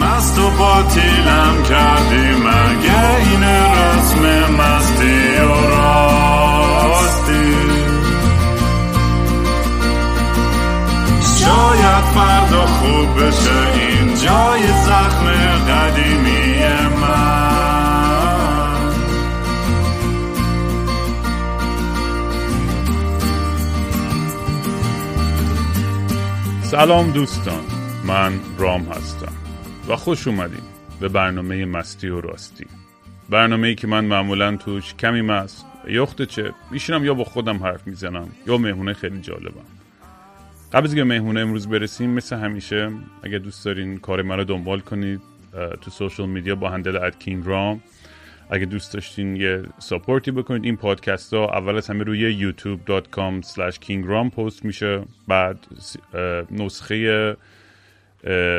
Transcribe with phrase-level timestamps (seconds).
[0.00, 7.08] مست و باطیلم کردی مگه این رسم مستی و راستی؟
[11.38, 15.26] شاید فردا خوب بشه این جای زخم
[15.68, 16.58] قدیمی
[17.00, 17.48] من.
[26.62, 27.64] سلام دوستان
[28.04, 29.47] من رام هستم.
[29.88, 30.62] و خوش اومدیم
[31.00, 32.66] به برنامه مستی و راستی.
[33.28, 35.66] برنامه ای که من معمولا توش کمی مست.
[35.88, 38.28] یخورده چت میشینم یا با خودم حرف می‌زنم.
[38.46, 39.64] یا مهمونه خیلی جالبم
[40.72, 42.90] قبل از که مهمونه امروز برسیم مثل همیشه
[43.22, 45.20] اگه دوست دارین کار من رو دنبال کنید
[45.80, 47.80] تو social media با handle at King Raam.
[48.50, 53.42] اگه دوست داشتین یه support ی بکنید این پادکست ها اول از همه روی youtube.com
[53.70, 55.02] kingraam پست میشه.
[55.28, 55.66] بعد
[56.50, 57.36] نسخه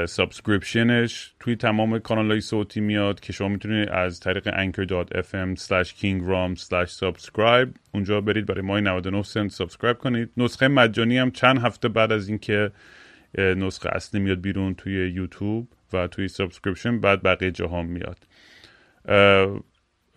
[0.06, 5.90] subscription ش توی تمام کانال های صوتی میاد که شما می‌تونید از طریق anchor.fm slash
[6.02, 10.30] kingraam slash subscribe اونجا برید برای ماهی 99 سنت subscribe کنید.
[10.38, 12.72] نسخه مجانی هم چند هفته بعد از اینکه
[13.38, 18.18] نسخه اصلی میاد بیرون توی یوتیوب و توی subscription بعد بقیه جاها میاد.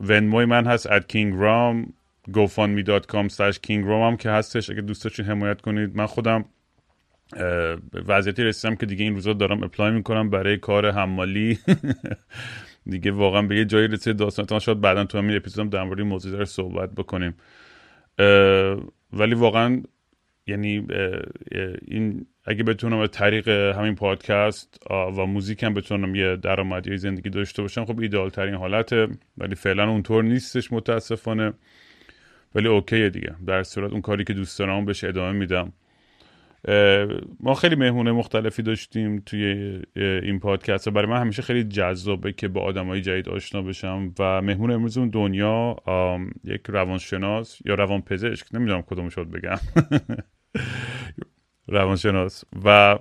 [0.00, 1.92] ونموی من هست at kingram
[2.30, 4.70] gofundme.com slash kingram هم که هستش.
[4.70, 5.96] اگه دوست حمایت کنید.
[5.96, 6.44] من خودم
[8.08, 11.58] وضعیتی رسیدم که دیگه این روزا دارم اپلای می‌کنم برای کار حمالی.
[12.90, 14.58] دیگه واقعا به یه جایی رسید داستان.
[14.58, 17.34] شاید بعدا تو همین اپیزودم در مورد موضوع رو صحبت بکنیم.
[19.12, 19.82] ولی واقعا
[20.46, 20.86] یعنی
[21.86, 27.62] این اگه بتونم از طریق همین پادکست و موزیک هم بتونم یه درآمدی زندگی داشته
[27.62, 29.08] باشم خب ایدال ترین حالته.
[29.38, 31.52] ولی فعلا اونطور نیستش متاسفانه.
[32.54, 33.34] ولی اوکیه دیگه.
[33.46, 35.72] در صورت اون کاری که دوست دارم بهش ادامه میدم.
[37.40, 42.60] ما خیلی مهمونه مختلفی داشتیم توی این پادکست برای من همیشه خیلی جذابه که با
[42.60, 45.76] آدمای جدید آشنا بشم و مهمون امروز اون دنیا
[46.44, 49.58] یک روانشناس یا روانپزشک نمی‌دونم کدوم شد بگم.
[51.68, 52.44] روانشناس.
[52.64, 52.98] و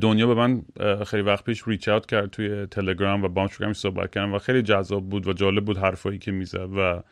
[0.00, 0.62] دنیا به من
[1.06, 4.62] خیلی وقت پیش ریچ اوت کرد توی تلگرام و با هم صحبت کردم و خیلی
[4.62, 7.02] جذاب بود و جالب بود حرفایی که می‌زد و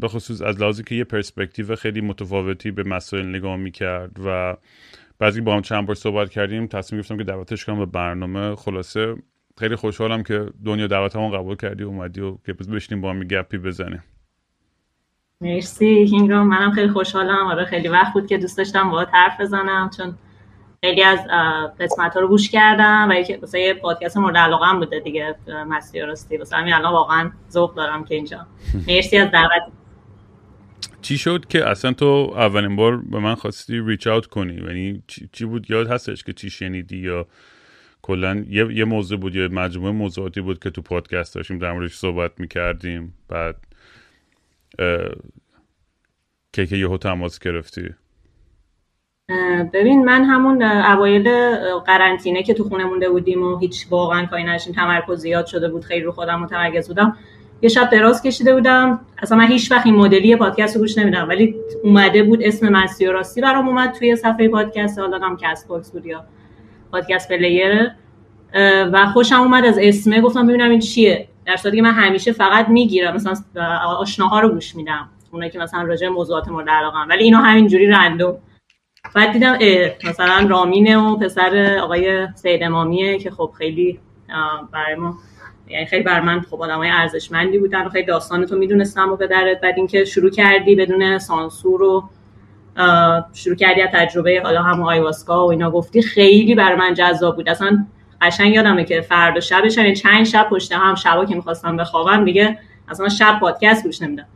[0.00, 4.56] به خصوص از لحاظی که یه پرسپکتیو خیلی متفاوتی به مسائل نگاه می‌کرد و
[5.18, 8.56] بعضی با هم چند بار صحبت کردیم تصمیم گرفتم که دعوتش کنم به برنامه.
[8.56, 9.16] خلاصه
[9.58, 13.20] خیلی خوشحالم که دنیا دعوت همون قبول کردی و اومدی و که بشینیم با هم
[13.20, 14.02] گپی بزنیم.
[15.40, 15.86] مرسی.
[15.86, 17.46] هینگرام منم خیلی خوشحالم.
[17.46, 20.14] آره خیلی وقت بود که دوست داشتم با حرف بزنم چون
[20.80, 21.18] خیلی از
[21.80, 25.34] قسمت ها رو گوش کردم و مثلا یه پادکست مورد علاقه هم بوده دیگه
[25.68, 26.36] مستی راستی.
[26.36, 28.46] واسه همین الان واقعا ذوق دارم که اینجا.
[28.88, 29.62] مرسی از دعوت
[31.06, 35.02] چی شد که اصلا تو اولین بار به من خواستی ریچ اوت کنی؟ یعنی
[35.32, 37.26] چی بود؟ یاد هستش که چی شنیدی یا
[38.02, 41.94] کلا یه،, یه موضوع بود یا مجموعه موضوعاتی بود که تو پادکست داشتیم در موردش
[41.94, 43.56] صحبت می‌کردیم بعد
[46.52, 47.88] که که یهو تماس گرفتی.
[49.72, 51.56] ببین من همون اوایل
[51.86, 55.84] قرنطینه که تو خونه مونده بودیم و هیچ واقعا کاری نداشتیم تمرکز زیاد شده بود
[55.84, 57.16] خیلی رو خودم متمرکز بودم.
[57.62, 59.00] یه شب دراز کشیده بودم.
[59.22, 63.06] اصلا من هیچ وقت این مدلی پادکست رو گوش نمیدم ولی اومده بود اسم مستی
[63.06, 64.98] و راستی برام اومد توی صفحه پادکست.
[64.98, 66.24] حالا هم Castbox بود یا
[66.92, 67.90] Podcast Player.
[68.92, 70.20] و خوشم اومد از اسمه.
[70.20, 71.28] گفتم ببینم این چیه.
[71.46, 73.14] در صورتی که من همیشه فقط می‌گیرم.
[73.14, 73.34] مثلا
[73.98, 75.08] آشناها رو گوش میدم.
[75.32, 78.36] اونایی که مثلا راجع موضوعات مورد علاقه ولی اینا همینجوری رندوم.
[79.14, 79.58] بعد دیدم
[80.08, 83.98] مثلا رامینه و پسر آقای سید امامیه که خب خیلی
[84.72, 85.14] برای ما
[85.68, 89.60] یعنی خیلی بر من خب آدمای ارزشمندی بودن و خیلی داستان تو می‌دونستم و پدرت.
[89.60, 92.08] بعد اینکه شروع کردی بدون سانسور و
[93.32, 97.48] شروع کردی از تجربه حالا هم آیواسکا و اینا گفتی خیلی بر من جذاب بود.
[97.48, 97.86] اصلا
[98.22, 102.58] قشنگ یادمه که فردا شبش یعنی چند شب پشت هم شبا که می‌خواستم بخوابم دیگه
[102.88, 104.26] اصلا شب پادکست گوش نمیدم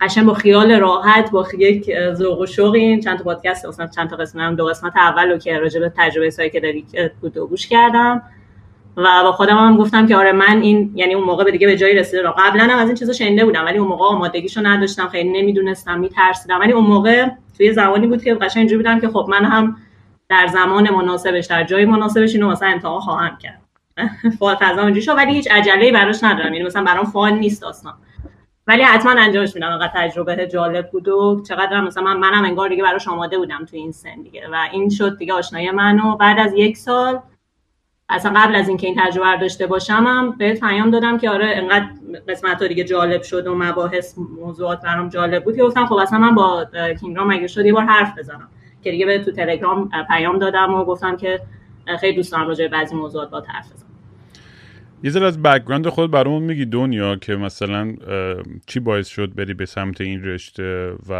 [0.00, 4.16] قشنگ با خیال راحت با یک ذوق و شوقی چند تا پادکست مثلا چند تا
[4.16, 6.30] قسمت هم دو قسمت اول رو که راجع به تجربه
[6.62, 6.86] داری
[7.20, 8.22] بود و گوش کردم.
[8.98, 11.76] و با خودم هم گفتم که آره من این یعنی اون موقع به دیگه به
[11.76, 15.08] جایی رسیده رو قبلا هم از این چیزا شنیده بودم ولی اون موقع آمادگیشو نداشتم
[15.08, 16.60] خیلی نمی‌دونستم میترسیدم.
[16.60, 19.76] ولی اون موقع توی زمانی بود که قشنگ اینجوری بودم که خب من هم
[20.28, 23.62] در زمان مناسبش در جای مناسبش اینو مثلا امتحان خواهم کرد.
[24.38, 27.92] فال فضا اونجوری شد ولی هیچ عجله براش ندارم یعنی مثلا برام فال نیست اصلا
[28.66, 32.82] ولی حتما انجامش میدم انقدر تجربه جالب بود و چقدر مثلا من منم انگار دیگه
[32.82, 34.42] براش آماده بودم تو این سن دیگه.
[34.52, 37.20] و این شد دیگه آشنایی من و بعد از یک سال
[38.10, 41.52] اصلا قبل از اینکه این تجربه رو داشته باشم هم بهت پیام دادم که آره
[41.54, 41.88] انقدر
[42.28, 46.34] قسمت دیگه جالب شد و مباحث موضوعات برام جالب بود که گفتم خب اصلا من
[46.34, 46.66] با
[47.00, 48.48] کینگرام اگه شد؟ یه بار حرف بزنم.
[48.82, 51.40] که دیگه به تو تلگرام پیام دادم و گفتم که
[52.00, 53.88] خیلی دوست دارم راجع به بعضی موضوعات باهات حرف بزنم.
[55.02, 57.94] یه ذره از background خودت برامون میگی دنیا که مثلا
[58.66, 61.12] چی باعث شد بری به سمت این رشته و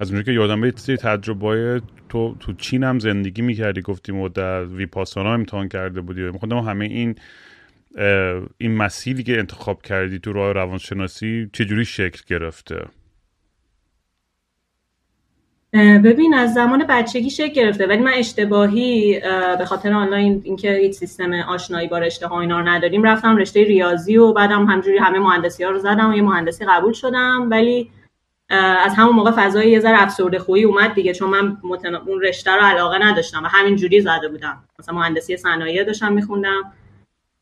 [0.00, 1.80] از اونجا که یادم یه سری تجربه
[2.14, 6.20] تو تو چین هم زندگی می‌کردی گفتیم و در ویپاسانا امتحان کرده بودی.
[6.20, 7.14] میخوندم همه این
[8.58, 12.84] این مسیری که انتخاب کردی تو راه روانشناسی چجوری شکل گرفته؟
[15.72, 17.86] ببین از زمان بچگی شکل گرفته.
[17.86, 19.20] ولی من اشتباهی
[19.58, 23.64] به خاطر آنلاین اینکه هیچ سیستم آشنایی با رشته ها اینا رو نداریم رفتم رشته
[23.64, 27.48] ریاضی و بعدم همجوری همه مهندسی ها رو زدم و یه مهندسی قبول شدم.
[27.50, 27.90] ولی
[28.50, 32.02] از همون موقع فضای یه ذره افسرده خویی اومد دیگه چون من متنا...
[32.06, 34.64] اون رشته رو علاقه نداشتم و همین جوری زده بودم.
[34.78, 36.72] مثلا مهندسی صنایع داشتم میخوندم.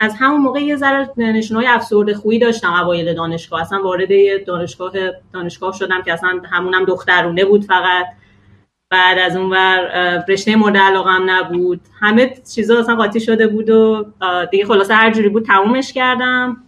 [0.00, 3.60] از همون موقع یه ذره نشونهای افسرده خویی داشتم اوایل دانشگاه.
[3.60, 4.92] اصلا وارد دانشگاه
[5.32, 8.06] دانشگاه شدم که اصلا همونم دخترونه بود فقط.
[8.90, 11.80] بعد از اون ور رشته مورد علاقم نبود.
[12.00, 14.12] همه چیزا اصلا قاطی شده بود و
[14.50, 16.64] دیگه خلاصه هر جوری بود تمومش کردم.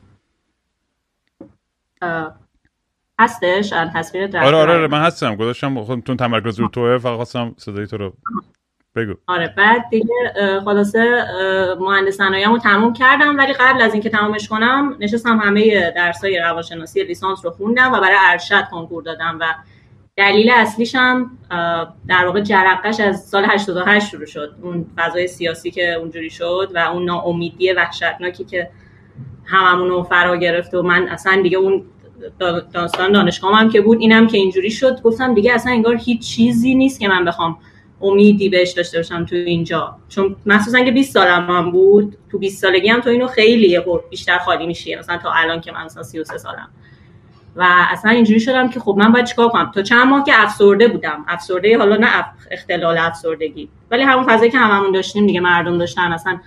[3.19, 5.37] هستش تصویر آره آره آره من هستم.
[5.37, 8.13] گذاشتم خودتون تمرکز رو توه فقط خواستم صدای تو رو
[8.97, 9.15] بگو.
[9.27, 10.33] آره بعد دیگه
[10.65, 11.25] خلاصه
[11.81, 17.45] مهندس رو تموم کردم ولی قبل از اینکه تمامش کنم نشستم همه درسای روانشناسی لیسانس
[17.45, 19.55] رو خوندم و برای ارشد کنکور دادم و
[20.17, 21.39] دلیل اصلیش هم
[22.09, 24.55] در واقع جرقش از سال 88 شروع شد.
[24.63, 28.71] اون فضای سیاسی که اونجوری شد و اون ناامیدی وحشتناکی که
[29.45, 31.85] هممون رو فرا گرفت و من اصلا دیگه اون
[32.73, 35.03] داستان دانشگاه هم که بود اینم که اینجوری شد.
[35.03, 37.59] گفتم دیگه اصلا انگار هیچ چیزی نیست که من بخوام
[38.01, 39.97] امیدی بهش داشته باشم تو اینجا.
[40.09, 43.81] چون مخصوصا که 20 سالم هم بود تو 20 سالگی هم تو اینو خیلی
[44.11, 46.69] بیشتر خالی میشه مثلا تا الان که من مثلا 33 سالم.
[47.57, 50.89] و اصلا اینجوری شدم که خب من باید چیکار کنم؟ تا چند ماه که افسرده
[50.89, 51.25] بودم.
[51.29, 53.69] افسرده حالا نه اختلال افسردگی.
[53.91, 56.39] ولی همون فضایی که هممون داشتیم دیگه مردم داشتن اصلا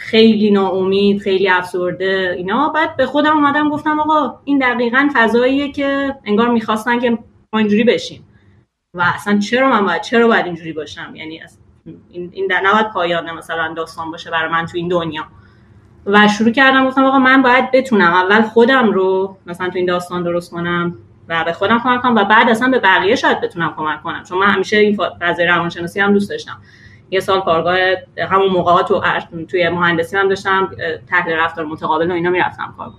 [0.00, 2.68] خیلی ناامید خیلی افسرده اینا.
[2.68, 7.10] بعد به خودم اومدم گفتم آقا این دقیقا فضاییه که انگار می‌خواستن که
[7.52, 8.26] ما اینجوری بشیم.
[8.94, 11.42] و اصلا چرا من باید چرا باید اینجوری باشم؟ یعنی
[12.10, 15.26] این این در نباید پایان مثلا داستان باشه برای من تو این دنیا.
[16.06, 20.22] و شروع کردم گفتم آقا من باید بتونم اول خودم رو مثلا تو این داستان
[20.22, 20.96] درست کنم
[21.28, 24.22] و به خودم کمک کنم و بعد اصلا به بقیه شاید بتونم کمک کنم.
[24.24, 26.60] چون من همیشه این فضای روانشناسی هم دوست داشتم.
[27.10, 27.78] یه سال کارگاه
[28.30, 29.02] همون موقعات تو
[29.44, 30.70] توی مهندسی هم داشتم
[31.08, 32.90] تحلیل رفتار متقابل و اینا می‌رفتم کار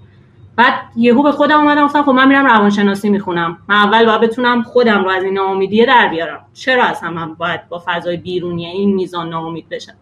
[0.55, 3.57] بعد یهو به خودم اومدم گفتم خب من میرم روانشناسی می‌خونم.
[3.67, 6.45] من اول باید بتونم خودم رو از این ناامیدی در بیارم.
[6.53, 9.93] چرا اصلا من باید با فضای بیرونی این میزان ناامید بشم؟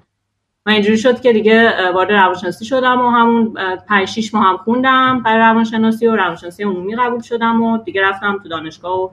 [0.66, 3.54] و اینجوری شد که دیگه وارد روانشناسی شدم و همون
[3.88, 8.40] 5 6 ماه هم خوندم برای روانشناسی و روانشناسی عمومی قبول شدم و دیگه رفتم
[8.44, 9.10] تو دانشگاه و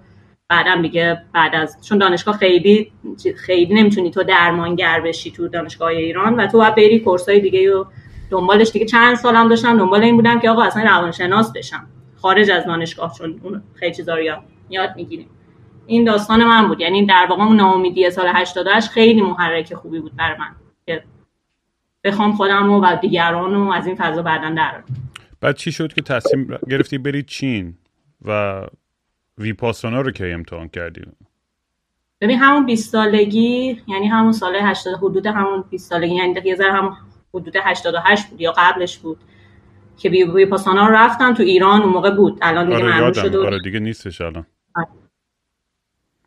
[0.49, 2.93] بعدم دیگه بعد از چون دانشگاه خیلی
[3.37, 7.85] خیلی نمی‌تونی تو درمانگر بشی تو دانشگاه ایران و تو باید بری کورسای دیگه و
[8.31, 8.87] دنبالش دیگه.
[8.87, 11.87] چند سالم داشتم دنبال این بودم که آقا اصلا روانشناس بشم.
[12.17, 14.23] خارج از دانشگاه چون اون خیلی چیزا رو
[14.71, 15.29] یاد, می‌گیریم.
[15.87, 16.81] این داستان من بود.
[16.81, 20.55] یعنی در واقع اون ناامیدی سال 88 خیلی محرک خوبی بود برای من.
[20.87, 21.03] که
[22.05, 24.83] بخوام خودم و دیگران رو از این فضا بعدا در
[25.41, 27.75] بعد چی شد که تصمیم گرفتی بری چین
[28.25, 28.63] و
[29.39, 31.01] ویپاسانا رو که امتحان کردی؟
[32.21, 36.73] ببین همون 20 سالگی یعنی همون سال 80 حدود همون 20 سالگی یعنی یه ذره
[36.73, 36.97] هم
[37.35, 39.19] حدود 88 بود یا قبلش بود
[39.99, 42.39] که ویپاسانا رو رفتم تو ایران اون موقع بود.
[42.43, 44.47] الان دیگه آره شد آره دیگه نیستش الان.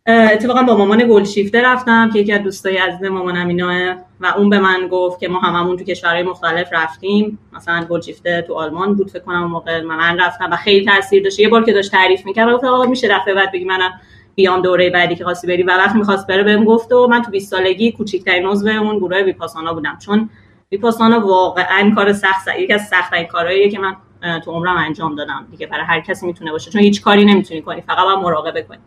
[0.10, 4.60] اتفاقا با مامان گلشیفته رفتم که یکی از دوستای عزیز مامانم ایناه و اون به
[4.60, 7.40] من گفت که ما هممون تو کشورهای مختلف رفتیم.
[7.54, 11.40] مثلا گلشیفته تو آلمان بود فکر کنم اون موقع من رفتم و خیلی تاثیر داشت.
[11.40, 13.92] یه بار که داشت تعریف می‌کرد گفت آقا میشه دفعه بعد بگی منم
[14.36, 15.64] بیام دوره بعدی که خواستی بری.
[15.64, 19.22] و وقتی می‌خواست بره بهم گفت و من تو 20 سالگی کوچیکترین عضو اون گروه
[19.22, 19.98] ویپاسانا بودم.
[20.06, 20.30] چون
[20.72, 23.96] ویپاسانا واقعا کار سخت یکی از سخت‌ترین کارهاییه که من
[24.40, 25.48] تو عمرم انجام دادم.
[25.52, 26.72] دیگه برای هر کسی می‌تونه باشه.
[26.72, 28.80] چون هیچ کاری نمی‌تونی کنی فقط باید مراقبه کنی.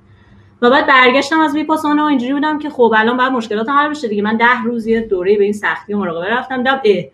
[0.62, 4.08] و بعد برگشتم از ویپاسانا و اینجوری بودم که خب الان بعد مشکلات حل بشه
[4.08, 4.22] دیگه.
[4.22, 6.56] من ده روز یه دوره به این سختی و مراقبه رفتم.
[6.56, 7.04] دیدم اه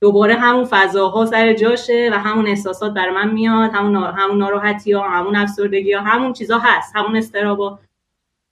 [0.00, 3.70] دوباره همون فضاها سر جاشه و همون احساسات برای من میاد.
[3.70, 6.96] همون همون ناراحتی ها همون افسردگی ها همون چیزا هست.
[6.96, 7.78] همون استرابا.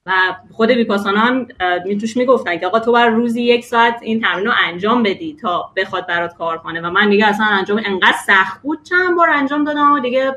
[0.05, 0.11] و
[0.51, 1.47] خود ویپاسانا هم
[1.99, 5.71] توش می‌گفتن که آقا تو بر روزی یک ساعت این تمرین رو انجام بدی تا
[5.75, 6.81] بخواد برات کار کنه.
[6.81, 8.83] و من دیگه اصلا انجام انقدر سخت بود.
[8.83, 10.35] چند بار انجام دادم و دیگه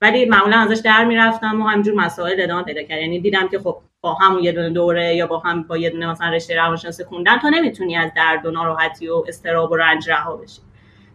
[0.00, 3.00] ولی معمولا ازش در می‌رفتم و همینجور مسائل ادامه پیدا کرد.
[3.00, 6.10] یعنی دیدم که خب با همون یه دونه دوره یا با هم با یه دونه
[6.10, 10.36] مثلا رشته روانشناسی خوندن تو نمی‌تونی از درد و ناراحتی و استراب و رنج رها
[10.36, 10.60] بشی.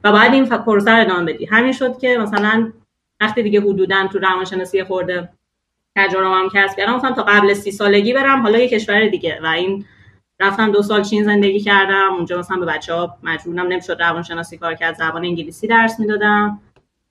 [0.03, 1.45] و بعد این پروسه رو ادامه بدی.
[1.45, 2.71] همین شد که مثلا
[3.21, 5.29] وقتی دیگه حدودا تو روانشناسی خورده
[5.97, 9.39] تجربه هم کسب کردم مثلا تا قبل سی سالگی برم حالا یه کشور دیگه.
[9.43, 9.85] و این
[10.39, 14.73] رفتم دو سال چین زندگی کردم اونجا مثلا به بچه ها مجبورم نمی‌شد روانشناسی کار
[14.73, 16.59] کرد زبان انگلیسی درس می‌دادم.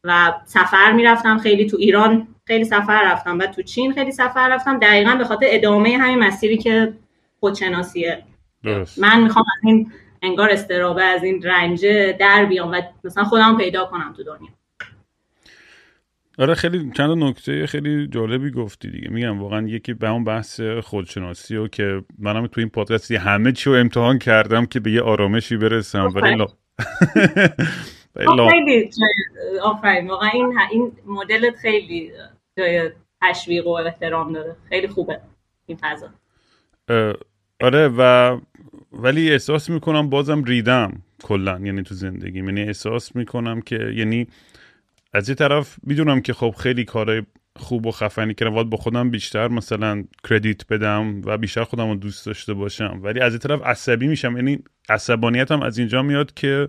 [0.05, 4.79] و سفر می‌رفتم خیلی تو ایران خیلی سفر رفتم و تو چین خیلی سفر رفتم.
[4.79, 6.93] دقیقا به خاطر ادامه همین مسیری که
[7.41, 8.23] خودشناسیه.
[8.65, 8.99] درست.
[8.99, 9.93] من می‌خوام از این
[10.23, 14.49] انگار استرابه از این رنجه در بیام و مثلا خودم پیدا کنم تو دنیا.
[16.39, 19.09] آره خیلی چند نکته خیلی جالبی گفتی دیگه.
[19.09, 23.71] میگم واقعا یکی به اون بحث خودشناسی و که منم تو این پادکست همه چی
[23.71, 26.47] رو امتحان کردم که به یه آرامشی برسم ولی.
[28.51, 28.91] خیلی
[29.63, 32.13] آفرین واقعا این این مدلت خیلی
[32.59, 32.91] جای
[33.23, 35.21] تشویق و احترام داره خیلی خوبه
[35.67, 36.09] این فضا
[37.61, 38.41] آره و
[38.93, 44.27] ولی احساس می‌کنم بازم ریدم کلا یعنی تو زندگی یعنی احساس می‌کنم که یعنی
[45.13, 47.23] از یه طرف می‌دونم که خب خیلی کارهای
[47.57, 51.95] خوب و خفنی کردم باید با خودم بیشتر مثلا کردیت بدم و بیشتر خودم رو
[51.95, 56.69] دوست داشته باشم ولی از یه طرف عصبی میشم یعنی عصبانیتم از اینجا میاد که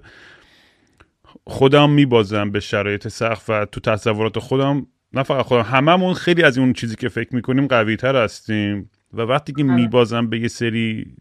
[1.48, 6.58] خودم میبازم به شرایط سخت و تو تصورات خودم نه فقط خودم هممون خیلی از
[6.58, 9.74] اون چیزی که فکر می‌کنیم قوی تر هستیم و وقتی که آره.
[9.74, 11.16] میبازم به یه سری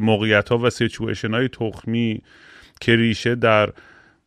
[0.00, 2.22] موقعیت ها و سیچویشن های تخمی
[2.80, 3.72] که ریشه در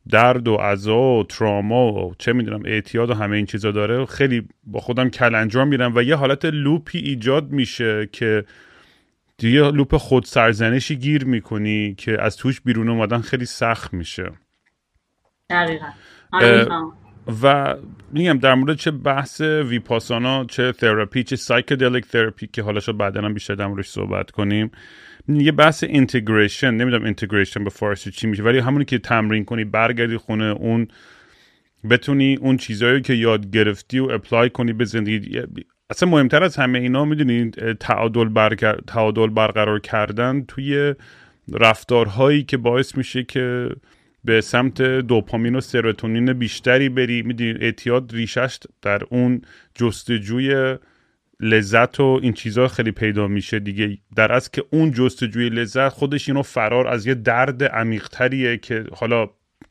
[0.09, 4.47] درد و عذا و تراما و چه می‌دونم اعتیاد و همه این چیزا داره خیلی
[4.63, 8.45] با خودم کلنجام میرم و یه حالت لوپی ایجاد میشه که
[9.37, 14.31] دیگه loop خود سرزنشی گیر می‌کنی که از توش بیرون اومدن خیلی سخت میشه
[15.49, 15.85] دقیقا.
[16.31, 16.67] آره،
[17.43, 17.75] و
[18.11, 23.55] میگم در مورد چه بحث ویپاسانا چه تراپی چه psychedelic therapy که حالا بعدا بیشتر
[23.55, 24.71] در موردش صحبت کنیم.
[25.27, 30.17] یه بحث integration نمی‌دونم integration به فارسی چی میشه ولی همونی که تمرین کنی برگردی
[30.17, 30.87] خونه اون
[31.89, 35.41] بتونی اون چیزهایی که یاد گرفتی رو apply کنی به زندگی.
[35.89, 38.55] اصلا مهمتر از همه اینا می‌دونی تعادل,
[38.87, 40.95] تعادل برقرار کردن توی
[41.53, 43.69] رفتارهایی که باعث میشه که
[44.27, 47.21] به سمت دوپامین و سروتونین بیشتری بری.
[47.21, 49.41] می‌دونی اعتیاد ریشش در اون
[49.75, 50.77] جستجوی
[51.39, 53.97] لذت و این چیزها خیلی پیدا میشه دیگه.
[54.15, 59.29] در از که اون جستجوی لذت خودش اینو فرار از یه درد عمیقتریه که حالا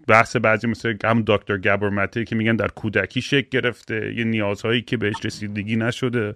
[0.08, 4.96] بحث بعضی مثل هم دکتر گابرمتی که میگن در کودکی شکل گرفته یه نیازهایی که
[4.96, 6.34] بهش رسیدگی نشده.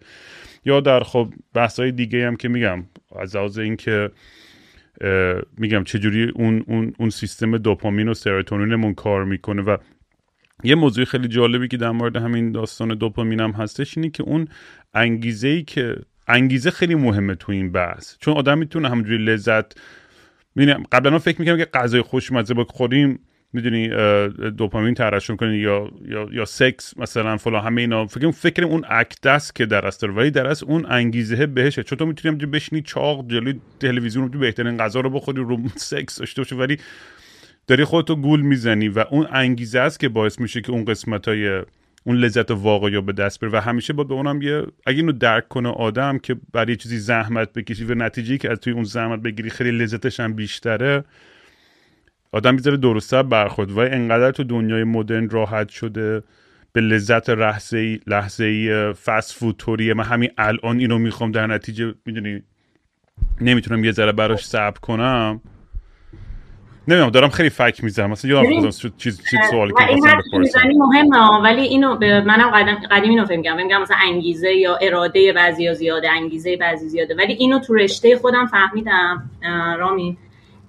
[0.64, 2.84] یا در خب بحثهای دیگه هم که میگم
[3.20, 4.10] از لحاظ اینکه
[5.58, 9.76] میگم چجوری اون, اون, اون سیستم دوپامین و سروتونینمون کار می‌کنه و
[10.64, 14.48] یه موضوع خیلی جالبی که در مورد همین داستان دوپامین هم هستش اینه که اون
[14.94, 15.96] انگیزه ای که
[16.28, 18.16] انگیزه خیلی مهمه تو این بحث.
[18.20, 19.78] چون آدم می‌تونه همونجوری لذت
[20.54, 23.18] می‌دونم قبلا فکر می‌کنم که غذای خوشمزه بخوریم
[23.52, 23.88] می‌دونی
[24.50, 28.06] دوپامین ترشح کنی یا یا یا سکس مثلا فلان همه اینا.
[28.06, 31.82] فکر فکر اون اکت است که در است ولی در است اون انگیزه بهشه.
[31.82, 36.42] چون تو می‌تونی بشینی چاق جلوی تلویزیون رو بهترین غذا رو بخوری رو سکس داشته
[36.42, 36.76] باشه ولی
[37.66, 41.62] داری خودتو گول می‌زنی و اون انگیزه است که باعث میشه که اون قسمت های
[42.04, 45.12] اون لذت واقعی رو به دست بره و همیشه باید به اونم یه اگه اینو
[45.12, 49.20] درک کنه آدم که برای چیزی زحمت بکشی و نتیجه که از توی اون زحمت
[49.20, 51.04] بگیری خیلی لذتش هم بیشتره.
[52.32, 56.22] آدم بیزاره درسته برخورد و انقدر تو دنیای مدرن راحت شده
[56.72, 61.46] به لذت لحظه ای لحظه ای فست فود توریه من همین الان اینو می‌خوام در
[61.46, 62.42] نتیجه می‌دونی؟
[63.40, 65.40] نمی‌تونم یه ذره براش صبر کنم.
[66.88, 68.10] نمی‌دونم دارم خیلی فک می‌زنم.
[68.10, 73.10] مثلا یادم خودم چیز چیز سوالی که این مهمه ولی اینو به منم قدیم قدیم
[73.10, 77.14] اینو فکر میگم میگم مثلا انگیزه یا اراده بعضی زیاده انگیزه بعضی زیاده.
[77.14, 79.30] ولی اینو تو رشته خودم فهمیدم.
[79.78, 80.18] رامی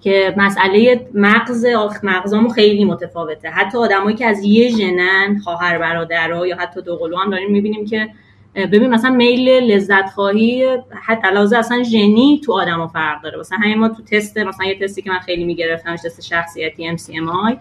[0.02, 1.66] که مسئله مغز
[2.04, 3.50] مغزامو خیلی متفاوته.
[3.50, 8.10] حتی آدمایی که از یه ژنن خواهر برادرها یا حتی دوقلو هم داریم می‌بینیم که
[8.56, 13.40] ببین مثلا میل لذت خواهی حتی علاوه اصلا ژنی تو آدمو فرق داره.
[13.40, 17.58] مثلا همین ما تو تست مثلا یه تستی که من خیلی می‌گرفتم تست شخصیتی MCMI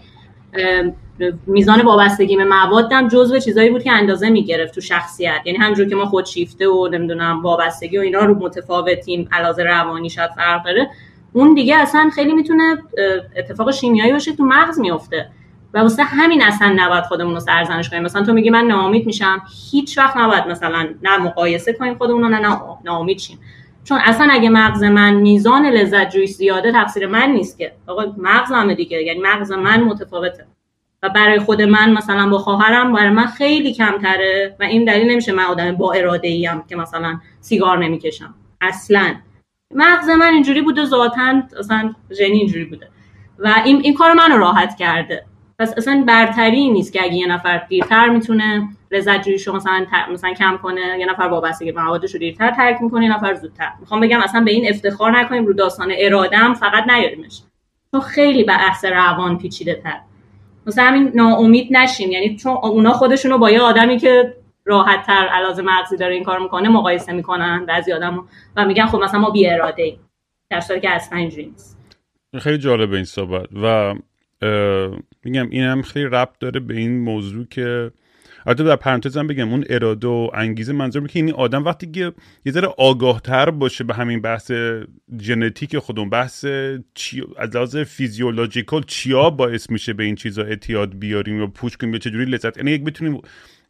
[1.47, 5.41] میزان وابستگی به موادم جزو چیزایی بود که اندازه می‌گرفت تو شخصیت.
[5.45, 10.31] یعنی همونجور که ما خودشیفته و نمی‌دونم وابستگی و اینا رو متفاوتیم علاوه روانی شاید
[10.31, 10.91] فرق داره.
[11.33, 12.79] اون دیگه اصلا خیلی می‌تونه
[13.37, 15.29] اتفاق شیمیایی باشه تو مغز میفته
[15.75, 18.03] و واسه همین اصلا نباید خودمون رو سرزنش کنیم.
[18.03, 19.43] مثلا تو میگی من ناامید میشم.
[19.71, 23.39] هیچ وقت نباید مثلا نه مقایسه کنیم خودمون رو نه ناامید شیم.
[23.85, 27.73] چون اصلا اگه مغز من میزان لذت جویی زیاده تقصیر من نیست که.
[27.87, 29.03] آقا مغز همه دیگه.
[29.03, 30.47] یعنی مغز من متفاوته.
[31.03, 34.57] و برای خود من مثلا با خواهرم برای من خیلی کمتره.
[34.61, 38.35] و این دلیل نمیشه من آدم با اراده ایم که مثلا سیگار نمی‌کشم.
[38.61, 39.15] اصلا.
[39.75, 42.89] مغز من اینجوری بوده ذاتا اصلا ژنی اینجوری بوده.
[43.39, 45.25] و این این کار منو راحت کرده.
[45.59, 50.59] پس اصلا برتری نیست که اگه یه نفر دیرتر می‌تونه لذت جویی مثلا مثلا کم
[50.63, 53.71] کنه یه نفر وابستگی به موادش رو دیرتر ترک می‌کنه یه نفر زودتر.
[53.81, 57.43] می‌خوام بگم اصلا به این افتخار نکنیم رو داستان ارادم فقط نیاریمش.
[57.93, 60.01] چون خیلی بحث روان پیچیده تر
[60.67, 64.35] مثلا همین ناامید نشیم یعنی چون اونا خودشونو با یه آدمی که
[64.71, 68.99] راحت تر علاوه مغزی داره این کار می‌کنه مقایسه می‌کنن بعضی آدم و میگن خب
[68.99, 70.01] مثلا ما بی اراده ایم
[70.51, 71.79] در صورتی که اصلا اینجوری نیست.
[72.39, 73.95] خیلی جالب این صحبت و
[75.25, 77.91] میگم این هم خیلی ربط داره به این موضوع که
[78.47, 82.13] البته در پرانتزم بگم اون اراده و انگیزه منظور که این آدم وقتی
[82.45, 84.53] یه ذره آگاه تر باشه به همین بحث
[85.21, 86.45] ژنتیک خودمون بحث
[86.95, 87.23] چی...
[87.39, 91.99] از لحاظ physiological چیا باعث میشه به این چیزا اعتیاد بیاریم یا push کنیم یا
[91.99, 93.21] چجوری لذت یعنی یک بتونیم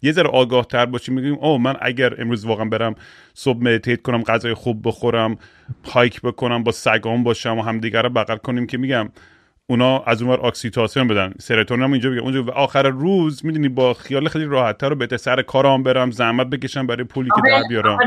[0.03, 2.95] یه ذره آگاه تر باشیم میگیم او من اگر امروز واقعا برم
[3.35, 5.37] صبح meditate کنم غذای خوب بخورم
[5.93, 9.09] hike بکنم با سگام باشم و همدیگه رو بغل کنیم که میگم
[9.67, 11.33] اونا از اونور اکسیتوسین بدن.
[11.39, 12.21] سرتونین هم اینجا بگه.
[12.21, 16.87] اونجا آخر روز می‌دونی با خیال خیلی راحت رو به سر کارام برم زحمت بکشم
[16.87, 17.99] برای پولی که در بیارم.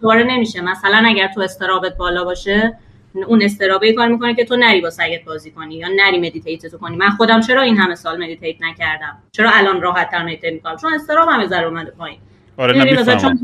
[0.00, 0.60] دوباره نمیشه.
[0.60, 2.78] مثلا اگر تو اضطرابت بالا باشه
[3.24, 6.78] اون اضطرابه کار می‌کنه که تو نری با سگت بازی کنی یا نری meditate تو
[6.78, 6.96] کنی.
[6.96, 10.94] من خودم چرا این همه سال meditate نکردم؟ چرا الان راحت تر meditate می‌کنم؟ چون
[10.94, 12.18] اضطرابم یه ذره اومده پایین.
[12.56, 13.18] آره نمی‌فهمم.
[13.18, 13.38] چون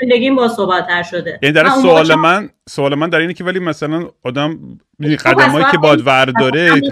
[0.00, 1.38] زندگیم با صحبت شده.
[1.42, 4.58] این در سوال من سوال من در اینه که ولی مثلا آدم
[5.02, 6.82] خب، قدمایی که باد ورداره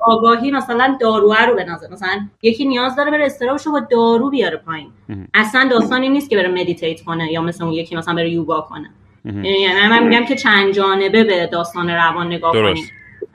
[0.00, 4.56] آگاهی مثلا داروه رو به نظر مثلا یکی نیاز داره بره استرابشو با دارو بیاره
[4.56, 4.88] پایین.
[5.34, 8.90] اصلا داستانی نیست که بره مدیتیت کنه یا مثلا اون یکی مثلا بره یوگا کنه.
[9.24, 12.84] یعنی من میگم که چند جانبه به داستان روان نگاه کنیم.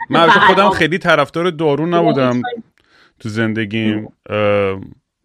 [0.09, 2.41] من خودم خیلی طرفدار دارو نبودم
[3.19, 4.07] تو زندگیم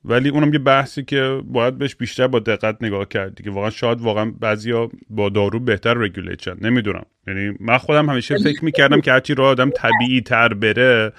[0.04, 4.00] ولی اونم یه بحثی که باید بهش بیشتر با دقت نگاه کرد دیگه واقعا شاید
[4.00, 7.04] واقعا بعضیا با دارو بهتر رگولیت نمی‌دونم.
[7.26, 11.12] یعنی من خودم همیشه فکر می‌کردم که هرچی راه آدم طبیعی تر بره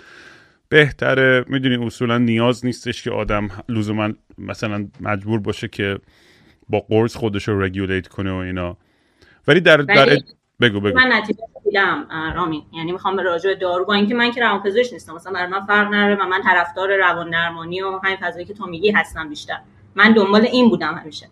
[0.69, 1.45] بهتره.
[1.47, 5.97] می‌دونی اصولا نیاز نیستش که آدم لزوما مثلا مجبور باشه که
[6.69, 8.77] با قرص خودش رو رگولیت کنه و اینا.
[9.47, 10.17] ولی در, در
[10.61, 10.97] بگو بگو.
[10.97, 15.15] من نتیجه دیدم رامین یعنی می‌خوام به راجع دارو با اینکه من که روانپزشک نیستم
[15.15, 18.65] مثلا برای من فرق نداره و من طرفدار روان درمانی و همین فضایی که تو
[18.65, 19.57] میگی هستم بیشتر.
[19.95, 21.29] من دنبال این بودم همیشه.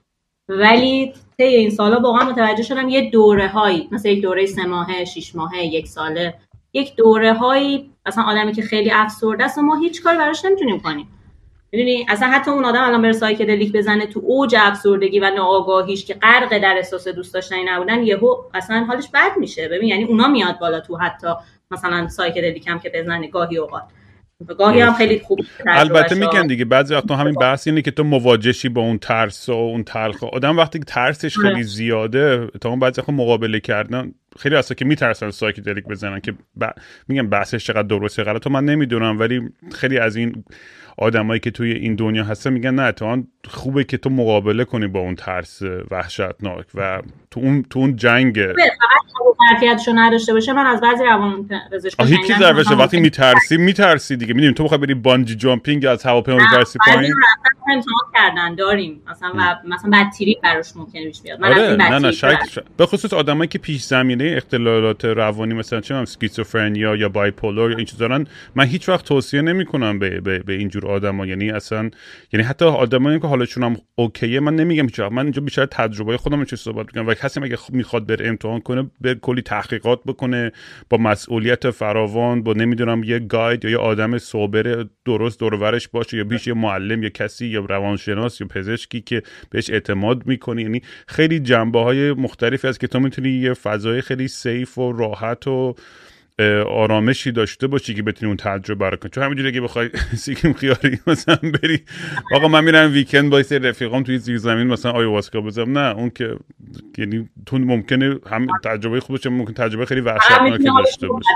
[0.49, 5.05] ولی طی این سالا واقعا متوجه شدم یه دوره هایی مثل یک دوره سه ماهه
[5.05, 6.33] شش ماهه یک ساله
[6.73, 10.79] یک دوره هایی مثلا آدمی که خیلی افسرده است و ما هیچ کاری براش نمی‌تونیم
[10.79, 11.07] کنیم.
[11.73, 16.13] می‌دونی؟ اصلا حتی اون آدم الان بره سایکدلیک بزنه تو اوج افسردگی و ناآگاهیش که
[16.13, 19.67] غرق در احساس دوست داشتنی نبودن یهو اصلا حالش بد میشه.
[19.67, 21.27] ببین یعنی اونا میاد بالا تو حتی
[21.71, 23.83] مثلا psychedelic هم که بزنه گاهی اوقات.
[24.57, 28.69] گاهی هم خیلی خوب البته میگن دیگه بعضی وقتا همین بحث اینه که تو مواجهشی
[28.69, 30.23] با اون ترس و اون تلخ.
[30.23, 34.85] آدم وقتی که ترسش خیلی زیاده تا اون بعضی وقتا مقابله کردن خیلی هستا که
[34.85, 36.65] میترسن psychedelic بزنن که ب...
[37.07, 40.43] میگم بحثش چقدر درسته غلط من نمی‌دونم ولی خیلی از این
[41.01, 44.99] آدمایی که توی این دنیا هستن میگن نه تو خوبه که تو مقابله کنی با
[44.99, 45.61] اون ترس
[45.91, 48.39] وحشتناک و تو اون تو اون جنگ.
[49.51, 54.33] ظرفیتشو نداشته باشه من از بعضی روان پزشکا هیچ چیز ظرفشه وقتی میترسی میترسی دیگه.
[54.33, 57.13] می‌دونی تو می‌خوای بری بانجی جامپینگ از هواپیما میترسی پایین؟
[57.71, 59.01] امتحان کردن داریم.
[59.11, 61.39] مثلا و مثلا بدتیری براش ممکنه پیش بیاد.
[61.39, 62.39] من آره نه نه شاید
[62.77, 67.85] به خصوص آدمایی که پیش زمینه اختلالات روانی مثلا چه اسکیزوفرنیا یا بایپولار یا این
[67.85, 68.07] چیزا
[68.55, 71.25] من هیچ وقت توصیه نمی‌کنم به به, به اینجور آدما.
[71.25, 71.89] یعنی اصلا
[72.33, 76.45] یعنی حتی آدمایی که حالشون هم اوکیه من نمیگم هیچ من اینجا بیشتر تجربه خودم
[76.45, 77.07] چه صحبت می‌کنم.
[77.07, 80.51] و کسی اگه می‌خواد بره امتحان کنه به کلی تحقیقات بکنه
[80.89, 86.23] با مسئولیت فراوان با نمی‌دونم یه گاید یا یه آدم صبر درست دورورش باشه یا
[86.23, 91.39] بیش یه معلم یا کسی یا روانشناس یا پزشکی که بهش اعتماد می‌کنی یعنی خیلی
[91.39, 95.75] جنبه های مختلفی است که تو می‌تونی یه فضای خیلی سیف و راحت و
[96.69, 99.11] آرامشی داشته باشی که بتونی اون تجربه رو کنی.
[99.11, 99.89] چون همینجوری که بخوای
[100.23, 101.83] سیکیم خیاری مثلا بری
[102.35, 106.09] آقا من میرم ویکند با سه رفیقام توی زیر زمین مثلا آیواسکا بزنم نه اون
[106.09, 106.35] که
[106.97, 111.27] یعنی تو ممکنه هم تجربه خوب باشه ممکن تجربه خیلی وحشتناکی داشته باشه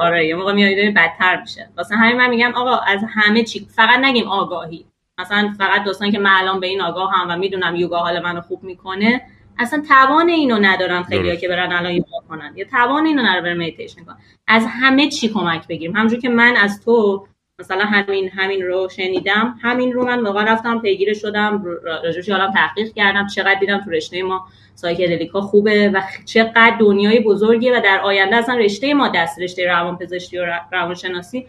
[0.00, 1.68] آره یه موقع میاد بدتر میشه.
[1.76, 4.86] واسه همین من میگم آقا از همه چی فقط نگیم آگاهی.
[5.18, 8.40] مثلا فقط دوستان که من الان به این آگاه هم و می‌دونم یوگا حال منو
[8.40, 9.20] خوب می‌کنه
[9.58, 12.52] اصلا توان اینو ندارن خیلی که برن الان یوگا کنن.
[12.56, 15.96] یا توان اینو ندارن برن مدیتیشن کنن از همه چی کمک بگیریم.
[15.96, 17.26] همونجور که من از تو
[17.58, 21.64] مثلا همین همین رو شنیدم همین رو من واقعا رفتم پیگیر شدم
[22.04, 27.20] راجعش حالا تحقیق کردم چقدر دیدم تو رشته ما psychedelic ا خوبه و چقدر دنیای
[27.20, 31.46] بزرگیه و در آینده اصلا رشته ما دست رشته روانپزشکی و روانشناسی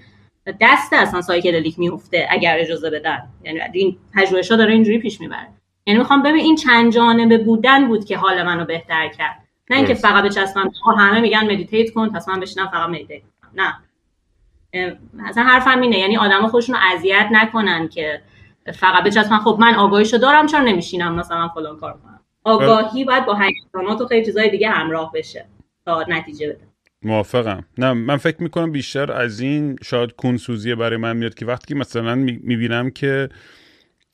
[0.61, 3.23] دست اصلا psychedelic میفته اگر اجازه بدن.
[3.43, 5.47] یعنی این پژوهش‌ها داره اینجوری پیش می‌بره.
[5.85, 9.44] یعنی می‌خوام ببین این چند جانبه بودن بود که حال منو بهتر کرد.
[9.69, 10.71] نه اینکه فقط بچسبم.
[10.97, 13.51] همه میگن meditate کن پس من بشینم فقط meditate کنم.
[13.63, 13.78] نه.
[15.25, 15.99] اصلا حرفم اینه.
[15.99, 18.21] یعنی آدم خودشون رو اذیت نکنن که
[18.73, 19.38] فقط بچسبن.
[19.38, 24.08] خب من آگاهیشو دارم چرا نمیشینم مثلا فلان کار کنم؟ آگاهی باید با هیجانات و
[24.08, 25.45] خیلی چیزای دیگه همراه بشه
[25.86, 26.67] تا نتیجه بده.
[27.04, 27.65] موافقم.
[27.78, 32.15] نه من فکر می‌کنم بیشتر از این شاید کنسوزیه برای من میاد که وقتی مثلا
[32.15, 33.30] می‌بینم که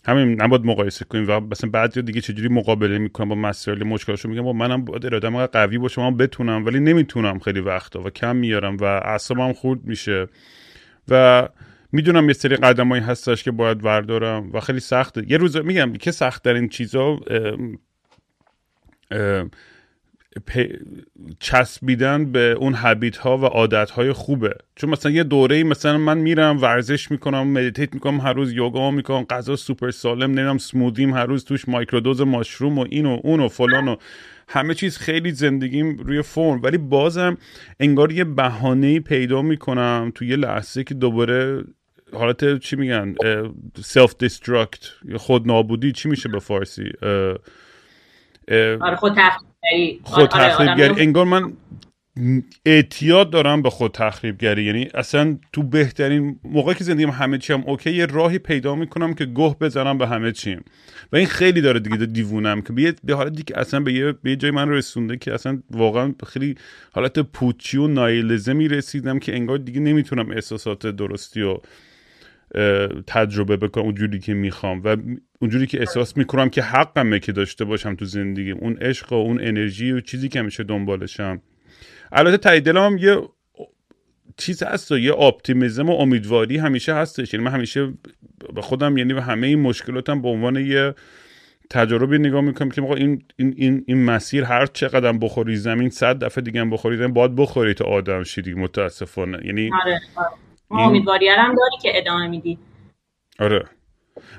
[0.05, 4.41] همین نباید مقایسه کنیم و مثلا بعضی دیگه چجوری مقابله می‌کنم با مسائل مشکلاشو میگم
[4.41, 8.77] با منم باید ارادم قوی باشه من بتونم ولی نمی‌تونم خیلی وقتا و کم میارم
[8.77, 10.27] و اعصابم خورد میشه.
[11.07, 11.47] و
[11.91, 15.23] می‌دونم یه سری قدمایی هستش که باید وردارم و خیلی سخته.
[15.27, 17.19] یه روز میگم که سخت در این چیزا
[21.39, 24.55] چسبیدن به اون habit ها و عادت های خوبه.
[24.75, 29.23] چون مثلا یه دوره مثلا من میرم ورزش می‌کنم meditate می‌کنم هر روز یوگا می‌کنم
[29.23, 33.47] غذا سوپر سالم نمی‌دونم سمودیم هر روز توش microdose mushroom و این و اون و
[33.47, 33.95] فلان و
[34.47, 36.61] همه چیز خیلی زندگیم روی فرم.
[36.61, 37.37] ولی بازم
[37.79, 41.63] انگار یه بهانه پیدا می‌کنم تو یه لحظه که دوباره
[42.13, 43.15] حالت چی میگن
[43.83, 44.79] self destruct
[45.15, 46.91] خود نابودی چی میشه به فارسی؟
[48.81, 49.15] آره خود
[50.03, 50.89] خود تخریبگری.
[50.89, 51.53] آره انگار من
[52.65, 57.63] اعتیاد دارم به خود تخریبگری یعنی اصلا تو بهترین موقعی که زندگیم همه چی هم
[57.67, 60.63] اوکی یه راهی پیدا می‌کنم که گه بزنم به همه چیم.
[61.11, 64.35] و این خیلی داره دیگه دیوونم که به به حالت دیگه اصلا به یه, به
[64.35, 66.55] جای من رسونده که اصلا واقعا خیلی
[66.93, 71.57] حالت پوچی و نایلزمی رسیدم که انگار دیگه نمی‌تونم احساسات درستی و
[73.07, 74.81] تجربه بکنم اونجوری که می‌خوام.
[74.83, 74.97] و
[75.39, 78.57] اونجوری که احساس می‌کنم که حقمه که داشته باشم تو زندگیم.
[78.57, 81.41] اون عشق و اون انرژی و چیزی که همیشه دنبالشم.
[82.11, 83.17] البته تایی دلم یه
[84.37, 87.33] چیز هست و یه اپتیمیزم و امیدواری همیشه هستش.
[87.33, 87.93] یعنی من همیشه
[88.55, 90.93] به خودم یعنی به همه این مشکلاتم به عنوان یه
[91.69, 96.43] تجربه نگاه می‌کنم که این این این این مسیر هر چقدر بخوری زمین صد دفعه
[96.43, 99.45] دیگه هم بخوری زمین باید بخوری تا آدم شدی متاسفانه.
[99.45, 99.69] یعنی
[100.71, 100.83] آره.
[100.83, 102.57] امیدواری هم داری که ادامه میدی
[103.39, 103.65] آره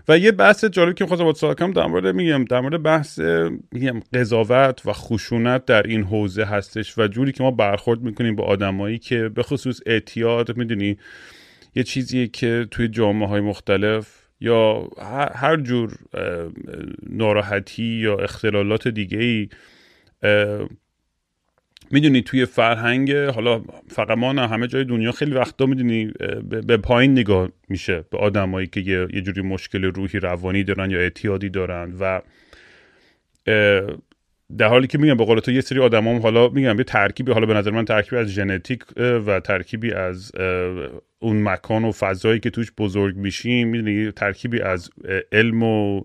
[0.08, 3.18] و یه بحث جالب که می‌خواستم با سوال کنم در مورد میگم در مورد بحث
[3.72, 8.44] میگم قضاوت و خشونت در این حوزه هستش و جوری که ما برخورد می‌کنیم با
[8.44, 10.98] آدمایی که به خصوص اعتیاد می‌دونی
[11.74, 14.88] یه چیزیه که توی جامعه های مختلف یا
[15.34, 15.98] هر جور
[17.10, 19.48] ناراحتی یا اختلالات دیگه ای
[21.92, 26.12] می‌دونی توی فرهنگ حالا فقط ما نه همه جای دنیا خیلی وقتا می‌دونی
[26.66, 31.48] به پایین نگاه میشه به آدمایی که یه, جوری مشکل روحی روانی دارن یا اعتیادی
[31.48, 32.20] دارن و
[34.58, 37.32] در حالی که میگم به قول تو یه سری آدم هم حالا میگم یه ترکیبی
[37.32, 40.32] حالا به نظر من ترکیبی از ژنتیک و ترکیبی از
[41.18, 44.90] اون مکان و فضایی که توش بزرگ میشیم می‌دونی ترکیبی از
[45.32, 46.02] علم و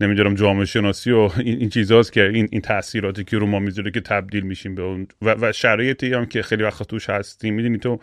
[0.00, 3.90] نمی‌دونم جامعه شناسی و این, این چیزاست که این این تاثیراتی که رو ما می‌ذاره
[3.90, 5.06] که تبدیل میشیم به اون.
[5.22, 7.54] و, و شرایطی هم که خیلی وقت توش هستیم.
[7.54, 7.98] می‌دونی تو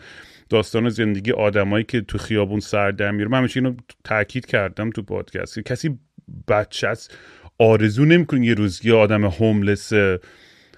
[0.48, 5.02] داستان زندگی آدمایی که تو خیابون سر در میره من همیشه اینو تاکید کردم تو
[5.02, 5.58] پادکست.
[5.60, 5.98] کسی
[6.48, 7.18] بچه است
[7.58, 9.92] آرزو نمی‌کنه یه روز یه آدم هوملس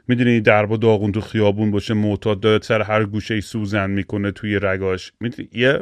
[0.08, 4.58] می‌دونی درب و داغون تو خیابون باشه معتاد داره سر هر گوشه سوزن می‌کنه توی
[4.62, 5.12] رگاش.
[5.20, 5.80] می‌دونی یه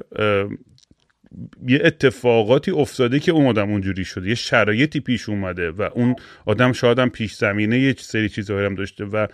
[1.67, 6.73] یه اتفاقاتی افتاده که اون آدم اونجوری شده یه شرایطی پیش اومده و اون آدم
[6.73, 9.27] شاید هم پیش زمینه یه سری چیزهایی هم داشته و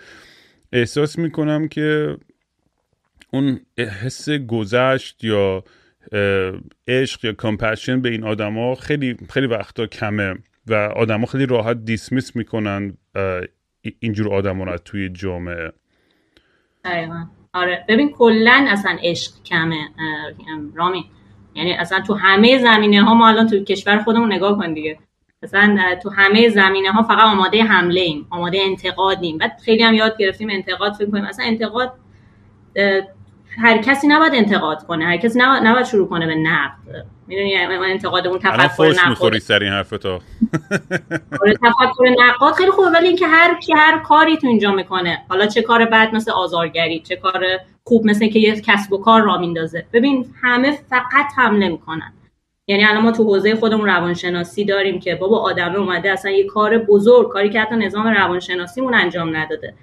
[0.72, 2.16] احساس می‌کنم که
[3.32, 5.64] اون حس گذشت یا
[6.88, 10.34] عشق یا کمپشن به این آدما خیلی خیلی وقتا کمه
[10.66, 12.96] و آدما خیلی راحت دیسمیس می‌کنن
[14.00, 15.72] اینجور آدم رو توی جامعه.
[17.54, 17.84] آره.
[17.88, 19.88] ببین کلا اصلا عشق کمه
[20.74, 21.04] رامی
[21.54, 24.98] یعنی اصلا تو همه زمینه ها ما الان تو کشور خودمون نگاه کن دیگه.
[25.42, 30.16] اصلا تو همه زمینه ها فقط آماده حمله ایم آماده انتقادیم بعد خیلی هم یاد
[30.18, 31.24] گرفتیم انتقاد فکر کنیم.
[31.24, 31.92] اصلا انتقاد
[33.58, 37.06] هر کسی نباید انتقاد کنه هر کسی نباید, نباید شروع کنه به نقد.
[37.26, 39.08] می‌دونی انتقاد اون تفکر نقد.
[39.08, 44.36] می‌خوری سر این حرف آره، تفکر نقاد خیلی خوبه ولی اینکه هر کی هر کاری
[44.36, 45.18] تو اینجا می‌کنه.
[45.28, 47.44] حالا چه کار بد مثل آزارگری چه کار
[47.84, 49.86] خوب مثل که یه کسب و کار را میندازه.
[49.92, 52.12] ببین همه فقط حمله می‌کنن.
[52.66, 56.78] یعنی الان ما تو حوزه خودمون روانشناسی داریم که بابا آدمه اومده اصلا یه کار
[56.78, 59.74] بزرگ کاری که حتی نظام روانشناسیمون انجام نداده.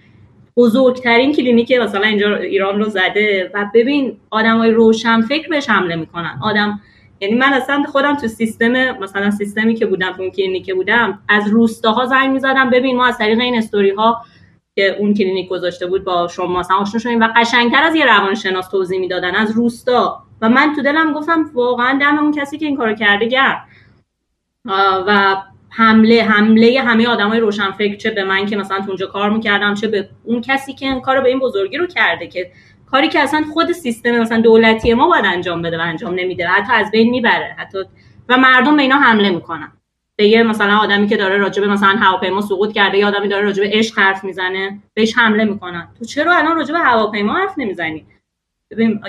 [0.59, 3.51] بزرگترین کلینیک مثلا اینجا ایران رو زده.
[3.53, 6.39] و ببین آدمای روشن فکر بهش حمله می‌کنن.
[6.43, 6.79] آدم
[7.21, 11.47] یعنی من اصلا خودم تو سیستم مثلا سیستمی که بودم تو اون کلینیک بودم از
[11.47, 12.69] روستاها زنگ می‌زدم.
[12.69, 14.21] ببین ما از طریق این استوری ها
[14.75, 18.69] که اون کلینیک گذاشته بود با شما مثلا آشنا شدیم و قشنگتر از یه روانشناس
[18.69, 20.23] توضیح می‌دادن از روستا.
[20.41, 23.57] و من تو دلم گفتم واقعا دم اون کسی که این کارو کرده گرم
[25.07, 25.35] و
[25.69, 30.09] حمله حمله همه آدمای روشنفکر چه به من که مثلا اونجا کار می‌کردم چه به
[30.23, 32.51] اون کسی که این کارو به این بزرگی رو کرده که
[32.91, 36.73] کاری که اصلا خود سیستم مثلا دولتی ما باید انجام بده و انجام نمیده حتی
[36.73, 37.55] از بین می‌بره.
[37.57, 37.77] حتی
[38.29, 39.71] و مردم به اینا حمله می‌کنن.
[40.15, 43.69] به یه مثلا آدمی که داره راجبه مثلا هواپیما سقوط کرده یا آدمی داره راجبه
[43.73, 45.87] عشق حرف می‌زنه بهش حمله می‌کنن.
[45.99, 48.05] تو چرا الان راجبه هواپیما حرف نمی‌زنی؟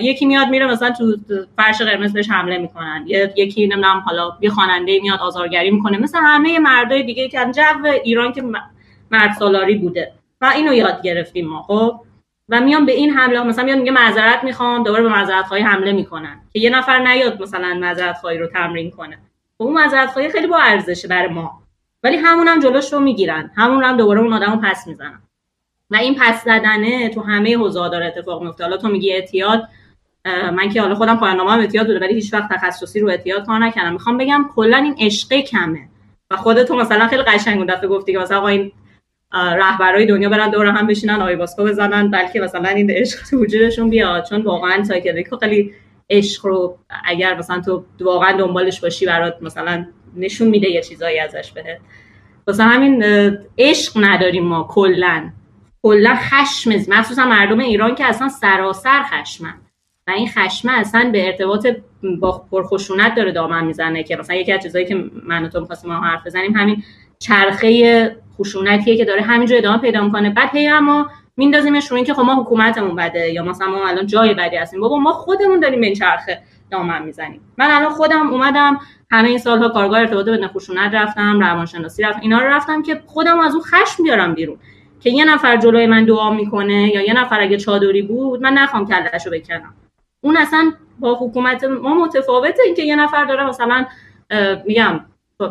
[0.00, 1.16] یکی میاد میره مثلا تو
[1.56, 3.04] فرش قرمز بهش حمله می‌کنن.
[3.36, 5.98] یکی نمی‌دونم حالا یه خواننده میاد آزارگری می‌کنه.
[5.98, 8.42] مثل همه مردای دیگه که جو ایران که
[9.10, 10.12] مرد سالاری بوده.
[10.40, 12.00] و اینو یاد گرفتیم ما خب؟
[12.48, 15.92] و میان به این حمله مثلا میاد میگه معذرت می‌خوام دوباره به معذرت خواهی حمله
[15.92, 16.40] می‌کنن.
[16.52, 19.18] که یه نفر نیاد مثلا معذرت خواهی رو تمرین کنه.
[19.58, 21.62] خب اون معذرت خواهی خیلی با ارزشه برای ما.
[22.02, 23.50] ولی همون هم جلوش رو می‌گیرن.
[23.56, 25.22] همون هم دوباره اون آدمو پس می‌زنن.
[25.90, 29.68] و این پس زدنه تو همه حوزه داره اتفاق میفته حالا تو میگی اعتیاد
[30.24, 33.58] من که حالا خودم پایان نامه اعتیاد بوده ولی هیچ وقت تخصصی رو اعتیاد کار
[33.58, 33.92] نکردم.
[33.92, 35.88] می‌خوام بگم کلا این عشق کمه.
[36.30, 38.72] و خودت مثلا خیلی قشنگ دفعه گفتی که مثلا آقا این
[39.32, 43.90] رهبرای دنیا برن دور هم بشینن ayahuasca رو بزنن بلکه مثلا این عشق تو وجودشون
[43.90, 44.24] بیاد.
[44.24, 45.74] چون واقعا psychedelic خیلی
[46.10, 51.52] عشق رو اگر مثلا تو واقعا دنبالش باشی برات مثلا نشون میده یه چیزایی ازش
[51.52, 51.78] بهت.
[52.46, 53.04] واسه همین
[53.58, 55.30] عشق نداریم ما کلا.
[55.82, 59.54] کلا خشم مخصوصا مردم ایران که اصلا سراسر خشمن.
[60.06, 61.66] و این خشمه اصلا به ارتباط
[62.20, 65.92] با پرخشونت داره دامن می‌زنه که مثلا یکی از چیزایی که من و تو می‌خواستیم
[65.92, 66.82] حرف بزنیم همین
[67.18, 70.30] چرخه خشونتیه که داره همینجا ادامه پیدا می‌کنه.
[70.30, 74.34] بعد هی اما میندازیمش رو اینکه خب ما حکومتمون بده یا مثلا ما الان جای
[74.34, 74.80] بدی هستیم.
[74.80, 77.40] بابا ما خودمون داریم به این چرخه دامن می‌زنیم.
[77.58, 78.78] من الان خودم اومدم
[79.10, 83.40] همه این سالها کارگاه ارتباط بدون خشونت رفتم روانشناسی رفتم اینا رو رفتم که خودم
[83.40, 84.58] از اون خشم بیارم بیرون.
[85.00, 88.86] که یه نفر جلوی من دعا می‌کنه یا یه نفر اگه چادری بود من نخوام
[88.86, 89.74] کلهشو بکنم.
[90.20, 93.86] اون اصلا با حکومت ما متفاوته اینکه یه نفر داره مثلا
[94.66, 95.00] میگم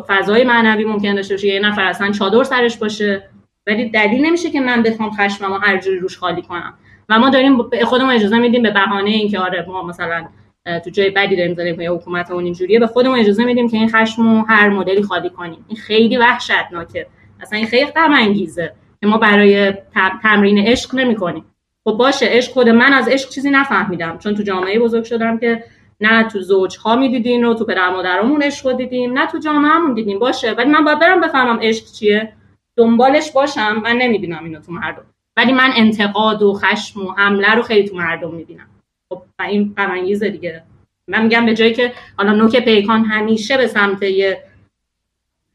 [0.08, 3.22] فضای معنوی ممکن داشته باشه یه نفر اصلا چادر سرش باشه.
[3.66, 6.74] ولی دلیل نمیشه که من بخوام خشممو هر جوری روش خالی کنم.
[7.08, 10.26] و ما داریم خودمون اجازه میدیم به بهانه اینکه آره ما مثلا
[10.84, 14.44] تو جای بدی داریم زندگی یا حکومتمون اینجوریه به خودمون اجازه میدیم که این خشمو
[14.48, 15.64] هر مدلی خالی کنیم.
[15.68, 17.06] این خیلی وحشتناکه.
[17.40, 19.74] اصلا این خیلی غم انگیزه که ما برای
[20.22, 21.44] تمرین عشق نمی‌کنیم.
[21.84, 24.18] خب باشه عشق خود من از عشق چیزی نفهمیدم.
[24.18, 25.64] چون تو جامعه بزرگ شدم که
[26.00, 30.18] نه تو زوج ها می‌دیدین رو تو پدر مادرمون عشق دیدیم نه تو جامعهمون دیدیم.
[30.18, 32.32] باشه ولی من باید برم بفهمم عشق چیه.
[32.76, 35.02] دنبالش باشم من نمی‌بینم اینو تو مردم.
[35.36, 38.66] ولی من انتقاد و خشم و حمله رو خیلی تو مردم می‌بینم.
[39.08, 40.62] خب این غم دیگه.
[41.08, 44.42] من میگم به جایی که حالا نوک پیکان همیشه به سمت یه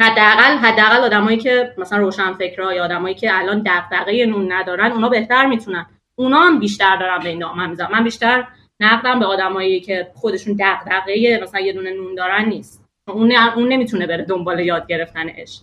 [0.02, 5.10] حداقل حداقل آدمایی که مثلا روشن فکرها یا آدمایی که الان دغدغه نون ندارن اونا
[5.10, 5.86] بهتر می‌تونن.
[6.16, 8.48] اونا هم بیشتر دارن به این می‌ذارم من بیشتر
[8.80, 12.86] نقدم به آدمایی که خودشون دغدغه مثلا یه دونه نون دارن نیست.
[13.08, 15.62] اون اون نمی‌تونه بره دنبال یاد گرفتن عشق.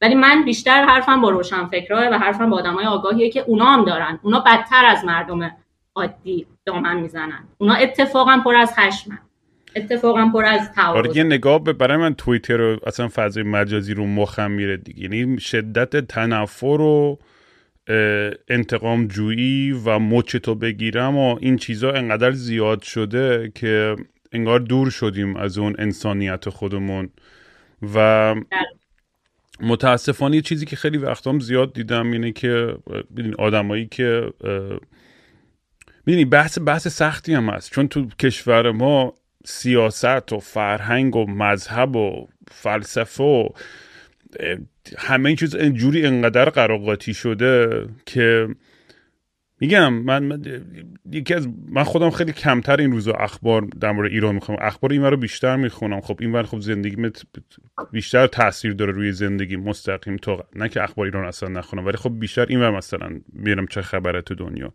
[0.00, 3.84] ولی من بیشتر حرفم با روشن فکرها و حرفم با آدمای آگاهیه که اونا هم
[3.84, 4.18] دارن.
[4.22, 5.56] اونا بدتر از مردم
[5.94, 7.48] عادی دامن می‌زنن.
[7.58, 9.18] اونا اتفاقا پر از خشمن.
[9.76, 13.94] اتفاقا پر از تعارض آره یه نگاه به برای من توییتر رو اصلا فضای مجازی
[13.94, 15.02] رو مخم میره دیگه.
[15.02, 17.18] یعنی شدت تنفر و
[18.48, 23.96] انتقام جویی و مچ تو بگیرم و این چیزا انقدر زیاد شده که
[24.32, 27.08] انگار دور شدیم از اون انسانیت خودمون.
[27.94, 28.34] و
[29.60, 32.76] متاسفانه چیزی که خیلی وقتام زیاد دیدم اینه که
[33.38, 34.32] آدمایی که
[36.06, 37.72] می‌دونی بحث بحث سختی هم هست.
[37.72, 43.48] چون تو کشور ما سیاست و فرهنگ و مذهب و فلسفه و
[44.98, 48.48] همه این چیز اینجوری انقدر قراقاتی شده که
[49.60, 50.42] میگم من,
[51.12, 54.58] یکی از من خودم خیلی کمتر این روزا اخبار در مورد ایران می‌خوام.
[54.60, 56.00] اخبار این رو بیشتر می‌خونم.
[56.00, 57.10] خب این خب زندگی
[57.92, 60.16] بیشتر تاثیر داره روی زندگی مستقیم.
[60.16, 64.22] تو نه که اخبار ایران اصلا نخونم ولی خب بیشتر این مثلا میرم چه خبره
[64.22, 64.72] تو دنیا.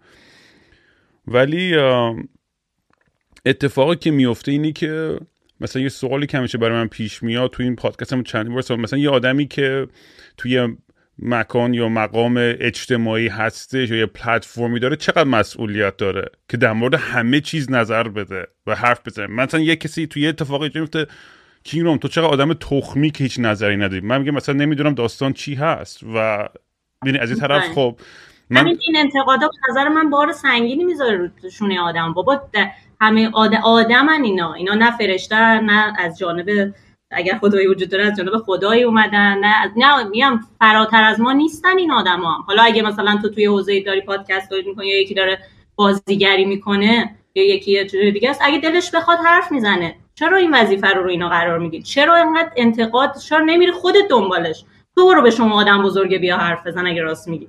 [1.27, 1.75] ولی
[3.45, 5.19] اتفاقی که میفته اینی که
[5.61, 8.77] مثلا یه سوالی که همیشه برای من پیش میاد تو این پادکست هم چندی بار
[8.77, 9.87] مثلا یه آدمی که
[10.37, 10.67] توی
[11.21, 16.93] مکان یا مقام اجتماعی هستش یا یه پلتفرمی داره چقدر مسئولیت داره که در مورد
[16.93, 21.07] همه چیز نظر بده و حرف بزنه؟ مثلا یه کسی توی یه اتفاقی میفته
[21.63, 25.55] کینگروم تو چقدر آدم تخمی که هیچ نظری نداری؟ من میگم مثلا نمی‌دونم داستان چی
[25.55, 26.49] هست و
[27.01, 27.99] ببین از این طرف خب
[28.49, 32.13] من این انتقادا به نظر من بار سنگینی می‌ذاره رو شونه آدم.
[32.13, 32.49] بابا
[33.01, 33.55] همه آد...
[33.63, 34.53] آدمن اینا.
[34.53, 36.73] اینا نه فرشتن نه از جانب
[37.11, 41.31] اگر خدایی وجود داره از جانب خدایی اومدن نه از نه میگم فراتر از ما
[41.31, 42.43] نیستن این آدما.
[42.47, 45.39] حالا اگه مثلا تو توی حوزه داری پادکست داری می‌کنی یا یکی داره
[45.75, 50.53] بازیگری می‌کنه یا یکی یه چیز دیگه است اگه دلش بخواد حرف می‌زنه چرا این
[50.53, 54.63] وظیفه رو رو اینا قرار می‌دید چرا اینقدر انتقاد؟ چرا نمیری خودت دنبالش؟
[54.95, 57.47] تو برو به شما آدم بزرگ بیا حرف بزن اگه راست میگی.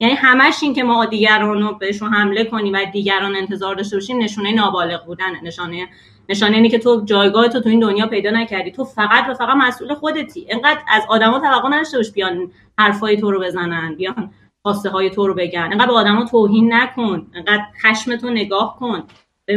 [0.00, 4.22] یعنی همش این که ما دیگران رو بهشون حمله کنیم و دیگران انتظار داشته باشیم
[4.22, 5.88] نشونه نابالغ بودن نشانه
[6.28, 8.70] نشانه اینه که تو جایگاه تو تو این دنیا پیدا نکردی.
[8.70, 10.46] تو فقط و فقط مسئول خودتی.
[10.50, 14.30] اینقدر از آدما توقع نداشته باش بیان حرفای تو رو بزنن بیان
[14.62, 15.68] خواسته های تو رو بگن.
[15.70, 17.26] اینقدر به آدما توهین نکن.
[17.34, 19.02] اینقدر خشم تو نگاه کن.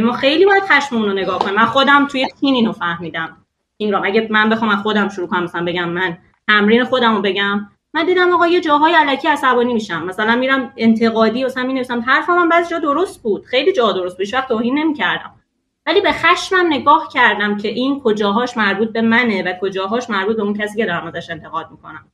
[0.02, 1.54] ما خیلی باید خشممون رو نگاه کنیم.
[1.54, 3.36] من خودم توی تین اینو فهمیدم.
[3.76, 7.22] این رو اگه من بخوام از خودم شروع کنم مثلا بگم من تمرین خودم رو
[7.22, 10.04] بگم من دیدم آقا یه جاهای علکی عصبانی میشم.
[10.04, 13.44] مثلا میرم انتقادی مثلا می نویسم حرفم هم بعضی جا درست بود.
[13.44, 14.34] خیلی جا درست بود.
[14.34, 15.34] وقت توهین نمی‌کردم.
[15.86, 20.42] ولی به خشمم نگاه کردم که این کجاهاش مربوط به منه و کجاهاش مربوط به
[20.42, 22.04] اون کسی که دارم ازش انتقاد می‌کنم.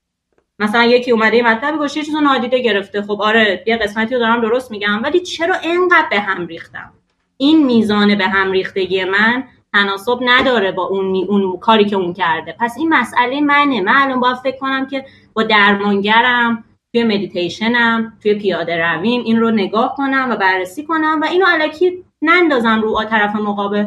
[0.58, 4.40] مثلا یکی اومده یه مطلبی گوشه چیزو نادیده گرفته؟ خب آره یه قسمتی رو دارم
[4.40, 5.02] درست میگم.
[5.02, 6.92] ولی چرا اینقدر به هم ریختم؟
[7.36, 12.56] این میزان به هم ریختگی من تناسب نداره با اون, اون کاری که اون کرده.
[12.60, 13.80] پس این مسئله منه.
[13.80, 15.04] من الان باید فکر کنم که
[15.36, 21.24] با درمانگرم توی مدیتیشنم توی پیاده رویم این رو نگاه کنم و بررسی کنم و
[21.24, 23.86] اینو علکی نندازم رو طرف مقابل.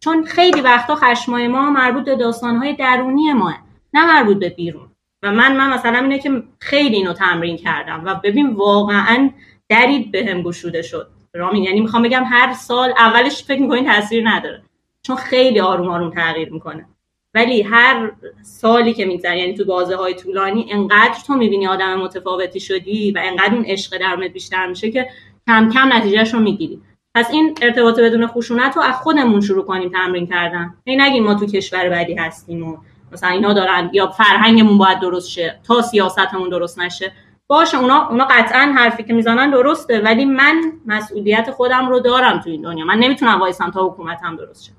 [0.00, 3.58] چون خیلی وقتا خشمای ما مربوط به داستانهای درونی ماه
[3.94, 4.88] نه مربوط به بیرون.
[5.22, 9.30] و من من مثلا اینه که خیلی اینو تمرین کردم و ببین واقعا
[9.68, 11.10] درید به هم گشوده شد.
[11.34, 14.62] رامین یعنی می‌خوام بگم هر سال اولش فکر می‌کنین تاثیر نداره.
[15.02, 16.86] چون خیلی آروم آروم تغییر می‌کنه.
[17.34, 18.12] ولی هر
[18.42, 23.20] سالی که میگذره یعنی تو بازه های طولانی انقدر تو می‌بینی آدم متفاوتی شدی و
[23.24, 25.08] انقدر اون عشق درمت بیشتر میشه که
[25.46, 26.80] کم کم نتیجهش رو می‌گیری.
[27.14, 30.74] پس این ارتباط بدون خشونت رو از خودمون شروع کنیم تمرین کردن.
[30.84, 32.76] این نگیم ما تو کشور بعدی هستیم و
[33.12, 37.12] مثلا اینا دارن یا فرهنگمون باید درست شه تا سیاستمون درست نشه.
[37.46, 42.50] باشه اونا اونا قطعا حرفی که می‌زنن درسته ولی من مسئولیت خودم رو دارم تو
[42.50, 42.84] این دنیا.
[42.84, 44.72] من نمی‌تونم وایسم تا حکومتم درست شه.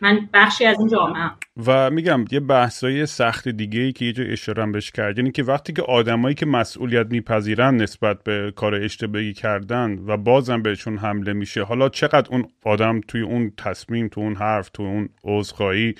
[0.00, 1.30] من بخشی از این جامعه
[1.66, 5.42] و میگم یه بحثای سخت دیگه ای که یه جا اشاره بهش کرد یعنی که
[5.42, 11.32] وقتی که آدمایی که مسئولیت میپذیرن نسبت به کار اشتباهی کردن و بازم بهشون حمله
[11.32, 15.94] میشه حالا چقدر اون آدم توی اون تصمیم تو اون حرف تو اون عذرخواهی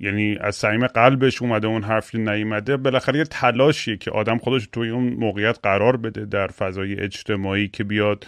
[0.00, 4.90] یعنی از صمیم قلبش اومده اون حرفی نیومده بالاخره یه تلاشیه که آدم خودش توی
[4.90, 8.26] اون موقعیت قرار بده در فضای اجتماعی که بیاد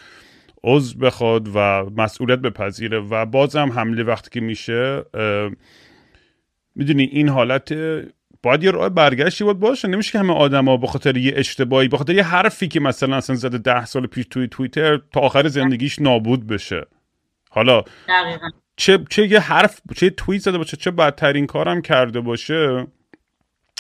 [0.65, 5.03] عضو بخواد و مسئولیت بپذیره و بازم حمله وقتی که میشه
[6.75, 7.73] می‌دونی این حالت
[8.43, 9.89] باید یه راه برگشتی باید باشه.
[9.89, 13.37] نمیشه که همه آدما به خاطر یه اشتباهی به خاطر یه حرفی که مثلا اصلا
[13.37, 16.87] زده ده سال پیش توی توییتر تا آخر زندگیش نابود بشه.
[17.51, 17.83] حالا
[18.77, 22.87] چه چه یه حرف چه توییت زده باشه چه بدترین کارم کرده باشه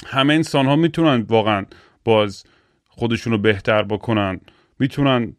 [0.06, 1.66] همه انسان ها می‌تونن واقعا
[2.04, 2.44] باز
[2.88, 4.40] خودشون رو بهتر بکنن.
[4.78, 5.36] می‌تونن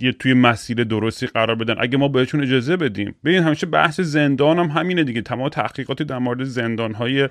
[0.00, 1.74] یه توی مسیر درستی قرار بدن.
[1.78, 3.14] اگه ما بهشون اجازه بدیم.
[3.24, 5.22] ببین همیشه بحث زندان هم همینه دیگه.
[5.22, 7.28] تمام تحقیقاتی در مورد زندان های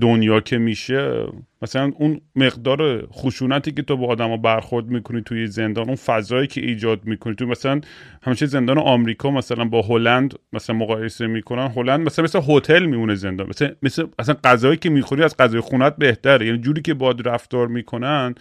[0.00, 1.26] دنیا که میشه
[1.62, 6.60] مثلا اون مقدار خشونتی که تو با آدما برخورد می‌کنی توی زندان اون فضایی که
[6.60, 7.80] ایجاد می‌کنی تو مثلا
[8.22, 11.66] همیشه زندان آمریکا مثلا با هلند مثلا مقایسه می‌کنن.
[11.76, 13.48] هلند مثلا مثل هتل میمونه زندان.
[13.48, 16.46] مثلا مثل اصلا غذایی که می‌خوری از غذای خونت بهتره.
[16.46, 18.34] یعنی جوری که باد رفتار می‌کنن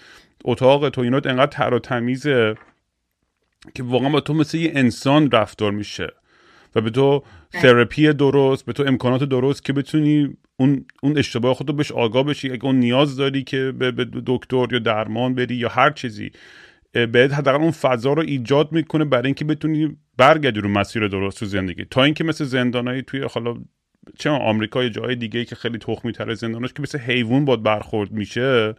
[0.45, 2.55] اتاق تو اینات انقدر تر و تمیزه
[3.75, 6.07] که واقعا با تو مثل یه انسان رفتار میشه
[6.75, 7.23] و به تو
[7.53, 12.51] تراپی درست به تو امکانات درست که بتونی اون اون اشتباه خودتو بهش آگاه بشی
[12.51, 16.31] اگه اون نیاز داری که به, به دکتر یا درمان بری یا هر چیزی
[16.91, 21.45] بهت حداقل اون فضا رو ایجاد می‌کنه برای اینکه بتونی برگردی رو مسیر درست تو
[21.45, 21.85] زندگی.
[21.85, 23.55] تا اینکه مثل زندانایی توی حالا
[24.19, 28.11] چه آمریکا یا جای دیگه که خیلی تخمی تر زنداناش که مثل حیوان باد برخورد
[28.11, 28.75] میشه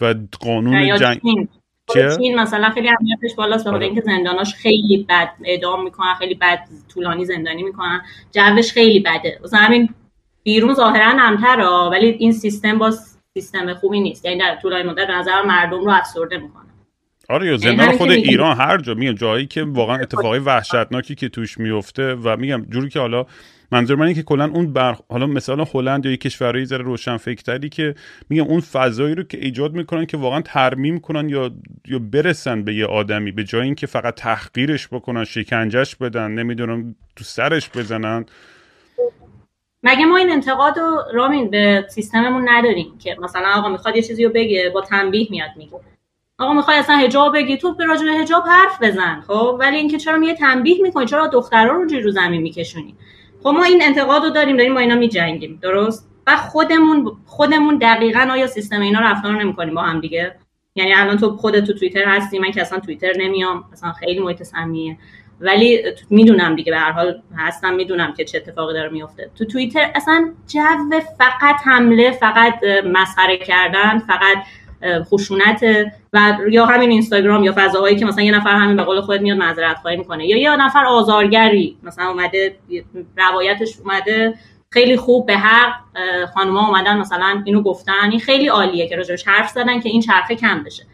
[0.00, 1.20] و قانون جنگ
[1.92, 2.40] چین.
[2.40, 6.58] مثلا خیلی اهمیتش بالاست به اینکه زنداناش خیلی بد اعدام می‌کنن خیلی بد
[6.94, 8.02] طولانی زندانی می‌کنن.
[8.32, 9.40] جوش خیلی بده.
[9.44, 9.88] مثلا همین
[10.42, 14.24] بیرون ظاهرا نمتره ولی این سیستم باز سیستم خوبی نیست.
[14.24, 16.62] یعنی در طولانی مدت نظر مردم رو افسرده می‌کنه.
[17.28, 21.28] آره یا یعنی زندان خود ایران هر جا میگم جایی که واقعا اتفاقی وحشتناکی که
[21.28, 23.26] توش میفته و میگم جوری که حالا
[23.72, 27.68] منظور من اینه که کلا اون بر حالا مثلا هلند یا کشورهای ذره روشن فکرتری
[27.68, 27.94] که
[28.28, 31.50] میگم اون فضایی رو که ایجاد می‌کنن که واقعا ترمیم کنن یا
[31.86, 37.24] یا برسن به یه آدمی به جای اینکه فقط تحقیرش بکنن شکنجش بدن نمی‌دونم تو
[37.24, 38.26] سرش بزنن.
[39.82, 44.24] مگه ما این انتقاد رو رامین به سیستممون نداریم که مثلا آقا می‌خواد یه چیزی
[44.24, 45.80] رو بگه با تنبیه میاد میگه.
[46.38, 50.18] آقا می‌خوای اصلا حجاب بگی تو به راجع حجاب حرف بزن خب؟ ولی اینکه چرا
[50.18, 52.94] میگه تنبیه می‌کنی؟ چرا دخترا رو رو زمین میکشونی؟
[53.42, 58.28] خب ما این انتقاد رو داریم داریم با اینا میجنگیم درست؟ و خودمون خودمون دقیقا
[58.30, 60.34] آیا سیستم اینا رفتار نمی‌کنیم با هم دیگه؟
[60.74, 64.42] یعنی الان تو خودت تو توییتر هستی من که اصلا توییتر نمیام اصلا خیلی محیط
[64.42, 64.98] سمیه.
[65.40, 69.90] ولی می‌دونم دیگه به هر حال هستم می‌دونم که چه اتفاقی داره میفته تو توییتر
[69.94, 74.38] اصلا جو فقط حمله فقط مسخره کردن فقط
[74.84, 75.64] خشونت
[76.12, 79.38] و یا همین اینستاگرام یا فضاهایی که مثلا یه نفر همین به قول خودت میاد
[79.38, 80.26] معذرت خواهی می‌کنه.
[80.26, 82.56] یا یه نفر آزارگری مثلا اومده
[83.16, 84.34] روایتش اومده
[84.70, 85.72] خیلی خوب به هر
[86.34, 88.10] خانوما اومدن مثلا اینو گفتن.
[88.10, 90.86] این خیلی عالیه که راجبش حرف زدن که این چرخه کم بشه.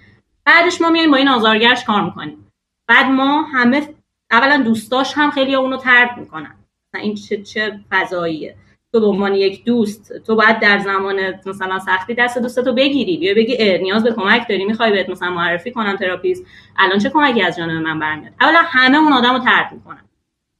[0.44, 2.52] بعدش ما میایم با این آزارگرش کار می‌کنیم.
[2.88, 3.88] بعد ما همه
[4.30, 6.54] اولا دوستاش هم خیلی اونو ترد می‌کنن.
[6.94, 8.56] این چه چه فضاییه.
[8.98, 13.16] تو به عنوان یک دوست تو باید در زمان مثلا سختی دست دوستتو بگیری.
[13.16, 16.46] بیا بگی نیاز به کمک داری می‌خوای بهت مثلا معرفی کنم تراپیست.
[16.78, 20.04] الان چه کمکی از جانب من برمیاد؟ اولا همه اون آدمو ترد می‌کنن.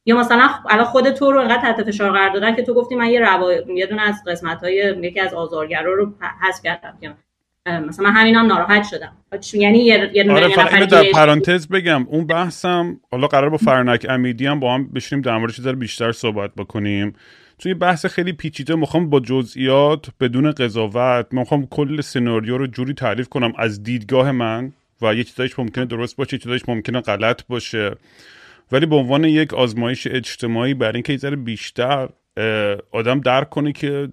[0.05, 3.09] یا مثلا الان خود تو رو انقدر تحت فشار قرار دادن که تو گفتی من
[3.09, 3.53] یه روا...
[3.53, 7.13] یه دونه از قسمت های یکی از آزارگرا رو حذف کردم که
[7.65, 9.11] مثلا من همینم ناراحت شدم.
[9.53, 12.07] یعنی یه یه آره فقط در پرانتز بگم.
[12.07, 16.51] اون بحثم حالا قرار با فرنک امیدی هم با هم بشینیم در موردش بیشتر صحبت
[16.57, 17.13] بکنیم.
[17.59, 23.29] توی بحث خیلی پیچیده می‌خوام با جزئیات بدون قضاوت می‌خوام کل سناریو رو جوری تعریف
[23.29, 23.53] کنم.
[23.57, 27.95] از دیدگاه من و یه چیزایش ممکنه درست باشه یه چیزایش ممکنه غلط باشه.
[28.71, 32.09] ولی به عنوان یک آزمایش اجتماعی برای اینکه یه بیشتر
[32.91, 34.09] آدم درک کنه که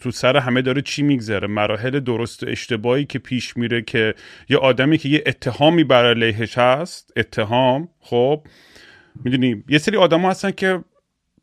[0.00, 1.48] تو, سر همه داره چی میگذره.
[1.48, 4.14] مراحل درست اشتباهی که پیش میره که
[4.48, 8.46] یه آدمی که یه اتهامی بر علیهش هست اتهام خب
[9.24, 10.80] می‌دونی یه سری آدم هستن که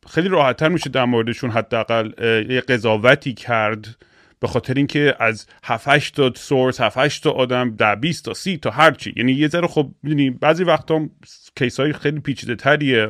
[0.08, 2.12] خیلی راحتتر میشه در موردشون حداقل
[2.50, 3.96] یه قضاوتی کرد
[4.40, 8.70] به خاطر اینکه از 7 تا سورس 7 تا آدم در 20 تا 30 تا
[8.70, 9.12] هر چی.
[9.16, 11.08] یعنی یه ذره خب می‌دونی بعضی وقتا
[11.56, 13.08] کیس های خیلی پیچیده تریه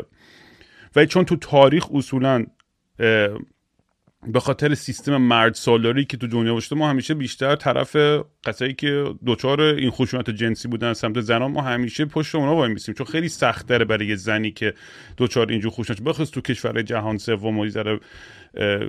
[0.96, 2.46] و چون تو تاریخ اصولا
[4.26, 7.96] به خاطر سیستم مرد سالاری که تو دنیا باشه ما همیشه بیشتر طرف
[8.46, 12.94] کسایی که دوچار این خشونت جنسی بودن سمت زنان ما همیشه پشت اونا وای میسیم.
[12.94, 14.74] چون خیلی سخت داره برای یه زنی که
[15.16, 17.60] دوچار اینجور خشونت بخواست تو کشور جهان سوم و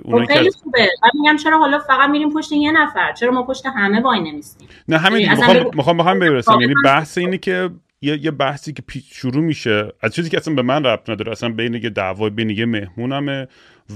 [0.04, 0.88] اونایی خب خیلی خوبه.
[1.14, 4.98] میگم چرا حالا فقط میریم پشت یه نفر؟ چرا ما پشت همه وای نمیستیم نه
[4.98, 7.70] همین یعنی می‌خوام می‌خوام برسم یعنی بحث اینه که
[8.02, 8.82] یه, یه بحثی که
[9.12, 12.50] شروع میشه از چیزی که اصلا به من ربط نداره اصلا بین یه دعوا بین
[12.50, 13.48] یه مهمونمه.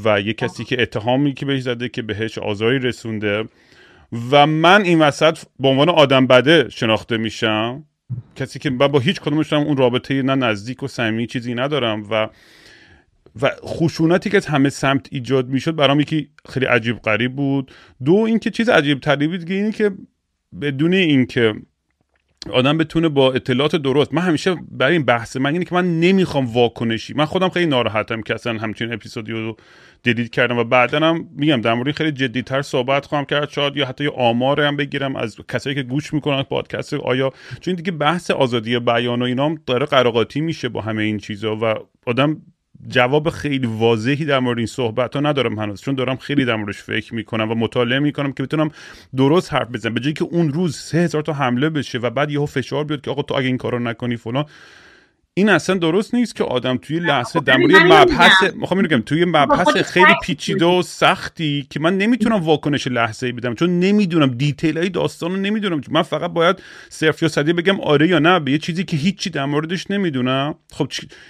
[0.04, 3.44] و یه کسی که اتهامی که بهش زده که بهش آزاری رسونده.
[4.30, 7.84] و من این وسط به عنوان آدم بده شناخته میشم.
[8.36, 12.28] کسی که من با هیچ کدومش اون رابطه نه نزدیک و صمیمی چیزی ندارم و
[13.42, 17.72] و خشونتی که از همه سمت ایجاد می‌شد برام یکی خیلی عجیب غریب بود.
[18.04, 19.90] دو اینکه چیز عجیب تری بود اینه که
[20.60, 21.54] بدون اینکه
[22.50, 26.46] آدم بتونه با اطلاعات درست من همیشه برای این بحث من اینه که من نمی‌خوام
[26.46, 27.14] واکنشی.
[27.14, 29.56] من خودم خیلی ناراحتم که اصلا همچین اپیزودی رو
[30.02, 33.50] دیدید کردم و بعدا هم میگم در مورد خیلی جدیتر صحبت خواهم کرد.
[33.50, 36.94] شاید یا حتی آمار هم بگیرم از کسایی که گوش می‌کنن پادکست.
[36.94, 41.18] آیا چون دیگه بحث آزادی بیان و اینا هم داره قراقاتی میشه با همه این
[41.18, 41.74] چیزا و
[42.06, 42.42] آدم
[42.88, 46.82] جواب خیلی واضحی در مورد این صحبت ها ندارم هنوز چون دارم خیلی در موردش
[46.82, 48.70] فکر می‌کنم و مطالعه می‌کنم که بتونم
[49.16, 49.94] درست حرف بزنم.
[49.94, 53.00] به جایی که اون روز سه هزار تا حمله بشه و بعد یهو فشار بیاد
[53.00, 54.44] که آقا تو اگه این کارو نکنی فلان
[55.34, 59.02] این اصلا درست نیست که آدم توی لحظه خب، در مورد مبحث می‌خوام اینو بگم
[59.02, 64.30] توی مبحث خیلی پیچیده و سختی که من نمی‌تونم واکنش لحظه ای بدم چون نمی‌دونم
[64.30, 65.80] دیتیل های داستان رو نمی‌دونم.
[65.90, 69.30] من فقط باید صرف یا صدی بگم آره یا نه به یه چیزی که هیچی
[69.30, 70.54] در موردش نمی‌دونم.
[70.72, 70.88] خب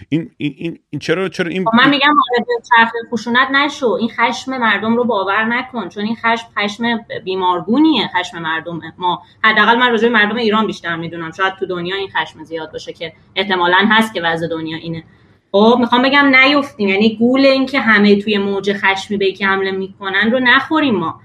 [0.08, 2.46] این این این, این چرا چرا این خب من میگم وارد
[2.76, 3.90] چرخ خشونت نشو.
[3.90, 6.84] این خشم مردم رو باور نکن چون این خشم خشم
[7.24, 8.80] بیمارگونیه خشم مردم.
[8.98, 11.30] ما حداقل من راجع مردم ایران بیشتر می‌دونم.
[11.30, 15.04] شاید تو دنیا این خشم زیاد باشه که احتمالاً هست که وضع دنیا اینه.
[15.52, 16.88] خب می‌خوام بگم نیفتیم.
[16.88, 21.20] یعنی گول این که همه توی موج خشمی به که حمله می‌کنن رو نخوریم ما.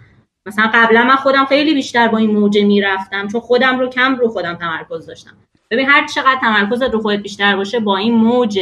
[0.45, 4.28] مثلا قبلا من خودم خیلی بیشتر با این موج می‌رفتم چون خودم رو کم رو
[4.30, 5.32] خودم تمرکز داشتم.
[5.72, 8.59] ببین هر چقدر تمرکزت رو خودت بیشتر باشه با این موج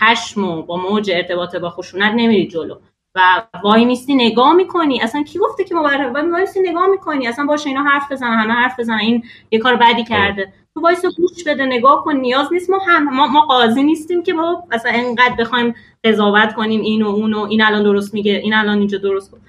[0.00, 2.76] خشم و با موج ارتباط با خشونت نمیری جلو.
[3.14, 5.00] و وای میستی نگاه می‌کنی.
[5.00, 7.26] اصلا کی گفته که ما وای میستی نگاه می‌کنی.
[7.26, 10.52] اصلا باشه اینا حرف بزن همه حرف بزن این یه کار بدی کرده.
[10.74, 12.70] تو وایسا گوش بده نگاه کن نیاز نیست.
[12.70, 17.06] ما هم ما, ما قاضی نیستیم که ما مثلا انقدر بخوایم قضاوت کنیم این و
[17.06, 19.40] اون و این الان درست میگه این الان اینجا درست کن.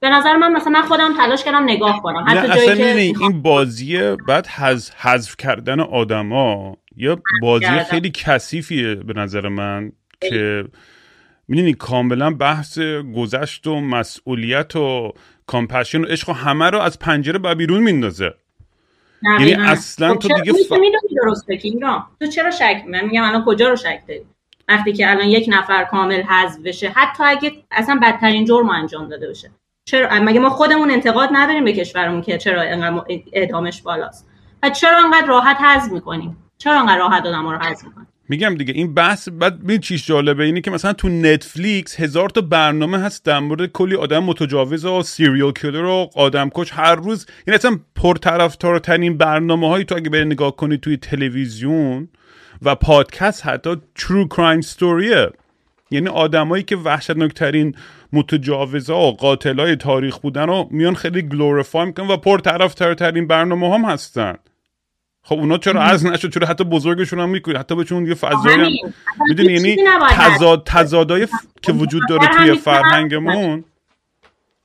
[0.00, 2.24] به نظر من مثلا من خودم تلاش کردم نگاه کنم.
[2.28, 4.46] حتی جایی که این بازیه بعد
[4.96, 10.64] حذف کردن آدما یا بازی خیلی کثیفیه به نظر من که
[11.48, 12.78] می‌دونی کاملا بحث
[13.16, 15.12] گذشت و مسئولیت و
[15.46, 18.34] کامپشن و عشق و همه رو از پنجره به بیرون میندازه.
[19.24, 20.72] یعنی اصلا خب تو دیگه ف...
[21.22, 21.46] درست
[22.20, 24.26] تو چرا شک من میگم الان کجا رو شک داری؟
[24.68, 29.28] وقتی که الان یک نفر کامل حذف بشه حتی اگه اصلا بدترین جرم انجام داده
[29.28, 29.50] بشه.
[29.84, 34.28] چرا مگه ما خودمون انتقاد نداریم به کشورمون که چرا انقدر اعدامش بالاست؟
[34.62, 38.74] و چرا انقدر راحت حذف می‌کنیم؟ چرا انقدر راحت آدم رو حذف می‌کنیم؟ میگم دیگه
[38.74, 43.24] این بحث بعد ببین چیش جالبه اینه که مثلا تو نتفلیکس هزار تا برنامه هست
[43.24, 46.72] در مورد کلی آدم متجاوز و سیریال کیلر و آدم کش.
[46.72, 52.08] هر روز این اصلا پرطرفدارترین برنامه هایی تو اگه بری نگاه کنی توی تلویزیون
[52.62, 55.30] و پادکست حتی ترو کرایم ستوریه
[55.90, 57.74] یعنی آدمایی که وحشتناکترین
[58.12, 64.34] متجاوزا و قاتلای تاریخ بودن و میان خیلی گلوریفای می‌کنن و پرطرفدارترین برنامه هم هستن.
[65.26, 68.82] خب اونا چرا از نشد؟ چرا حتی بزرگشون هم می‌کنی؟ حتی بهشون یه فضایی
[69.28, 69.76] می‌دونی؟ یعنی
[70.10, 71.28] تضاد تضادای
[71.62, 73.64] که وجود داره توی فرهنگمون؟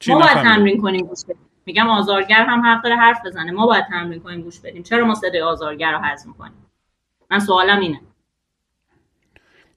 [0.08, 1.42] ما باید تمرین کنیم گوش بدیم.
[1.66, 3.52] میگم آزارگر هم حق داره حرف بزنه.
[3.52, 4.84] ما باید تمرین کنیم گوش بدیم.
[4.84, 6.66] چرا ما صدای آزارگر رو حذف می‌کنیم؟
[7.32, 8.02] من سوالم اینه.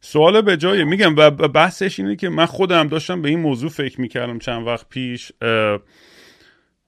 [0.00, 4.00] سوال به جایی میگم و بحثش اینه که من خودم داشتم به این موضوع فکر
[4.00, 5.32] می‌کردم چند وقت پیش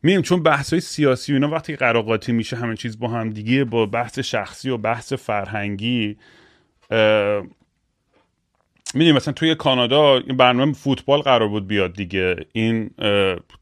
[0.05, 3.65] میگم چون بحث های سیاسی و اینا وقتی قراقاتی میشه همه چیز با هم دیگه
[3.65, 6.17] با بحث شخصی و بحث فرهنگی
[8.95, 12.37] می‌دونی مثلا توی کانادا این برنامه فوتبال قرار بود بیاد دیگه.
[12.53, 12.91] این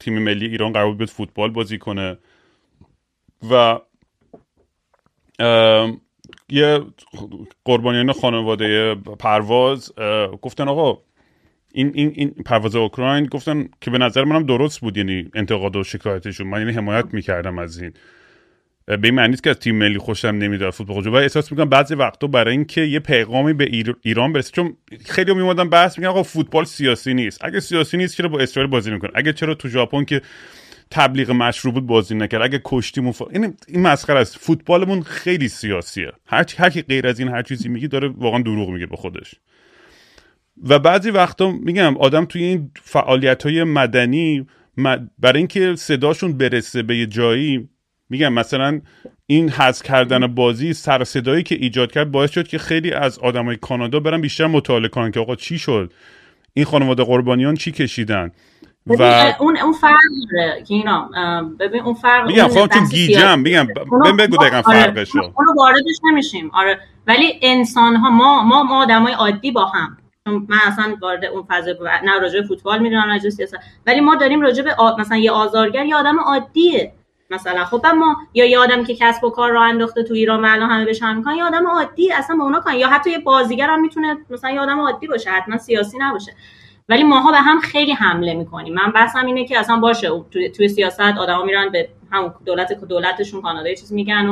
[0.00, 2.18] تیم ملی ایران قرار بود بیاد فوتبال بازی کنه.
[3.50, 3.78] و
[6.48, 6.80] یه
[7.64, 9.92] قربانیان خانواده پرواز
[10.42, 11.02] گفتن آقا
[11.74, 15.84] این این این پرواز اوکراین گفتن که به نظر منم درست بود یعنی انتقاد و
[15.84, 16.46] شکایتشون.
[16.46, 17.92] من یعنی حمایت می‌کردم از این.
[18.86, 22.26] به این معنی که از تیم ملی خوشم نمیاد فوتبال و احساس می‌کنم بعضی وقتا
[22.26, 27.14] برای اینکه یه پیغامی به ایران برسه چون خیلی میومدن بحث میگن آقا فوتبال سیاسی
[27.14, 27.44] نیست.
[27.44, 30.22] اگه سیاسی نیست چرا با اسرائیل بازی می‌کنه؟ اگه چرا تو ژاپن که
[30.90, 33.22] تبلیغ مشروع بود بازی نکرد؟ اگه کشتیم مف...
[33.22, 34.38] این این مسخره است.
[34.38, 36.12] فوتبالمون خیلی سیاسیه.
[36.26, 39.34] هر هر کی غیر از این هر چیزی میگی داره واقعا دروغ میگه به خودش.
[40.68, 44.46] و بعضی وقتا میگم آدم توی این فعالیت های مدنی
[45.18, 47.68] برای اینکه صداشون برسه به یه جایی
[48.10, 48.80] میگم مثلا
[49.26, 53.56] این حذف کردن بازی سر صدایی که ایجاد کرد باعث شد که خیلی از آدمای
[53.56, 55.92] کانادا برن بیشتر مطالعه کنن که آقا چی شد؟
[56.54, 58.30] این خانواده قربانیان چی کشیدن؟
[58.86, 59.02] و
[59.40, 59.98] اون اون فرق
[60.32, 61.10] داره که اینا
[61.60, 64.62] ببین اون فرق میگم خودم چون گیجم میگم بگو دقیقا آره.
[64.62, 66.50] فرقشو اونو واردش نمیشیم.
[66.54, 69.96] آره ولی انسان ها ما ما ما آدمای عادی با هم.
[70.24, 71.72] چون من اصلا وارد اون فضا
[72.04, 73.56] نه راجع به فوتبال می‌دونم نه سیاست
[73.86, 76.92] ولی ما داریم راجع به مثلا یه آزارگر یه آدم عادیه.
[77.30, 80.70] مثلا خب ما یا یه آدمی که کسب و کار رو انداخته تو ایران الان
[80.70, 83.70] همه بهش هم می‌کنن یه آدم عادی اصلا با اونا کن یا حتی یه بازیگر
[83.70, 86.32] هم می‌تونه مثلا یه آدم عادی باشه حتما سیاسی نباشه.
[86.88, 88.74] ولی ماها به هم خیلی حمله می‌کنیم.
[88.74, 93.42] من بحثم اینه که اصلا باشه توی, توی سیاست آدما میرن به هم دولت دولتشون
[93.42, 94.26] کانادا چیز میگن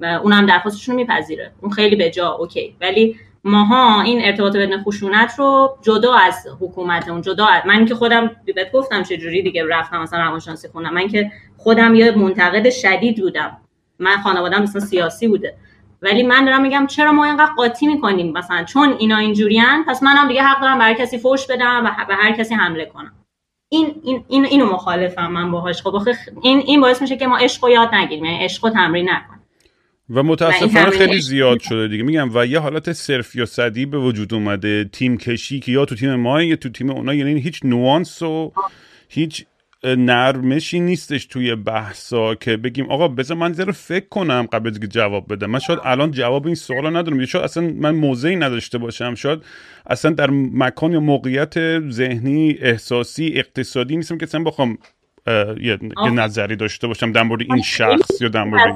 [0.00, 1.52] و اونم درخواستشون میپذیره.
[1.60, 2.76] اون خیلی به جا اوکی.
[2.80, 3.16] ولی
[3.48, 8.30] ماها این ارتباط بین خشونت رو جدا از حکومت اون جدا از من که خودم
[8.44, 10.94] بهت گفتم چه جوری دیگه رفتم مثلا روانشناسی خوندم.
[10.94, 13.56] من که خودم یه منتقد شدید بودم.
[13.98, 15.54] من خانواده‌ام مثلا سیاسی بوده.
[16.02, 20.28] ولی من دارم میگم چرا ما اینقدر قاطی می‌کنیم؟ مثلا چون اینا اینجوریان پس منم
[20.28, 23.12] دیگه حق دارم برای کسی فوش بدم و به هر کسی حمله کنم.
[23.68, 25.82] این این این اینو مخالفم من باهاش.
[25.82, 26.08] خب
[26.42, 28.24] این این باعث میشه که ما عشق یاد نگیریم.
[28.24, 29.37] یعنی عشق تمرین نکنیم.
[30.10, 32.02] و متاسفانه خیلی زیاد شده دیگه.
[32.02, 34.84] میگم و یه حالت صرف یا صدی به وجود اومده.
[34.84, 37.14] تیم کشی که یا تو تیم ما یا تو تیم اونا.
[37.14, 38.52] یعنی هیچ نوانس و
[39.08, 39.46] هیچ
[39.84, 45.32] نرمشی نیستش توی بحثا که بگیم آقا بذار من ذره فکر کنم قبل از جواب
[45.32, 45.50] بدم.
[45.50, 47.24] من شاید الان جواب این سوال ندارم.
[47.24, 49.14] شاید اصلا من موضعی نداشته باشم.
[49.14, 49.38] شاید
[49.86, 54.78] اصلا در مکان یا موقعیت ذهنی احساسی اقتصادی نیستم که اصلا بخوام
[55.60, 55.78] یه
[56.12, 58.74] نظری داشته باشم در مورد این شخص یا در مورد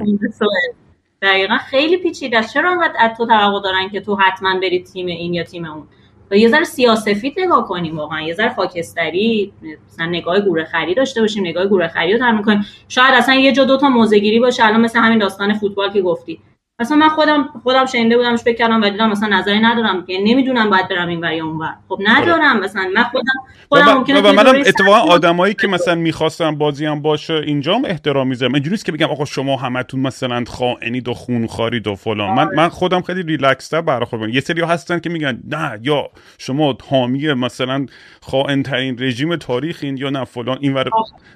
[1.23, 2.55] دقیقا خیلی پیچیده است.
[2.55, 5.87] چرا انقدر از تو توقع دارن که تو حتما بری تیم این یا تیم اون؟
[6.31, 8.21] و یه ذره سیاسفید نگاه کنیم واقعا.
[8.21, 9.53] یه ذره خاکستری
[9.89, 12.67] مثلا نگاه گوره خری داشته باشیم نگاه گوره خری رو تمرین کنیم.
[12.89, 14.65] شاید اصلا یه جا دو تا موزگیری باشه.
[14.65, 16.41] الان مثل همین داستان فوتبال که گفتی.
[16.83, 20.89] مثلا من خودم خودم شنیده بودمش فکر کردم ولی مثلا نظری ندارم که نمی‌دونم باید
[20.89, 21.75] برم این ور یا اون ور.
[21.89, 23.33] خب ندارم مثلا من خودم
[23.69, 28.55] خودم ممکنه و منم اتفاقا آدمایی که مثلا می‌خواستم بازی هم باشه اینجام احترام می‌ذارم
[28.55, 32.35] اینجوری که بگم آقا شما همتون مثلا خائنید و خونخوارید و فلان.
[32.35, 36.79] من من خودم خیلی ریلکس تر برخورد یه سری هستن که میگن نه یا شما
[36.91, 37.87] حامی مثلا
[38.25, 40.91] خائن ترین رژیم تاریخین یا نه فلان اینور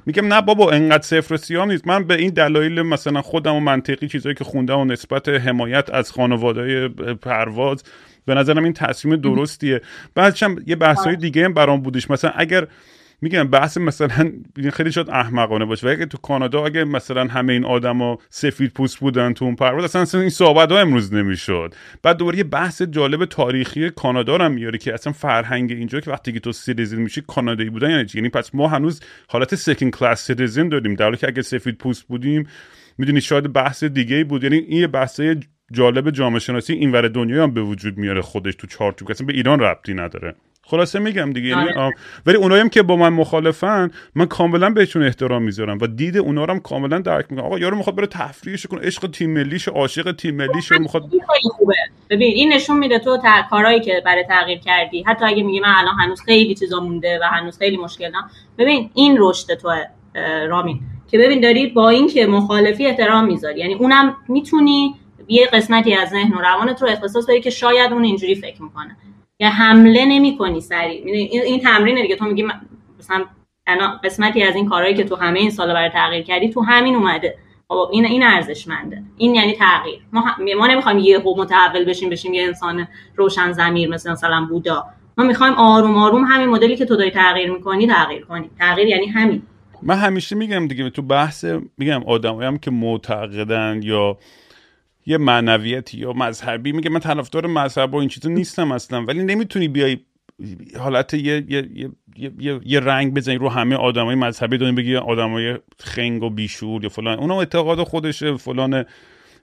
[0.07, 1.87] میگم نه بابا انقدر صفر و سیاه نیست.
[1.87, 6.13] من به این دلایل مثلا خودم و منطقی چیزایی که خوندم و نسبت حمایت از
[6.13, 6.89] خانواده
[7.23, 7.83] پرواز
[8.27, 9.81] به نظرم این تصمیم درستیه.
[10.15, 12.11] بعدش یه بحثای دیگه هم برام بودش.
[12.11, 12.67] مثلا اگر
[13.21, 14.33] میگم بحث مثلا
[14.73, 19.33] خیلی شاید احمقانه باشه اگه تو کانادا اگه مثلا همه این آدما سفید پوست بودن
[19.33, 21.75] تو اون پرواز اصلا, این صحبت ها امروز نمی‌شد.
[22.03, 26.33] بعد دوباره یه بحث جالب تاریخی کانادا رو میاره که اصلا فرهنگ اینجا که وقتی
[26.33, 30.69] که تو citizen میشی کانادایی بودن یعنی یعنی پس ما هنوز حالت second class citizen
[30.69, 32.49] داریم در حالی که اگه سفید پوست بودیم
[32.99, 34.45] می‌دونی شاید بحث دیگه بود.
[34.45, 35.41] یعنی این یه بحثه
[35.73, 39.61] جالب جامعه شناسی اینور دنیا هم به وجود میاره خودش تو چارچوب اصلا به ایران
[39.61, 40.35] ربطی نداره.
[40.69, 41.95] خلاصه میگم دیگه یعنی آره.
[42.27, 46.45] ولی اونایی هم که با من مخالفن من کاملا بهشون احترام می‌ذارم و دید اونا
[46.45, 47.47] رو هم کاملا درک می‌کنم.
[47.47, 51.23] آقا یارو می‌خواد بره تفریحش کنه عشق تیم ملیش عاشق تیم ملیش می‌خواد این
[52.11, 53.29] ببین این نشون میده تو تا...
[53.51, 55.03] کارهایی که برای تغییر کردی.
[55.03, 58.31] حتی اگه میگی من الان هنوز خیلی چیزا مونده و هنوز خیلی مشکل دارم.
[58.59, 59.47] ببین این رشد
[60.15, 60.81] اه، رامین.
[61.11, 63.61] که ببین داری با اینکه مخالفی احترام می‌ذاری.
[63.61, 64.95] یعنی اونم می‌تونی
[65.29, 68.97] یه قسمتی از ذهن و روانت رو اختصاص بدی که شاید اون اینجوری فکر می‌کنه.
[69.41, 72.45] یا حمله نمی‌کنی سریع می‌دونی، این این تمرینه دیگه تو میگی
[72.99, 73.25] مثلا
[74.05, 77.39] قسمتی از این کارهایی که تو همه این سالا برای تغییر کردی تو همین اومده.
[77.69, 79.03] خب این این ارزشمنده.
[79.17, 80.01] این یعنی تغییر.
[80.13, 80.25] ما
[80.59, 84.85] ما نمی‌خوایم یه هو متحول بشیم بشیم یه انسان روشن ضمیر مثل مثلا بودا.
[85.19, 88.51] ما می‌خوایم آروم آروم همین مدلی که تو داری تغییر می‌کنی تغییر کنی.
[88.59, 89.43] تغییر یعنی همین.
[89.83, 91.45] من همیشه میگم دیگه تو بحث
[91.79, 94.19] میگم آدمایی هم که معتقدن یا
[95.07, 96.73] یه معنویتی یا مذهبی.
[96.73, 99.05] میگه من طرفدار مذهب و این چیزا نیستم اصلا.
[99.05, 99.99] ولی نمی‌تونی بیای
[100.79, 101.91] حالت یه, یه, یه,
[102.39, 106.89] یه, یه, رنگ بزنی رو همه آدمای مذهبی دونی بگی آدمای خنگ و بیشور یا
[106.89, 107.19] فلان.
[107.19, 108.85] اونم اعتقاد خودشه فلان.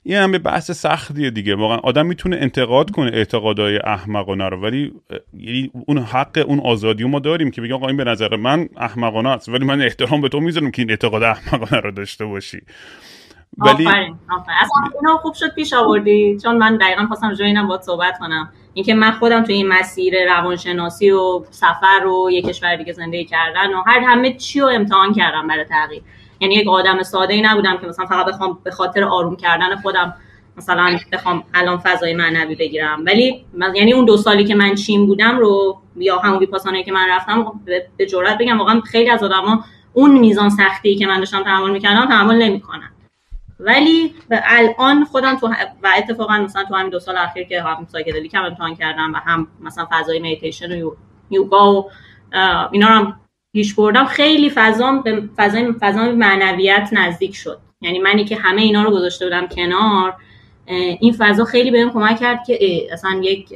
[0.03, 1.55] این هم یه بحث سختیه دیگه.
[1.55, 4.91] واقعا آدم می‌تونه انتقاد کنه اعتقادهای احمقانه رو ولی
[5.33, 9.29] یعنی اون حق اون آزادی ما داریم که بگیم آقا این به نظر من احمقانه
[9.29, 12.61] است ولی من احترام به تو می‌ذارم که این اعتقاد احمقانه رو داشته باشی.
[13.57, 14.57] ولی آفرین آفرین.
[14.61, 18.49] اصلا خوب شد پیش آوردی چون من دقیقا خواستم به اینم باهات صحبت کنم.
[18.73, 23.73] اینکه من خودم تو این مسیر روانشناسی و سفر و یه کشور دیگه زندگی کردن
[23.73, 26.01] و هر همه چی رو امتحان کردم برای تغییر.
[26.39, 30.13] یعنی یک آدم ساده ای نبودم که مثلا فقط بخوام به خاطر آروم کردن خودم
[30.57, 33.03] مثلا بخوام الان فضای معنوی بگیرم.
[33.05, 36.91] ولی من- یعنی اون دو سالی که من چین بودم رو یا همون ویپاسانایی که
[36.91, 37.45] من رفتم
[37.97, 42.05] به- جرئت بگم واقعا خیلی از آدما اون میزان سختی که من داشتم تحمل می‌کردم
[42.05, 42.89] تحمل نمی‌کنن.
[43.65, 45.47] ولی الان خودم تو
[45.83, 49.17] و اتفاقا مثلا تو همین دو سال اخیر که هم psychedelic هم امتحان کردم و
[49.17, 50.95] هم مثلا فضای میتیشن و یو-
[51.31, 51.89] یوگا و
[52.71, 53.19] اینا رو هم
[53.53, 54.05] پیش بردم.
[54.05, 57.59] خیلی فضام به فضای فضای معنویت نزدیک شد.
[57.81, 60.15] یعنی منی که همه اینا رو گذاشته بودم کنار
[60.65, 63.53] این فضا خیلی بهم کمک کرد که اصلا یک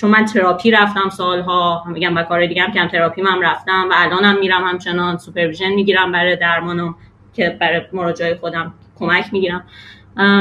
[0.00, 3.88] چون من تراپی رفتم سالها میگم و کار دیگه هم که هم تراپی هم رفتم
[3.90, 6.94] و الانم میرم همچنان سوپرویژن می‌گیرم برای درمانو
[7.32, 8.74] که برای مراجعه خودم.
[8.98, 9.64] کمک می‌گیرم.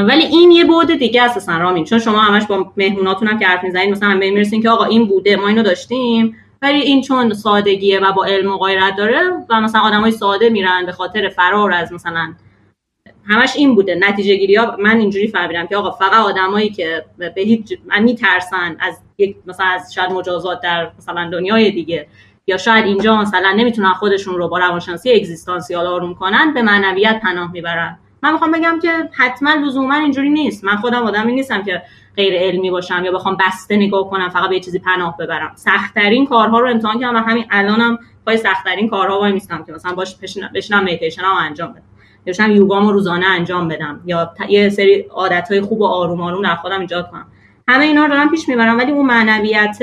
[0.08, 1.84] ولی این یه بعد دیگه است اصلا رامین.
[1.84, 5.08] چون شما همش با مهموناتون هم که حرف می‌زنید مثلا هم می‌رسین که آقا این
[5.08, 6.38] بوده ما اینو داشتیم.
[6.62, 10.86] ولی این چون سادگیه و با علم و غیرت داره و مثلا آدمای ساده میرن
[10.86, 12.34] به خاطر فرار از مثلا
[13.28, 13.96] همش این بوده.
[13.96, 19.00] نتیجه گیری ها من اینجوری فهمیدم که آقا فقط آدمایی که به هیچ میترسن از
[19.18, 22.08] یک مثلا از شاید مجازات در مثلا دنیای دیگه
[22.48, 27.52] یا شاید اینجا مثلا نمی‌تونن خودشون رو با روانشناسی اگزیستانسیال آروم کنن به معنویت پناه
[27.52, 28.00] می‌برن.
[28.26, 30.64] من می‌خوام بگم که حتما لزوما اینجوری نیست.
[30.64, 31.82] من خودم آدمی نیستم که
[32.16, 35.52] غیر علمی باشم یا بخوام بسته نگاه کنم فقط به یه چیزی پناه ببرم.
[35.56, 39.94] سختترین کارها رو امتحان کردم و همین الانم پای سختترین کارها وای میستم که مثلا
[39.94, 40.16] باش
[40.54, 41.84] بشینم مدیتیشن هم انجام بدم.
[42.26, 44.02] یا یوگامو روزانه انجام بدم.
[44.06, 47.28] یا یه سری عادتهای خوب و آروم آروم در خودم ایجاد کنم.
[47.68, 49.78] همه اینا رو دارم پیش می‌برم ولی اون معنویت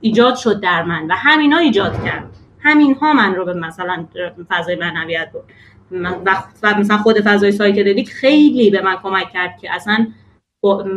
[0.00, 2.36] ایجاد شد در من و همینا ایجاد کرد.
[2.62, 4.06] همین ها من رو به مثلا
[4.48, 5.44] فضای معنویت برد.
[5.92, 10.06] و مثلا خود فضای psychedelic خیلی به من کمک کرد که اصلا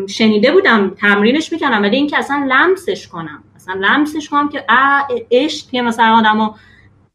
[0.09, 3.43] شنیده بودم تمرینش می‌کنم ولی اینکه اصلا لمسش کنم.
[3.55, 4.65] اصلا لمسش کنم که
[5.31, 6.53] عشق که مثلا آدمو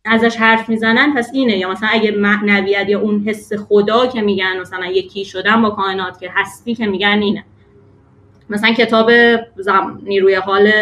[0.04, 1.56] ازش حرف می‌زنن پس اینه.
[1.58, 6.20] یا مثلا اگه معنویت یا اون حس خدا که میگن مثلا یکی شدن با کائنات
[6.20, 7.44] که هستی که میگن اینه.
[8.50, 9.10] مثلا کتاب
[9.56, 10.00] زم...
[10.02, 10.72] نیروی حال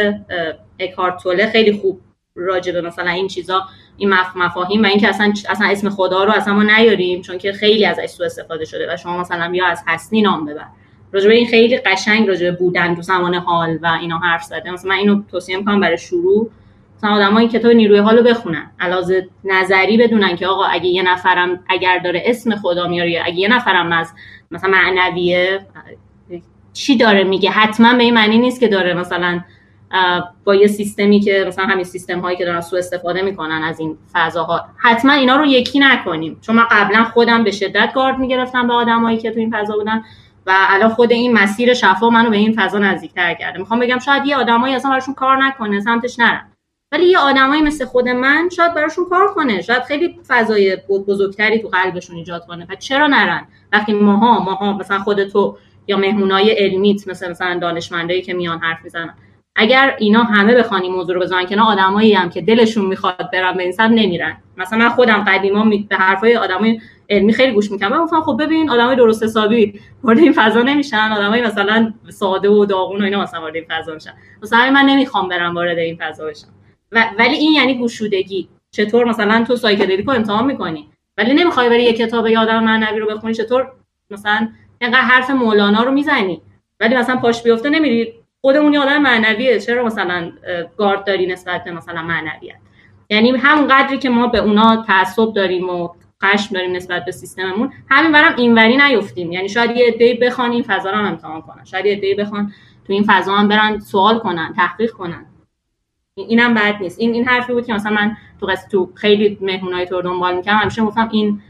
[0.78, 2.00] اکارتوله خیلی خوب
[2.34, 3.62] راجبه مثلا این چیزا.
[3.96, 4.36] این مف...
[4.36, 8.06] مفاهیم و اینکه اصلا اصلا اسم خدا رو اصلا ما نیاریم چون که خیلی ازش
[8.06, 10.66] سوء استفاده شده و شما مثلا یا از هستی نام ببر.
[11.12, 14.70] راجبه این خیلی قشنگ راجبه بودن تو زمان حال و اینا حرف زده.
[14.70, 16.50] مثلا من اینو توصیه می‌کنم برای شروع.
[16.96, 18.70] مثلا آدم‌ها این کتاب نیروی حال رو بخونن.
[18.80, 23.36] علاوه نظری بدونن که آقا اگه یه نفرم اگر داره اسم خدا میاره یا اگه
[23.36, 24.12] یه نفرم از
[24.50, 25.60] مثلا معنویه
[26.72, 29.40] چی داره میگه؟ حتما به این معنی نیست که داره مثلا
[30.44, 33.98] با یه سیستمی که مثلا همین سیستم هایی که دارن سوء استفاده می‌کنن از این
[34.12, 34.64] فضاها.
[34.76, 36.38] حتما اینا رو یکی نکنیم.
[36.40, 40.04] چون من قبلا خودم به شدت گارد می‌گرفتم به آدمایی که تو این فضا بودن
[40.46, 43.58] و الان خود این مسیر شفا منو به این فضا نزدیکتر کرده.
[43.58, 46.52] می‌خوام بگم شاید یه آدمایی اصلا براشون کار نکنه سمتش نرن.
[46.92, 49.62] ولی یه آدمایی مثل خود من شاید براشون کار کنه.
[49.62, 52.66] شاید خیلی فضای بزرگتری تو قلبشون ایجاد کنه.
[52.70, 58.22] و چرا نرن؟ وقتی ماها ماها مثلا خود تو یا مهمونای علمیت مثل مثلا دانشمندایی
[58.22, 59.14] که میان حرف می‌زنن.
[59.58, 63.56] اگر اینا همه بخوان این موضوع رو بزنن که آدمایی هم که دلشون می‌خواد برن
[63.56, 64.36] به این سمت نمیرن.
[64.56, 66.80] مثلا من خودم قدیما به حرفای آدمای
[67.10, 71.12] علمی خیلی گوش می‌کنم گفتم خب ببین آدمای درست حسابی وارد این فضا نمیشن.
[71.12, 74.12] آدمای مثلا ساده و داغون و اینا مثلا وارد این فضا میشن.
[74.42, 76.48] مثلا من نمی‌خوام برم وارد این فضا بشم.
[76.92, 78.48] ولی این یعنی گوشودگی.
[78.70, 80.88] چطور مثلا تو سایکدلیکو امتحان می‌کنی؟
[81.18, 83.72] ولی نمی‌خوای بری یه کتاب یادم معنوی رو بخونی؟ چطور
[84.10, 84.48] مثلا
[84.80, 86.40] اینقدر حرف مولانا رو می‌زنی؟
[86.80, 88.12] ولی مثلا پاش بیفته نمیری
[88.46, 89.60] خودمون یه آدم معنویه.
[89.60, 90.32] چرا مثلا
[90.76, 92.56] گارد داری نسبت به مثلا معنویت؟
[93.10, 95.88] یعنی همون قدری که ما به اونا تعصب داریم و
[96.24, 99.32] خشم داریم نسبت به سیستممون همین برم اینوری نیفتیم.
[99.32, 101.64] یعنی شاید یه عده‌ای بخوان این فضا رو هم امتحان کنن.
[101.64, 102.52] شاید یه عده‌ای بخوان
[102.86, 105.26] تو این فضا هم برن سوال کنن تحقیق کنن.
[106.16, 107.00] اینم بد نیست.
[107.00, 110.82] این این حرفی بود که مثلا من تو تو خیلی مهمونای تو دنبال می‌کنم همیشه
[110.82, 111.40] گفتم این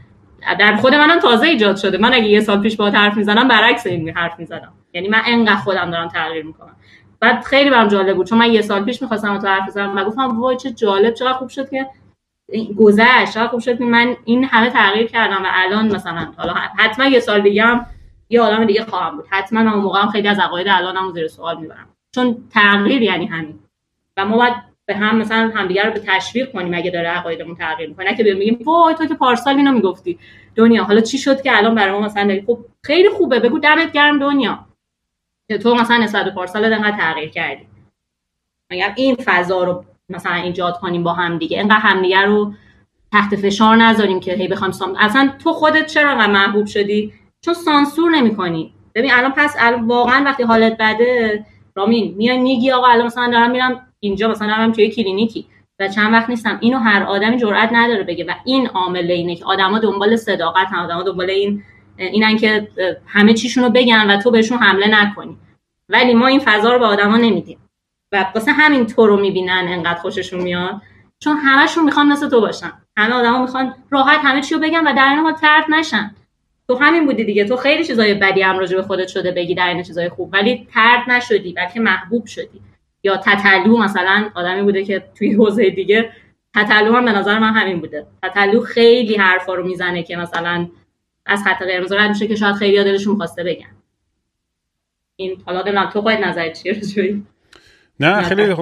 [0.59, 1.97] در خود منم تازه ایجاد شده.
[1.97, 4.73] من اگه یه سال پیش با حرف می‌زنم برعکس این حرف می‌زدم.
[4.97, 6.75] یعنی من انقدر خودم دارم تغییر می‌کنم.
[7.19, 10.03] بعد خیلی برام جالب بود چون من یه سال پیش می‌خواستم تو حرف بزنم و
[10.03, 11.85] گفتم وای چه جالب چقدر خوب شد که
[12.77, 17.05] گذشت چقدر خوب شد که من این همه تغییر کردم و الان مثلا حالا حتما
[17.05, 17.85] یه سال دیگه هم
[18.29, 19.25] یه آدم دیگه خواهم بود.
[19.29, 21.87] حتما اون موقع هم خیلی از عقاید الانم زیر سوال می‌برم.
[22.15, 23.59] چون تغییر یعنی همین.
[24.17, 24.53] و ما باید
[24.85, 28.15] به هم مثلا همدیگه رو به تشویق کنیم اگه داره عقایدمون تغییر می‌کنه.
[28.15, 30.19] که بگیم وای تو که پارسال اینو می‌گفتی.
[30.55, 34.19] دنیا حالا چی شد که الان برای ما مثلا خب خیلی خوبه بگو دمت گرم
[34.19, 34.66] دنیا.
[35.55, 37.67] تو مثلا نسبت به پارسال انقدر تغییر کردی.
[38.71, 42.53] اگر این فضا رو مثلا ایجاد کنیم با هم دیگه اینقدر همدیگه رو
[43.11, 44.95] تحت فشار نذاریم که هی بخوام سام...
[44.99, 47.13] اصلا تو خودت چرا انقدر محبوب شدی؟
[47.45, 48.73] چون سانسور نمی‌کنی.
[48.95, 51.45] ببین الان پس الان واقعا وقتی حالت بده
[51.75, 55.47] رامین میای میگی آقا الان مثلا دارم میرم اینجا مثلا دارم توی کلینیکی
[55.79, 56.57] و چند وقت نیستم.
[56.61, 58.25] اینو هر آدمی جرئت نداره بگه.
[58.25, 61.63] و این عامل اینه که آدما دنبال صداقت هم آدما دنبال این
[61.97, 62.67] اینن که
[63.07, 65.37] همه چیشون رو بگن و تو بهشون حمله نکنی.
[65.89, 67.57] ولی ما این فضا رو به آدما نمیدیم.
[68.11, 70.81] و واسه همین تو رو می‌بینن انقدر خوششون میاد.
[71.19, 72.71] چون همشون می‌خوان مثل تو باشن.
[72.97, 76.15] همه آدما می‌خوان راحت همه چی رو بگن و در این حال ترد نشن.
[76.67, 77.45] تو همین بودی دیگه.
[77.45, 80.29] تو خیلی چیزای بدی هم راجع به خودت شده بگی در این چیزای خوب.
[80.33, 82.61] ولی ترد نشدی بلکه محبوب شدی.
[83.03, 86.11] یا تتلو مثلا آدمی بوده که توی حوزه دیگه
[86.55, 88.05] تتلو هم به نظر من همین بوده.
[88.23, 90.67] تتلو خیلی حرفا رو می‌زنه که مثلا
[91.27, 93.75] از خط قرمز رد میشه که شاید خیلی دلشون خواسته بگن.
[95.15, 97.21] این حالا دلم تو خواهد نظر چیه رو
[97.99, 98.55] نه خیلی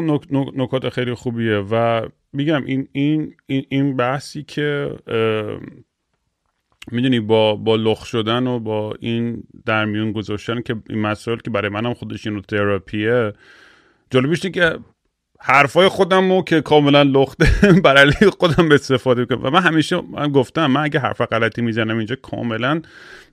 [0.55, 4.95] نکات خیلی خوبیه و میگم این این این, این بحثی که
[6.91, 11.49] می‌دونی با با لخ شدن و با این در میون گذاشتن که این مسائل که
[11.49, 13.33] برای منم خودش این رو تراپیه
[14.09, 14.79] جالبیش که
[15.39, 17.45] حرفای خودم رو که کاملا لخته
[17.85, 21.97] برای خودم به استفاده کنم و من همیشه من گفتم من اگه حرف غلطی می‌زنم
[21.97, 22.81] اینجا کاملا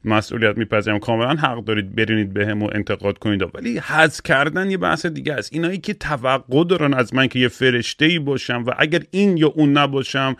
[0.05, 0.98] مسئولیت میپذیرم.
[0.98, 3.42] کاملا حق دارید برینید به هم و انتقاد کنید.
[3.55, 5.53] ولی حذ کردن یه بحث دیگه است.
[5.53, 9.48] اینایی که توقع دارن از من که یه فرشته ای باشم و اگر این یا
[9.48, 10.36] اون نباشم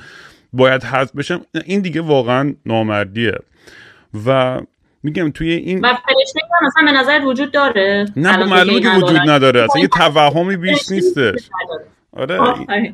[0.52, 3.34] باید حذف بشم این دیگه واقعا نامردیه.
[4.26, 4.60] و
[5.03, 9.62] میگم توی این و فرشته مثلا به نظرت وجود داره؟ نه معلومه که وجود نداره.
[9.64, 11.48] اصلا یه توهمی بیش نیستش.
[12.16, 12.40] آره.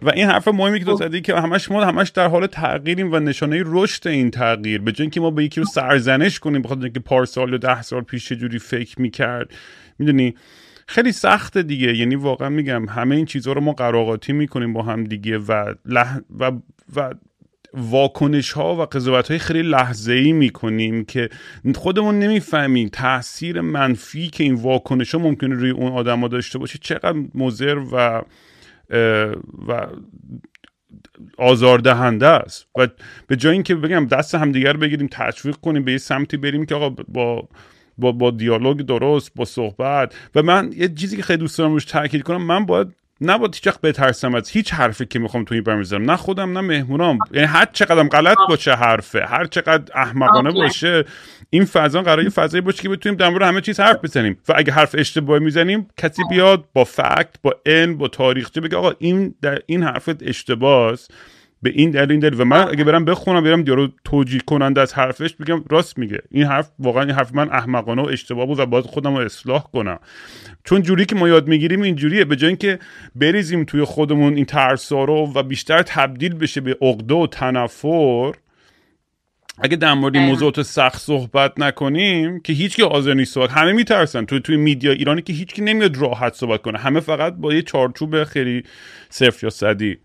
[0.02, 1.04] و این حرف مهمی که تو خب.
[1.04, 4.80] زدی که همش ما همش در حال تغییریم و نشانه رشد این تغییر.
[4.80, 8.02] به جای که ما به یکی رو سرزنش کنیم بخاطر اینکه پارسال یا ده سال
[8.02, 9.50] پیش جوری فکر می‌کرد.
[9.98, 10.34] می‌دونی؟
[10.86, 11.96] خیلی سخته دیگه.
[11.96, 16.18] یعنی واقعا میگم همه این چیزها رو ما قراقاتی می‌کنیم با هم دیگه و لح...
[16.38, 16.52] و
[16.96, 17.14] و
[17.74, 21.28] واکنش ها و قضاوت های خیلی لحظه ای می‌کنیم که
[21.74, 26.78] خودمون نمی‌فهمیم تاثیر منفی که این واکنش ها ممکنه روی اون آدم ها داشته باشه
[26.82, 28.22] چقدر مضر و
[29.68, 29.86] و
[31.38, 32.66] آزاردهنده است.
[32.78, 32.88] و
[33.26, 36.90] به جای اینکه بگم دست همدیگر بگیریم تشویق کنیم به یه سمتی بریم که آقا
[37.08, 37.48] با
[37.98, 40.14] با, با دیالوگ درست با صحبت.
[40.34, 42.88] و من یه چیزی که خیلی دوست دارم روش تاکید کنم من باید
[43.20, 46.60] نباید هیچ وقت بترسم از هیچ حرفی که می‌خوام تو این برمیزنم نه خودم نه
[46.60, 47.18] مهمونام.
[47.32, 49.26] یعنی هر چقدر غلط باشه حرفه.
[49.26, 51.04] هر چقدر احمقانه باشه
[51.50, 54.38] این فضا قرار یه فضایی باشه که بتونیم در مورد همه چیز حرف بزنیم.
[54.48, 58.92] و اگه حرف اشتباهی می‌زنیم کسی بیاد با فکت با ان با تاریخچه بگه آقا
[58.98, 60.96] این در این حرفت اشتباهه
[61.62, 64.94] به این دلیل این دلیل و من اگه برم بخونم برم یارو توجیه کننده از
[64.94, 66.18] حرفش بگم راست میگه.
[66.30, 69.62] این حرف واقعا این حرف من احمقانه و اشتباه بود و باید خودم رو اصلاح
[69.72, 69.98] کنم.
[70.64, 72.24] چون جوری که ما یاد می‌گیریم اینجوریه.
[72.24, 72.78] به جای اینکه
[73.14, 78.32] بریزیم توی خودمون این ترسا رو و بیشتر تبدیل بشه به عقده و تنفر
[79.62, 84.24] اگه در مورد موضوعات سخت صحبت نکنیم که هیچ که حاضر نیست صحبت همه میترسن.
[84.24, 86.78] توی توی میدیا ایرانی که هیچ کی نمیاد راحت صحبت کنه.
[86.78, 88.62] همه فقط با یه چارچوب خیلی
[89.10, 89.98] صفر یا صدی.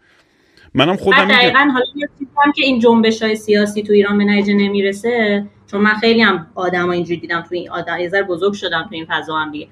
[0.76, 2.10] منم خودم دقیقا حالا یه
[2.46, 6.48] هم که این جنبش های سیاسی تو ایران به نتیجه نمی‌رسه چون من خیلی هم
[6.56, 9.68] آدم اینجوری دیدم تو این آدم یه بزرگ شدم تو این فضا هم دیگه.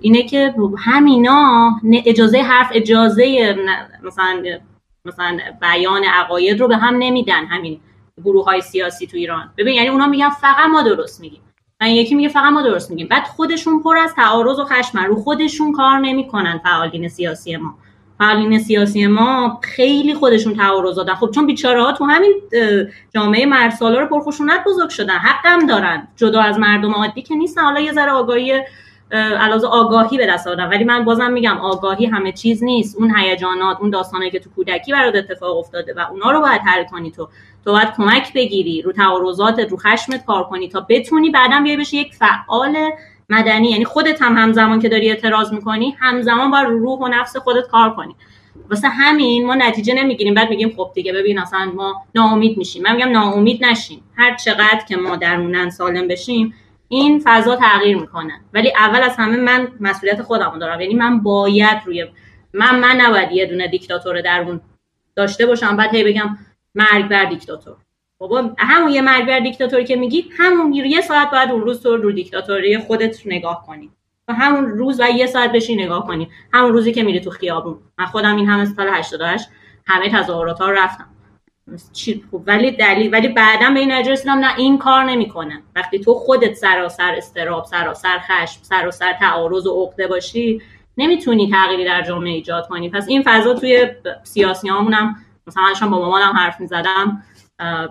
[0.00, 1.70] اینه که همینا
[2.06, 3.56] اجازه حرف اجازه
[4.02, 4.42] مثلا
[5.04, 7.80] مثلا بیان عقاید رو به هم نمیدن همین
[8.24, 9.52] گروه های سیاسی تو ایران.
[9.56, 11.40] ببین یعنی اونا میگن فقط ما درست میگیم.
[11.80, 13.08] و یکی میگه فقط ما درست میگیم.
[13.08, 17.74] بعد خودشون پر از تعارض و خشم رو خودشون کار نمی‌کنن فعالین سیاسی ما.
[18.22, 21.14] فعالین سیاسی ما خیلی خودشون تعارض دادن.
[21.14, 22.42] خب چون بیچاره ها تو همین
[23.14, 25.14] جامعه مرسالا رو پرخشونت بزرگ شدن.
[25.14, 26.08] حقم دارن.
[26.16, 27.62] جدا از مردم عادی که نیستن.
[27.62, 28.62] حالا یه ذره آگاهی
[29.12, 30.68] علاوه آگاهی به دست آوردن.
[30.68, 32.96] ولی من بازم میگم آگاهی همه چیز نیست.
[32.96, 36.84] اون هیجانات اون داستانی که تو کودکی برات اتفاق افتاده و اونا رو باید حل
[36.84, 37.28] کنی تو.
[37.64, 38.82] تو باید کمک بگیری.
[38.82, 42.76] رو تعارضات رو خشمت کار کنی تا بتونی بعدا بیای بشی یک فعال
[43.32, 47.66] مدنی یعنی خودت هم همزمان که داری اعتراض می‌کنی همزمان رو روح و نفس خودت
[47.68, 48.16] کار کنی.
[48.70, 52.82] واسه همین ما نتیجه نمی‌گیریم بعد میگیم خب دیگه ببین اصلا ما ناامید میشیم.
[52.82, 54.02] من میگم ناامید نشیم.
[54.16, 56.54] هر چقدر که ما درونن سالم بشیم
[56.88, 58.32] این فضا تغییر می‌کنه.
[58.54, 60.80] ولی اول از همه من مسئولیت خودم دارم.
[60.80, 62.06] یعنی من باید روی
[62.52, 64.60] من من نباید یه دونه دیکتاتور درون
[65.16, 66.38] داشته باشم بعد هی بگم
[66.74, 67.76] مرگ بر دیکتاتور.
[68.22, 71.96] بابا همون یه مرگ بر دیکتاتوری که میگی همون یه ساعت بعد اون روز تو
[71.96, 73.90] رو دیکتاتوری خودت نگاه کنی.
[74.28, 76.28] و همون روز و یه ساعت بشی نگاه کنی.
[76.52, 77.78] همون روزی که میری تو خیابون.
[77.98, 79.48] من خودم این همه سال 88
[79.86, 81.06] همه تظاهرات ها رفتم.
[81.92, 85.62] چی؟ خوب ولی دلیل ولی بعدا به این نتیجه نه این کار نمی‌کنه.
[85.76, 90.62] وقتی تو خودت سراسر استراب سراسر خشم سراسر تعارض و عقده باشی
[90.96, 92.88] نمی‌تونی تغییری در جامعه ایجاد کنی.
[92.90, 93.90] پس این فضا توی
[94.22, 95.16] سیاسی هم
[95.46, 97.22] مثلا با مامانم حرف می‌زدم.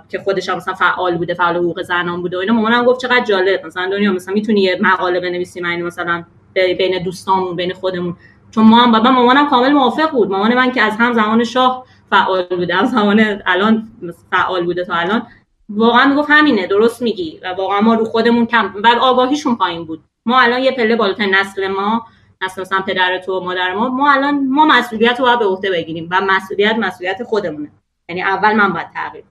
[0.09, 2.53] که خودش هم مثلا فعال بوده فعال حقوق زنان بوده و اینا.
[2.53, 3.65] مامانم گفت چقدر جالب.
[3.65, 8.17] مثلا دنیا مثلا می‌تونی یه مقاله بنویسی من مثلا بین دوستامون بین خودمون.
[8.51, 10.29] چون ما هم بابا مامانم کامل موافق بود.
[10.29, 13.87] مامان من که از هم زمان شاه فعال بوده از زمان الان
[14.31, 15.27] فعال بوده تا الان.
[15.69, 17.39] واقعا می‌گفت همینه درست میگی.
[17.43, 20.03] و واقعا ما رو خودمون کم بعد آگاهیشون پایین بود.
[20.25, 22.05] ما الان یه پله بالاتر نسل ما
[22.41, 25.71] نسل مثلا پدر تو و مادر ما ما الان ما مسئولیت رو باید به عهده
[25.71, 26.07] بگیریم.
[26.11, 27.71] و مسئولیت مسئولیت خودمونه.
[28.09, 29.23] یعنی اول من باید تغییر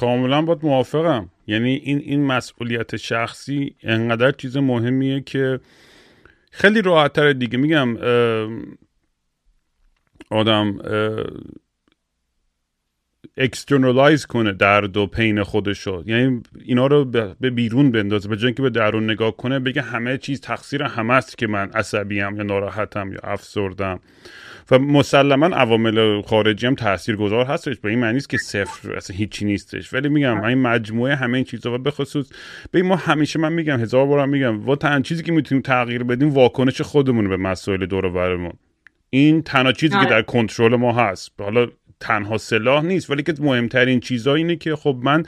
[0.00, 1.30] کاملا باید موافقم.
[1.46, 5.60] یعنی این این مسئولیت شخصی انقدر چیز مهمیه که
[6.50, 7.58] خیلی راحت دیگه.
[7.58, 7.96] میگم
[10.30, 10.78] آدم
[13.36, 16.02] externalize کنه درد و pain خودشو.
[16.06, 17.04] یعنی اینا رو
[17.40, 18.28] به بیرون بندازه.
[18.28, 21.70] به جای که به درون نگاه کنه بگه همه چیز تقصیر همه است که من
[21.70, 24.00] عصبیم یا ناراحتم یا افسردم.
[24.70, 26.74] و مسلما عوامل خارجی هم
[27.18, 27.76] گذار هستش.
[27.78, 29.94] به این معنی است که صفر اصلا هیچی نیستش.
[29.94, 32.30] ولی میگم این مجموعه همه این چیزا و به خصوص
[32.70, 36.30] به ما همیشه من میگم هزار بارم میگم و تنها چیزی که می‌تونیم تغییر بدیم
[36.30, 38.52] واکنش خودمون به مسائل دور و
[39.10, 40.10] این تنها چیزی که آره.
[40.10, 41.32] در کنترل ما هست.
[41.40, 41.66] حالا
[42.00, 45.22] تنها سلاح نیست ولی که مهمترین چیزا اینه که خب من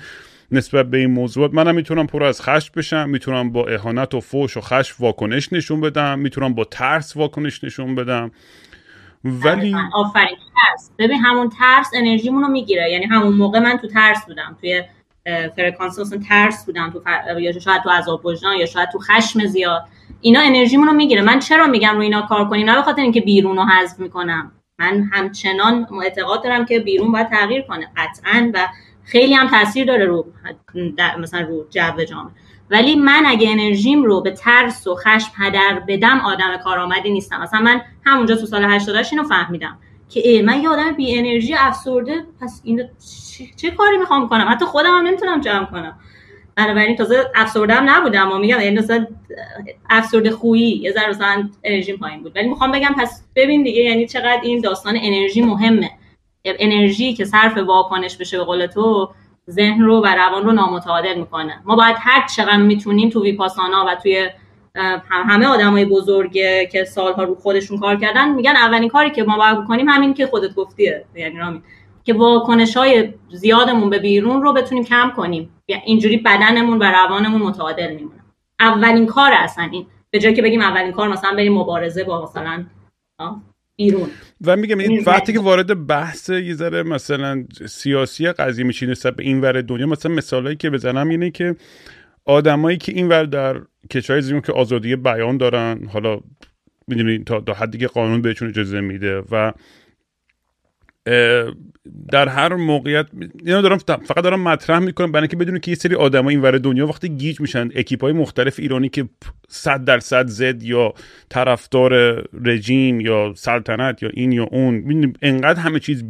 [0.53, 4.57] نسبت به این موضوعات منم می‌تونم پر از خشم بشم می‌تونم با اهانت و فوش
[4.57, 8.31] و خشم واکنش نشون بدم می‌تونم با ترس واکنش نشون بدم.
[9.25, 10.37] ولی آفرین.
[10.37, 10.91] ترس.
[10.99, 12.91] ببین همون ترس انرژیمون رو می‌گیره.
[12.91, 14.57] یعنی همون موقع من تو ترس بودم.
[14.61, 14.83] توی
[15.57, 16.91] فرکانس اصلا ترس بودم.
[16.91, 17.41] تو فر...
[17.41, 19.85] یا شاید تو عذاب وجدان یا شاید تو خشم زیاد.
[20.21, 21.23] اینا انرژیمون رو می‌گیره.
[21.23, 24.53] من چرا میگم رو اینا کار کنیم نه به اینکه بیرون رو حذف می‌کنم.
[24.79, 27.89] من همچنان اعتقاد دارم که بیرون باید تغییر کنه.
[27.97, 28.69] قطعا و
[29.05, 30.27] خیلی هم تاثیر داره رو
[31.19, 32.33] مثلا رو جو جامعه.
[32.73, 37.41] ولی من اگه انرژیم رو به ترس و خشم هدر بدم آدم کارآمدی نیستم.
[37.41, 39.79] مثلا من همونجا تو سال 88 اینو فهمیدم.
[40.09, 42.89] که من یه آدم بی انرژی افسرده پس این
[43.57, 45.99] چه, کاری می‌خوام کنم؟ حتی خودم هم نمی‌تونم جمع کنم.
[46.57, 49.07] بنابراین تازه افسرده هم نبودم و میگم این مثلا
[49.91, 52.37] افسرده خویی یه ذره مثلا انرژی پایین بود.
[52.37, 55.91] ولی می‌خوام بگم پس ببین دیگه یعنی چقدر این داستان انرژی مهمه.
[56.45, 59.11] انرژی که صرف واکنش بشه به قول تو
[59.51, 61.63] ذهن رو و روان رو نامتعادل می‌کنه.
[61.65, 64.31] ما باید هر چقدر می‌تونیم تو ویپاسانا و توی
[65.11, 66.33] همه آدمای بزرگ
[66.73, 70.27] که سالها رو خودشون کار کردن میگن اولین کاری که ما باید بکنیم همین که
[70.27, 71.63] خودت گفتیه یعنی رامین
[72.05, 75.63] که واکنش های زیادمون به بیرون رو بتونیم کم کنیم.
[75.85, 78.21] اینجوری بدنمون و روانمون متعادل میمونه.
[78.61, 82.65] اولین کار اصلا این به جای که بگیم اولین کار مثلا بریم مبارزه با مثلا
[83.77, 84.11] بیرون.
[84.47, 89.23] و میگم این وقتی که وارد بحث یه ذره مثلا سیاسی قضیه میشین نسبت به
[89.23, 91.57] این ور دنیا مثلا مثالایی که بزنم اینه که
[92.25, 96.21] آدمایی که این ور در کشورهای زیرون که آزادی بیان دارن حالا
[96.89, 99.53] می‌دونید تا حدی که قانون بهشون اجازه میده و
[102.11, 103.07] در هر موقعیت
[103.45, 106.59] اینا دارم فقط دارم مطرح می‌کنم برای اینکه بدونی که یه سری آدم این ور
[106.59, 109.09] دنیا وقتی گیج میشن اکیپ های مختلف ایرانی که
[109.49, 110.95] صد درصد زد یا
[111.29, 116.05] طرفدار رژیم یا سلطنت یا این یا اون انقدر همه چیز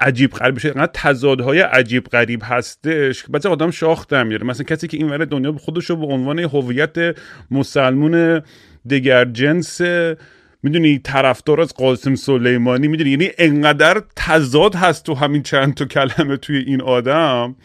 [0.00, 4.46] عجیب غریب بشه انقدر تضادهای عجیب غریب هستش بعضی آدم شاخ در میاره.
[4.46, 7.16] مثلا کسی که این ور دنیا خودش رو به عنوان هویت
[8.90, 9.80] دگر جنس
[10.62, 16.36] می‌دونی طرفدار از قاسم سلیمانی می‌دونی؟ یعنی انقدر تضاد هست تو همین چند تا کلمه
[16.36, 17.56] توی این آدم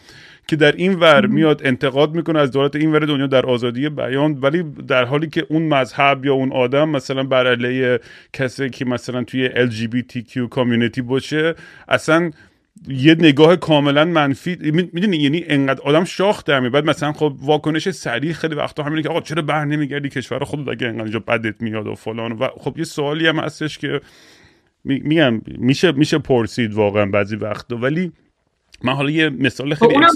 [0.48, 4.32] که در این ور میاد انتقاد می‌کنه از دولت این ور دنیا در آزادی بیان
[4.32, 8.00] ولی در حالی که اون مذهب یا اون آدم مثلا بر علیه
[8.32, 11.54] کسی که مثلا توی LGBTQ کامیونیتی باشه
[11.88, 12.30] اصلا
[12.88, 14.56] یه نگاه کاملا منفی
[14.92, 19.08] می‌دونی یعنی انقدر آدم شاخ در بعد مثلا خب واکنش سریع خیلی وقتا همینه که
[19.08, 22.32] آقا چرا بر نمیگردی کشور خود اگه انقدر اینجا بدت میاد و فلان.
[22.32, 24.00] و خب یه سوالی هم هستش که
[24.84, 27.76] میگم میشه میشه پرسید واقعا بعضی وقتا.
[27.76, 28.12] ولی
[28.84, 30.08] من حالا یه مثال خیلی خب اونم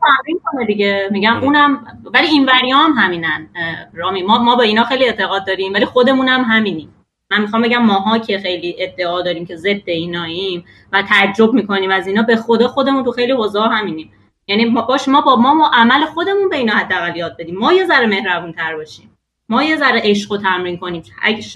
[0.00, 1.08] تمرین کنه دیگه.
[1.12, 1.44] میگم آره.
[1.44, 1.84] اونم
[2.14, 3.48] ولی این وریام همینن.
[3.94, 6.88] رامی ما ما با اینا خیلی اعتقاد داریم ولی خودمونم همینیم.
[7.30, 12.06] من می‌خوام بگم ماها که خیلی ادعا داریم که ضد ایناییم و تعجب می‌کنیم از
[12.06, 14.12] اینا به خود خودمون تو خیلی وضع همینیم.
[14.46, 17.58] یعنی باش ما با ما, ما عمل خودمون به اینا حداقل یاد بدیم.
[17.58, 19.18] ما یه ذره مهربون تر باشیم.
[19.48, 21.02] ما یه ذره عشق و تمرین کنیم.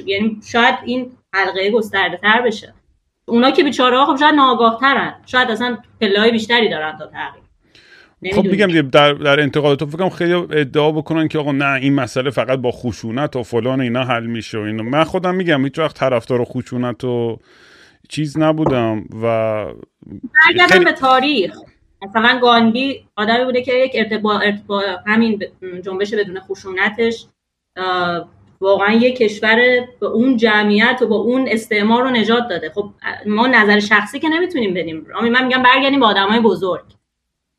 [0.07, 2.75] یعنی شاید این حلقه گسترده تر بشه.
[3.27, 7.43] اونا که بیچاره ها خب شاید ناآگاه ترن شاید اصلا پلای بیشتری دارن تا تغییر.
[8.33, 12.31] خب میگم در در انتقاد تو فکرم خیلی ادعا بکنن که آقا نه این مسئله
[12.31, 15.97] فقط با خشونت و فلان اینا حل میشه و اینو من خودم میگم هیچ وقت
[15.97, 17.39] طرفدار خشونت و
[18.09, 19.66] چیز نبودم و
[20.68, 20.85] خیلی...
[20.85, 21.59] به تاریخ.
[22.03, 25.43] مثلا گاندی آدمی بوده که یک ارتباط ارتباط همین
[25.85, 27.27] جنبش بدون خشونتش
[28.61, 29.57] واقعا یک کشور
[30.01, 32.70] به اون جمعیت و با اون استعمار رو نجات داده.
[32.75, 32.91] خب
[33.27, 35.07] ما نظر شخصی که نمی‌تونیم بدیم.
[35.33, 36.85] من میگم برگردیم به آدمای بزرگ.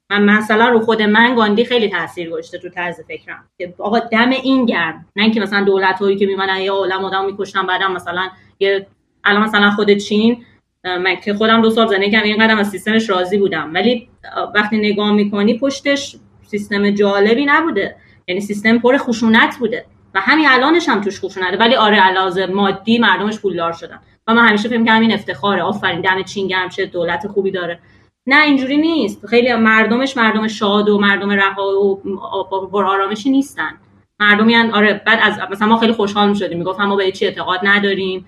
[0.10, 3.44] من مثلا رو خود من گاندی خیلی تاثیر گذاشته تو طرز فکرم.
[3.58, 5.06] که آقا دم این گرم.
[5.16, 8.30] نه اینکه مثلا دولت هایی که میمونن یا عالم آدم می‌کشن بعدم مثلا
[8.60, 8.88] یه
[9.24, 10.46] الان مثلا خود چین
[10.84, 13.74] من که خودم دو سال زندگی کردم اینقدر از سیستمش راضی بودم.
[13.74, 14.10] ولی
[14.56, 16.16] وقتی نگاه می‌کنی پشتش
[16.48, 17.96] سیستم جالبی نبوده.
[18.28, 19.86] یعنی سیستم پر خشونت بوده.
[20.14, 21.58] و همین الانش هم توش خشونته.
[21.58, 24.00] ولی آره علاوه مادی مردمش پولدار شدن.
[24.28, 25.62] و من همیشه فکر کردم این افتخاره.
[25.62, 27.80] آفرین دم چین گرم چه دولت خوبی داره.
[28.28, 29.26] نه اینجوری نیست.
[29.26, 33.72] خیلی مردمش مردم شاد و مردم رها و بر آرامشی نیستن.
[34.20, 36.58] مردمی آره بعد از مثلا ما خیلی خوشحال می‌شدیم.
[36.58, 38.26] می‌گفت ما به چی اعتقاد نداریم.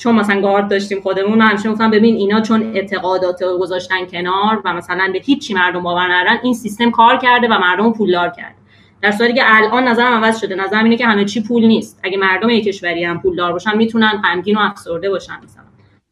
[0.00, 1.40] چون مثلا گارد داشتیم خودمون.
[1.40, 6.12] همیشه گفتم ببین اینا چون اعتقادات رو گذاشتن کنار و مثلا به هیچی مردم باور
[6.12, 8.54] ندارن این سیستم کار کرده و مردم پولدار کرده.
[9.02, 10.54] در صورتی که الان نظرم عوض شده.
[10.54, 12.00] نظرم اینه که همه چی پول نیست.
[12.02, 15.64] اگه مردم یک کشوری هم پولدار باشن می‌تونن غمگین و افسرده باشن مثلا.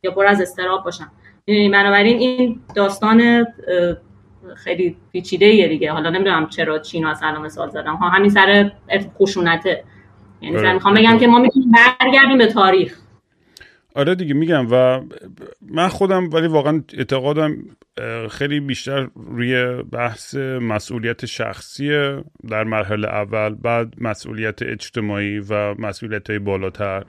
[0.02, 1.06] یا پر از استراب باشن.
[1.72, 3.46] بنابراین این داستان
[4.56, 5.92] خیلی پیچیده ایه دیگه.
[5.92, 7.96] حالا نمی‌دونم چرا چین از الان مثال زدم.
[7.96, 8.72] ها همین سر
[9.18, 9.84] خشونته.
[10.40, 10.72] یعنی آره.
[10.72, 12.98] می‌خوام بگم که ما می‌تونیم برگردیم به تاریخ.
[13.94, 15.00] آره دیگه میگم و
[15.70, 17.56] من خودم ولی واقعا اعتقادم
[18.30, 21.88] خیلی بیشتر روی بحث مسئولیت شخصی
[22.48, 27.04] در مرحله اول بعد مسئولیت اجتماعی و مسئولیت های بالاتر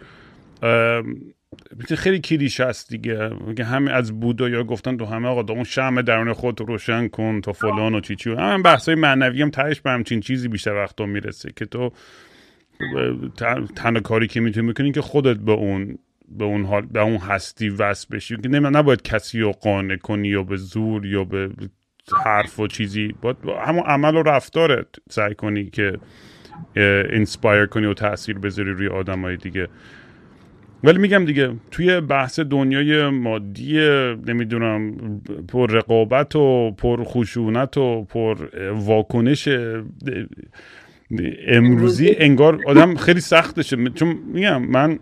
[1.98, 3.32] خیلی کلیش هست دیگه.
[3.58, 7.42] که همه از بودا یا گفتن تو همه آقا اون شم درون خود روشن کن
[7.42, 8.30] تا فلان و چی چی.
[8.30, 11.92] همین بحث های معنوی هم تهش به همچین چیزی بیشتر وقتا می‌رسه که تو
[13.76, 15.98] تنها کاری که می‌تونی می‌کنی که خودت به اون
[16.30, 18.38] به اون حال به اون هستی وصل بشی.
[18.38, 21.50] که نباید کسی رو قانع کنی یا به زور یا به
[22.26, 23.16] حرف و چیزی.
[23.22, 25.98] باید همون عمل و رفتارت سعی کنی که
[27.12, 29.68] inspire کنی و تاثیر بذاری روی آدمای دیگه.
[30.84, 33.80] ولی میگم دیگه توی بحث دنیای مادی
[34.28, 34.96] نمی‌دونم
[35.48, 38.38] پر رقابت و پر خشونت و پر
[38.74, 39.50] واکنش
[41.48, 43.78] امروزی انگار آدم خیلی سختشه.
[43.90, 45.00] چون میگم من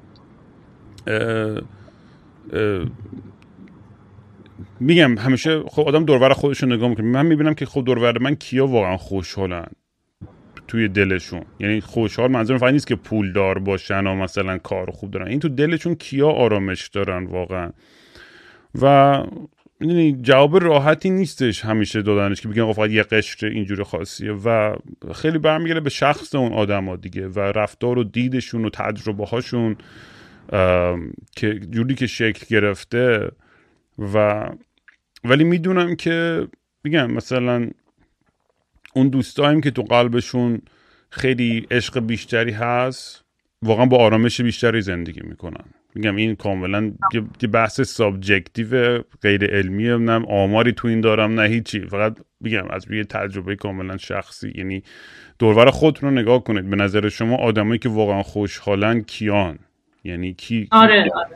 [4.79, 7.05] میگم همیشه خب آدم دورور خودش رو نگاه می‌کنه.
[7.05, 9.67] من می‌بینم که خب دورور من کیا واقعا خوشحالن.
[10.69, 11.41] توی دلشون.
[11.59, 15.27] یعنی خوشحال منظورم فقط نیست که پول دار باشن و مثلا کار خوب دارن.
[15.27, 17.71] این تو دلشون کیا آرامش دارن واقعا.
[18.81, 19.17] و
[19.79, 24.31] می‌دونی جواب راحتی نیستش همیشه دادنش که بگن فقط یه قشر اینجوری خاصیه.
[24.31, 24.75] و
[25.15, 29.75] خیلی برمیگرده به شخص اون آدم دیگه و رفتار و دیدشون و تجربه هاشون
[31.35, 33.31] که جوری که شکل گرفته.
[34.13, 34.45] و
[35.23, 36.47] ولی می‌دونم که
[36.83, 37.69] میگم مثلا
[38.93, 40.61] اون دوستاییم که تو قلبشون
[41.09, 43.23] خیلی عشق بیشتری هست
[43.61, 45.65] واقعا با آرامش بیشتری زندگی می‌کنن.
[45.95, 46.91] میگم این کاملا
[47.41, 51.79] یه بحث subjective غیر علمی نه آماری تو این دارم نه هیچی.
[51.79, 54.51] فقط میگم از روی تجربه کاملا شخصی.
[54.55, 54.83] یعنی
[55.39, 56.69] دورور خودتون رو نگاه کنید.
[56.69, 59.59] به نظر شما آدمایی که واقعا خوشحالن کیان؟
[60.03, 61.35] یعنی کی آره آره.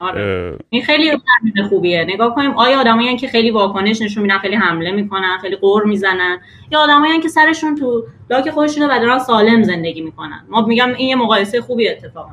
[0.00, 0.58] آره.
[0.70, 2.04] این خیلی تمرین خوبیه.
[2.08, 6.38] نگاه کنیم آیا آدمایی که خیلی واکنش نشون میدن خیلی حمله می‌کنن خیلی قور می‌زنن؟
[6.70, 11.08] یا آدمایی که سرشون تو لاک خودشونه و دارن سالم زندگی می‌کنن؟ ما میگم این
[11.08, 12.30] یه مقایسه خوبی اتفاقا.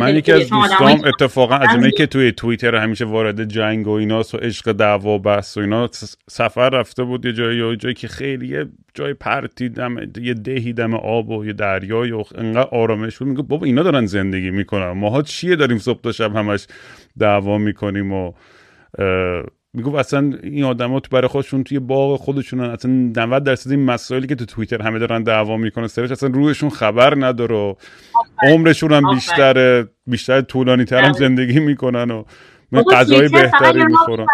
[0.00, 4.34] من یکی از دوستام اتفاقا از اونایی که توی توییتر همیشه وارد جنگ و ایناست
[4.34, 5.88] و عشق دعوا و بحث و اینا
[6.30, 10.72] سفر رفته بود یه جایی یه جایی که خیلی یه جای پرتی دم یه دهی
[10.72, 13.28] دم آب و یه دریای و انقدر آرامش بود.
[13.28, 14.90] میگه بابا اینا دارن زندگی می‌کنن.
[14.90, 16.66] ماها چیه داریم صبح تا شب همش
[17.18, 18.32] دعوا می‌کنیم و
[19.74, 24.26] می‌گفت اصلا این آدما تو برای خودشون توی باغ خودشونن اصلا 90 درصد این مسائلی
[24.26, 27.74] که تو توییتر همه دارن دعوا می‌کنن سرش اصلا روحشون خبر نداره و
[28.42, 34.26] عمرشون هم بیشتر بیشتر طولانی تر هم زندگی می‌کنن و غذای بهتری می‌خورن.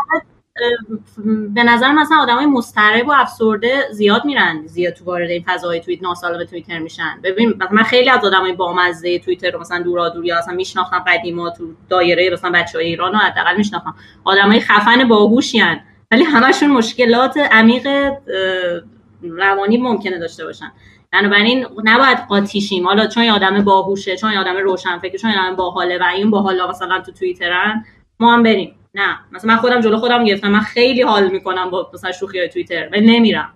[1.55, 6.03] به نظر مثلا آدمای مضطرب و افسرده زیاد میرن زیاد تو وارد این فضای توییت
[6.03, 7.21] ناسالم توییتر میشن.
[7.25, 11.51] ببین من خیلی از آدمای بامزه توییتر رو مثلا دورا دور یا مثلا میشناختم قدیما
[11.51, 13.95] تو دایره مثلا بچهای ایران رو حداقل میشناختم.
[14.25, 15.81] آدمای خفن باهوشیان
[16.11, 18.13] ولی همشون مشکلات عمیق
[19.23, 20.73] روانی ممکنه داشته باشن.
[21.13, 22.87] بنابراین نباید قاطیشیم.
[22.87, 27.13] حالا چون آدم باهوشه چون آدم روشنفکر چون آدم باحاله و این باحالا مثلا تو
[27.13, 27.85] توییترن
[28.21, 28.75] ما هم بریم.
[28.95, 29.19] نه.
[29.33, 30.49] مثلا من خودم جلو خودم گرفتم.
[30.49, 33.55] من خیلی حال می‌کنم با مثلا شوخی های توییتر ولی نمیرم.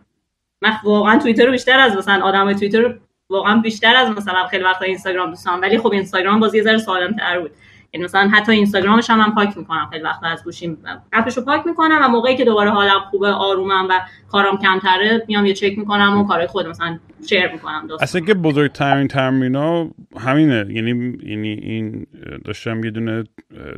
[0.62, 2.94] من واقعا توییتر رو بیشتر از مثلا آدم توییتر رو
[3.30, 5.60] واقعا بیشتر از مثلا خیلی وقتا اینستاگرام دوستان.
[5.60, 7.50] ولی خب اینستاگرام باز یه ذره سالم تر بود.
[7.94, 9.88] یعنی مثلا حتی اینستاگرامش هم من پاک می‌کنم.
[9.92, 10.78] خیلی وقت از گوشیم
[11.12, 15.54] اپش پاک می‌کنم و موقعی که دوباره حالم خوبه آرومم و کارم کمتره میام یه
[15.54, 17.86] چک می‌کنم و کارهای خود مثلا شیر می‌کنم.
[17.88, 19.90] دوست اصلا که بزرگترین ترمینا
[20.20, 20.66] همینه.
[20.68, 22.06] یعنی یعنی این
[22.44, 23.24] داشتم یه دونه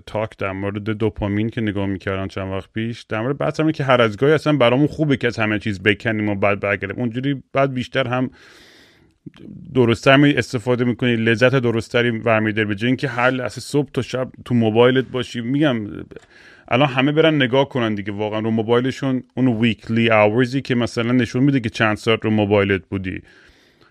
[0.07, 3.03] تاک در مورد دوپامین که نگاه می‌کردم چند وقت پیش.
[3.03, 6.29] در مورد بحث که هر از گاهی اصلا برامون خوبه که از همه چیز بکنیم
[6.29, 6.97] و بعد برگردیم.
[6.99, 8.31] اونجوری بعد بیشتر هم
[9.75, 12.75] درستتر می استفاده می‌کنی لذت درستتری برمیداری.
[12.75, 15.87] به اینکه هر لحظه صبح تا شب تو موبایلت باشی میگم
[16.69, 18.13] الان همه برن نگاه کنن دیگه.
[18.13, 22.83] واقعا رو موبایلشون اون ویکلی اورزی که مثلا نشون میده که چند ساعت رو موبایلت
[22.91, 23.23] بودی.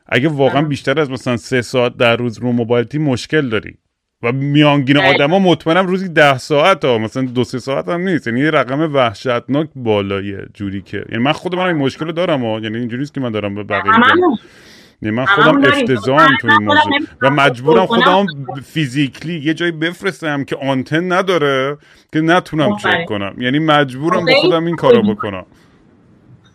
[0.08, 3.78] اگه واقعا بیشتر از مثلا سه ساعت در روز رو موبایلتی مشکل داری.
[4.24, 8.28] و میانگین آدما مطمئنم روزی ده ساعت ها مثلا دو سه ساعت هم نیست.
[8.28, 12.60] یعنی یه رقم وحشتناک بالاییه جوری که یعنی من خودم این مشکل دارم ها.
[12.60, 13.92] یعنی اینجوری که من دارم به بقیه
[15.02, 17.00] من خودم افتضاحم تو این موضوع.
[17.22, 18.26] و مجبورم خودم
[18.66, 21.78] فیزیکلی یه جایی بفرستم که آنتن نداره
[22.14, 23.36] که نتونم چک کنم.
[23.38, 25.46] یعنی مجبورم به خودم این کارو بکنم.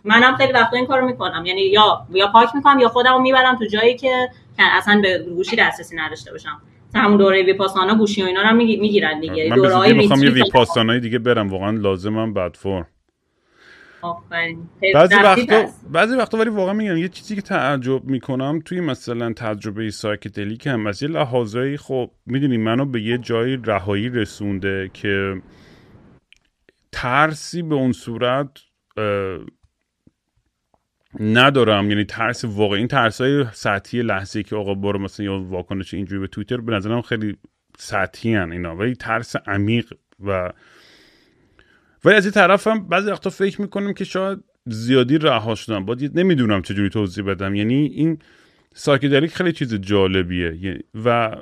[0.03, 1.45] منم خیلی وقتا این کارو می‌کنم.
[1.45, 4.29] یعنی یا یا پاک می‌کنم یا خودمو می‌برم تو جایی که
[4.59, 6.61] اصلا به گوشی دسترسی نداشته باشم.
[6.95, 9.49] همون دوره ویپاسانا گوشی و اینا رو می‌گیرن دیگه.
[9.49, 11.49] من می‌خوام یه ویپاسانای دیگه برم.
[11.49, 12.55] واقعا لازمم بعد
[14.93, 19.89] بعضی وقتا بعضی وقتا ولی واقعا میگم یه چیزی که تعجب می‌کنم توی مثلا تجربه
[19.89, 25.41] سایکدلیک هم از یه لحاظایی خب می‌دونی منو به یه جایی رهایی رسونده که
[26.91, 28.49] ترسی به اون صورت
[31.19, 31.89] ندارم.
[31.89, 36.21] یعنی ترس واقعی این ترس های سطحی لحظه که آقا برو مثلا یا واکنش اینجوری
[36.21, 37.37] به توییتر به نظرم خیلی
[37.77, 38.75] سطحی هن اینا.
[38.75, 39.93] ولی ترس عمیق
[40.25, 40.51] و
[42.05, 46.19] ولی از این طرف هم بعضی وقتا فکر می‌کنم که شاید زیادی رها شدم باید
[46.19, 47.55] نمی‌دونم چجوری توضیح بدم.
[47.55, 48.19] یعنی این
[48.73, 50.83] سایکدلیک خیلی چیز جالبیه.
[51.05, 51.35] و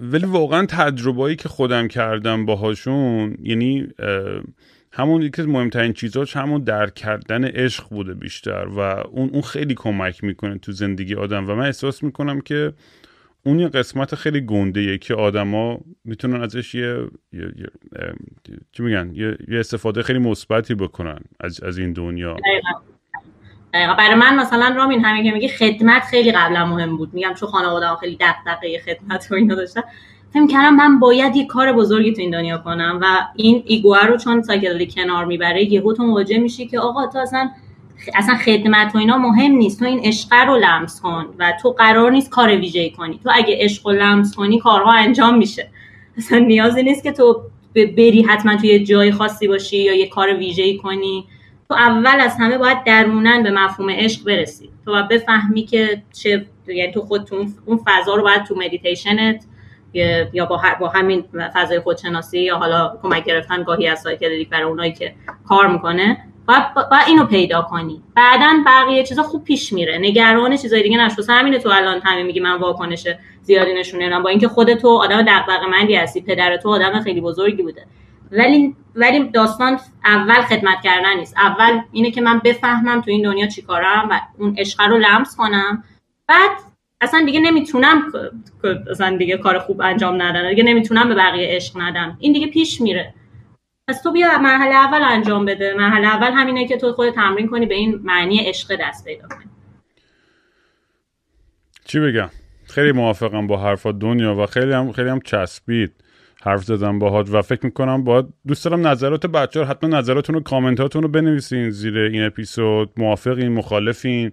[0.00, 3.88] ولی واقعا تجربهایی که خودم کردم باهاشون یعنی
[4.92, 8.66] همون یکی از مهمترین چیزاش همون درک کردن عشق بوده بیشتر.
[8.66, 11.50] و اون اون خیلی کمک می‌کنه تو زندگی آدم.
[11.50, 12.72] و من احساس می‌کنم که
[13.44, 17.06] اون یه قسمت خیلی گنده که آدما می‌تونن ازش یه,
[18.72, 22.36] چی میگن؟ یه, استفاده خیلی مثبتی بکنن از, از این دنیا.
[23.72, 27.14] برای من مثلا رامین همین که میگی خدمت خیلی قبلا مهم بود.
[27.14, 29.82] میگم چون خانواده خیلی دغدغه خدمت و اینا داشتن.
[30.32, 34.06] فکر کردم من باید یه کار بزرگی تو این دنیا کنم و این ego ه
[34.06, 37.50] رو چون psychedelic کنار می‌بره یهو تو مواجه میشی که آقا تو اصلا
[38.14, 39.78] اصلا خدمت و اینا مهم نیست.
[39.78, 43.20] تو این عشق رو لمس کن و تو قرار نیست کار ویژه‌ای کنی.
[43.24, 45.68] تو اگه عشق رو لمس کنی کارها انجام میشه.
[46.18, 47.42] اصلا نیازی نیست که تو
[47.74, 51.24] بری حتما توی یه جای خاصی باشی یا یه کار ویژه‌ای کنی.
[51.68, 54.70] تو اول از همه باید درونن به مفهوم عشق برسی.
[54.84, 59.44] تو باید بفهمی که چه یعنی تو خود تو اون فضا رو باید تو مدیتیشنت
[60.32, 61.24] یا با, با همین
[61.54, 65.14] فضای خودشناسی یا حالا کمک گرفتن گاهی از سایکدلیک برای اونایی که
[65.48, 66.18] کار می‌کنه.
[66.52, 68.02] باید, باید اینو پیدا کنی.
[68.14, 69.98] بعدا بقیه چیزا خوب پیش میره.
[69.98, 71.22] نگران چیزای دیگه نشو.
[71.28, 73.08] همینه تو الان همین میگی من واکنش
[73.42, 76.20] زیادی نشونه با اینکه خود تو آدم دغدغه‌مندی هستی.
[76.20, 77.86] پدر تو آدم خیلی بزرگی بوده.
[78.32, 81.36] ولی ولی داستان اول خدمت کردن نیست.
[81.38, 85.84] اول اینه که من بفهمم تو این دنیا چیکارم و اون عشق رو لمس کنم.
[86.26, 86.50] بعد
[87.00, 88.12] اصلا دیگه نمی‌تونم
[88.90, 92.16] اصلا دیگه کار خوب انجام ندم دیگه نمی‌تونم به بقیه عشق ندم.
[92.20, 93.14] این دیگه پیش میره.
[93.88, 95.74] پس تو بیا مرحله اول انجام بده.
[95.74, 99.44] مرحله اول همینه که تو خود تمرین کنی به این معنی عشق دست پیدا کنی.
[101.84, 102.30] چی بگم؟
[102.64, 105.92] خیلی موافقم با حرفات دنیا و خیلی هم خیلی هم چسبید
[106.42, 110.40] حرف زدم باهات و فکر می‌کنم باید دوست دارم نظرات بچه ها حتما نظراتون و
[110.40, 112.90] کامنتاتون رو بنویسین زیر این اپیزود.
[112.96, 114.32] موافقین مخالفین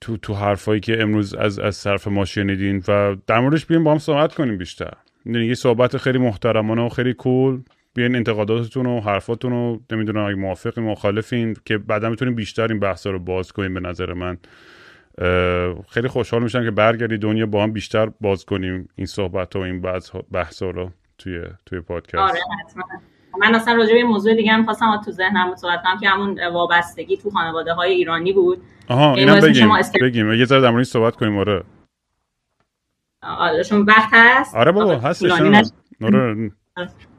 [0.00, 3.92] تو تو حرفایی که امروز از از صرف ما شنیدین و در موردش بیایم با
[3.92, 4.92] هم صحبت کنیم بیشتر.
[5.26, 7.60] یعنی یه صحبت خیلی محترمانه و خیلی کول
[7.94, 13.10] بیاین انتقاداتتون و حرفاتون رو نمی‌دونم اگه موافقین مخالفین که بعدا می‌تونیم بیشتر این بحثا
[13.10, 14.38] رو باز کنیم به نظر من.
[15.88, 19.80] خیلی خوشحال میشم که برگردی دنیا با هم بیشتر باز کنیم این صحبت و این
[20.32, 22.14] بحث رو توی توی پادکست.
[22.14, 22.84] آره حتما.
[23.40, 27.16] من اصلا راجع به موضوع دیگه هم خواستم تو ذهنم صحبت کنم که همون وابستگی
[27.16, 28.62] تو خانواده های ایرانی بود.
[28.88, 29.68] آها اینم بگیم
[30.00, 30.32] بگیم.
[30.32, 31.64] یه ذره در مورد صحبت کنیم آره.
[33.22, 35.12] آره شما وقت هست؟ آره بابا
[36.02, 36.50] آره.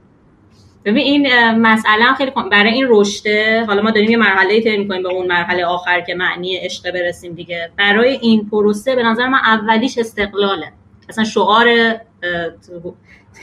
[0.86, 5.10] ببین این مسئله خیلی برای این رشته حالا ما داریم یه مرحله طی می‌کنیم به
[5.10, 7.72] اون مرحله آخر که معنی عشق برسیم دیگه.
[7.78, 10.72] برای این پروسه به نظر من اولیش استقلاله.
[11.10, 11.68] اصلا شعار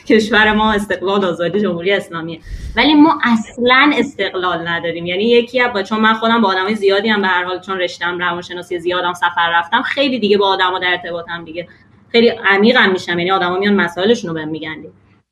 [0.06, 2.40] کشور ما استقلال آزادی جمهوری اسلامیه.
[2.76, 5.06] ولی ما اصلا استقلال نداریم.
[5.06, 8.18] یعنی یکی با چون من خودم با آدمای زیادی هم به هر حال چون رشتم
[8.18, 11.68] روانشناسی زیادم سفر رفتم خیلی دیگه با آدما در ارتباطم دیگه.
[12.12, 13.18] خیلی عمیقم میشم.
[13.18, 14.76] یعنی آدما میان مسائلشون رو بهم میگن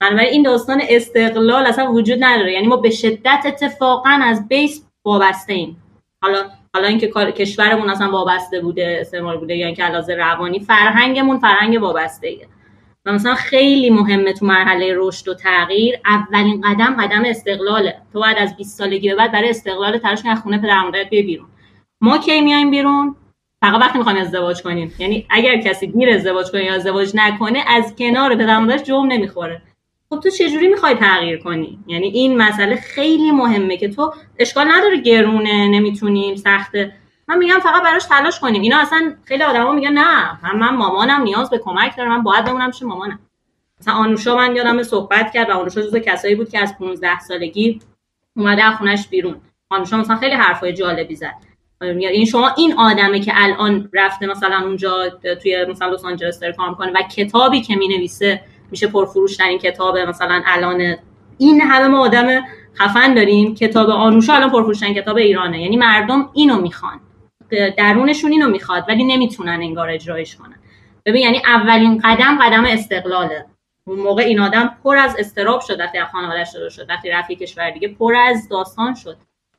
[0.01, 2.53] بنابراین این داستان استقلال اصلا وجود نداره.
[2.53, 5.83] یعنی ما به شدت اتفاقا از بیس وابسته ایم.
[6.23, 6.45] حالا
[6.75, 12.27] حالا اینکه کشورمون اصلا وابسته بوده استعمار بوده یا اینکه علاوه روانی فرهنگمون فرهنگ وابسته
[12.27, 12.49] ایه.
[13.05, 17.97] و مثلا خیلی مهمه تو مرحله رشد و تغییر اولین قدم قدم استقلاله.
[18.13, 21.47] تو بعد از 20 سالگی به بعد برای استقلال تلاش کنی خونه پدر مادرت بیرون.
[22.01, 23.17] ما کی میایم بیرون؟
[23.61, 24.93] فقط وقتی می‌خوایم ازدواج کنیم.
[24.99, 29.63] یعنی اگر کسی گیر ازدواج کنه یا ازدواج نکنه از کنار پدر مادرش جوم نمی‌خوره.
[30.11, 35.01] خب تو چجوری می‌خوای تغییر کنی؟ یعنی این مسئله خیلی مهمه که تو اشکال نداره
[35.01, 36.93] گرونه نمی‌تونیم سخته.
[37.29, 38.63] من میگم فقط براش تلاش کنیم.
[38.63, 42.45] اینا اصلا خیلی آدما میگن نه من, من مامانم نیاز به کمک داره من باید
[42.45, 43.19] بمونم پیش مامانم.
[43.81, 47.81] مثلا آنوشا من یادم صحبت کرد و آنوشا جزو کسایی بود که از 15 سالگی
[48.37, 49.37] اومده از خونش بیرون.
[49.71, 51.35] آنوشا مثلا خیلی حرفای جالبی زد.
[51.81, 55.09] این شما این آدمه که الان رفته مثلا اونجا
[55.43, 59.99] توی مثلا لس آنجلس داره کار می‌کنه و کتابی که می‌نویسه میشه پرفروش ترین کتاب.
[59.99, 60.97] مثلا الان
[61.39, 62.45] این همه ما آدم
[62.75, 63.55] خفن داریم.
[63.55, 65.63] کتاب آنوشا الان پرفروش کتاب ایرانه.
[65.63, 67.01] یعنی مردم اینو می‌خوان.
[67.77, 70.57] درونشون اینو می‌خواد ولی نمی‌تونن انگار اجرایش کنن.
[71.05, 73.45] ببین یعنی اولین قدم قدم استقلاله.
[73.87, 76.87] اون موقع این آدم پر از استراب شد وقتی خانواده‌اش شده شد.
[76.89, 79.17] وقتی رفت کشور دیگه پر از داستان شد.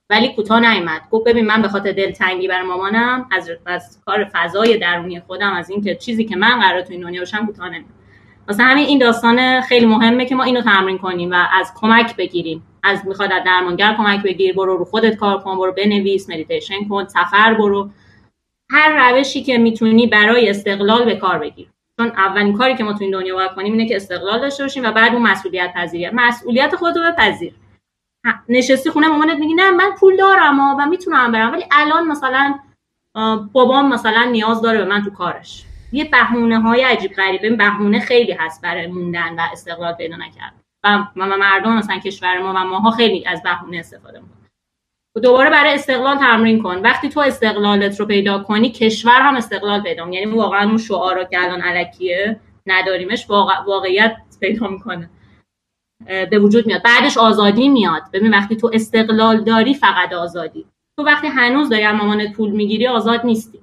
[0.09, 4.77] ولی کوتاه نیامد گفت ببین من به خاطر دلتنگی برای مامانم از از کار فضای
[4.77, 7.96] درونی خودم از اینکه چیزی که من قرار تو این دنیا باشم کوتاه نمیاد
[8.49, 12.63] مثلا همین این داستان خیلی مهمه که ما اینو تمرین کنیم و از کمک بگیریم.
[12.83, 17.07] از می‌خواد از درمانگر کمک بگیر برو رو خودت کار کن برو بنویس مدیتیشن کن
[17.07, 17.89] سفر برو.
[18.69, 21.67] هر روشی که می‌تونی برای استقلال به کار بگیر.
[21.97, 24.83] چون اولین کاری که ما تو این دنیا باید کنیم اینه که استقلال داشته باشیم
[24.83, 26.09] و بعد اون مسئولیت پذیری.
[26.13, 27.53] مسئولیت خودت رو بپذیر.
[28.49, 31.51] نشستی خونه مامانت میگی نه من پول دارم و می‌تونم برم.
[31.51, 32.59] ولی الان مثلا
[33.53, 35.63] بابام مثلا نیاز داره به من تو کارش.
[35.91, 40.53] یه بهونه های عجیب غریبه بهونه خیلی هست برای موندن و استقلال پیدا نکرد.
[40.83, 44.37] و مردم مثلا کشور ما و ماها خیلی از بهونه استفاده می‌کنن.
[45.23, 46.77] دوباره برای استقلال تمرین کن.
[46.77, 51.43] وقتی تو استقلالت رو پیدا کنی کشور هم استقلال پیدا یعنی واقعا اون شعارا که
[51.43, 53.29] الان علکیه نداریمش
[53.67, 55.09] واقعیت پیدا می‌کنه.
[56.05, 56.83] به وجود میاد.
[56.83, 58.01] بعدش آزادی میاد.
[58.13, 60.65] ببین وقتی تو استقلال داری فقط آزادی.
[60.99, 63.59] تو وقتی هنوز داری مامانت پول می‌گیری آزاد نیستی.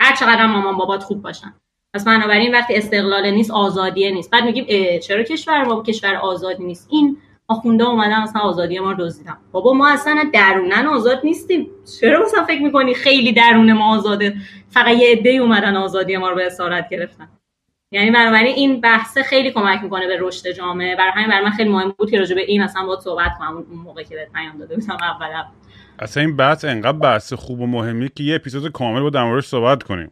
[0.00, 1.54] هر چقدر مامان بابات خوب باشن.
[1.94, 4.30] پس بنابراین وقتی استقلال نیست آزادیه نیست.
[4.30, 7.16] بعد میگیم چرا کشور ما کشور آزادی نیست؟ این
[7.48, 9.36] آخونده اومدن اصلا آزادی ما رو دزدیدن.
[9.52, 11.70] بابا ما اصلا درونن آزاد نیستیم.
[12.00, 14.36] چرا مثلا فکر می‌کنی خیلی درون ما آزاده؟
[14.70, 17.28] فقط یه عده اومدن آزادی ما رو به اسارت گرفتن.
[17.92, 20.96] یعنی بنابراین این بحث خیلی کمک می‌کنه به رشد جامعه.
[20.96, 23.56] برای همین برای من خیلی مهم بود که راجع به این اصلا باید صحبت کنم.
[23.56, 25.44] اون موقع که بهت پیام داده بودم اول.
[26.00, 29.46] اصلا این بحث انقدر بحث خوب و مهمی که یه اپیزود کامل با در موردش
[29.46, 30.10] صحبت کنیم.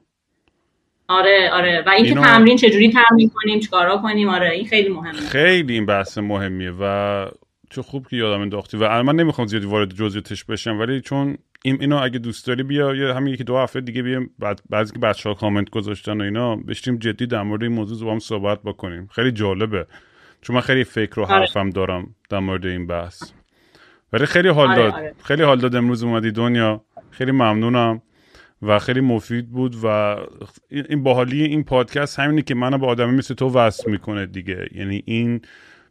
[1.09, 1.83] آره آره.
[1.87, 2.23] و اینکه اینو...
[2.23, 5.13] تمرین چجوری تمرین کنیم چیکارا کنیم آره این خیلی مهمه.
[5.13, 7.27] خیلی این بحث مهمیه و
[7.71, 8.77] چه خوب که یادم انداختی.
[8.77, 12.95] و من نمی‌خوام زیادی وارد جزئیاتش بشم ولی چون این اینو اگه دوست داری بیا
[12.95, 16.57] یا همین یکی دو هفته دیگه بیام بعد بعضی که بچه‌ها کامنت گذاشتن و اینا
[16.57, 19.09] بشیم جدی در مورد این موضوع با هم صحبت بکنیم.
[19.13, 19.87] خیلی جالبه.
[20.43, 21.35] چون من خیلی فکر و آره.
[21.35, 23.23] حرفم دارم در مورد این بحث.
[24.13, 24.93] ولی خیلی حال آره، داد.
[24.93, 25.15] آره.
[25.25, 26.85] خیلی حال داد امروز اومدی دنیا.
[27.11, 28.03] خیلی ممنونم
[28.63, 30.17] و خیلی مفید بود و
[30.71, 34.69] این باحالی این پادکست همینه که منو به آدمی مثل تو وصل می‌کنه دیگه.
[34.75, 35.41] یعنی این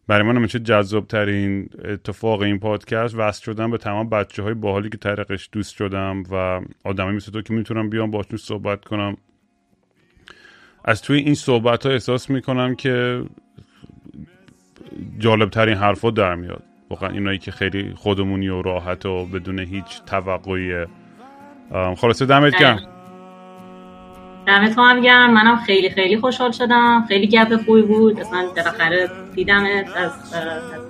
[0.08, 3.16] برای من میشه جذاب ترین اتفاق این پادکست.
[3.18, 7.42] وصل شدم به تمام بچه های باحالی که طریقش دوست شدم و آدمی مثل تو
[7.42, 9.18] که می‌تونم بیام باشون صحبت کنم.
[10.86, 13.24] از توی این صحبت ها احساس می‌کنم که
[15.20, 16.64] جالب ترین حرفا در میاد.
[16.90, 20.86] واقعا اینایی که خیلی خودمونی و راحت و بدون هیچ توقعی.
[21.98, 22.80] خلاصه دمت گرم.
[24.48, 25.34] دمت هم گرم.
[25.34, 27.06] منم خیلی خیلی خوشحال شدم.
[27.08, 28.20] خیلی گپ خوبی بود.
[28.20, 30.12] اصلا بالاخره دیدمت از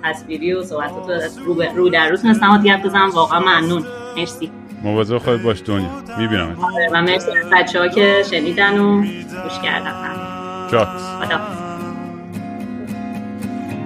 [0.04, 3.10] تصویری و صحبتات از رو, رو در روز نستم گپ بزنم.
[3.10, 3.84] واقعا ممنون.
[4.16, 4.50] مرسی.
[4.82, 5.90] مواظب خود باش دنیا.
[6.18, 9.00] می‌بینم آره و مرسی از بچه ها که شنیدن و
[9.42, 9.92] گوش کردن.
[10.72, 10.88] جات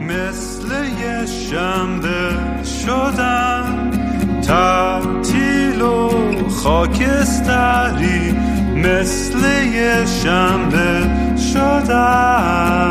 [0.08, 0.68] مثل
[1.00, 2.30] یه شنبه
[2.64, 3.90] شدن
[4.46, 6.10] تعطیل و
[6.48, 8.32] خاکستری
[8.76, 9.38] مثل
[9.74, 11.10] یه شنبه
[11.52, 12.82] شدن.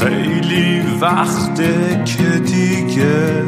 [0.00, 3.44] خیلی وقته که دیگه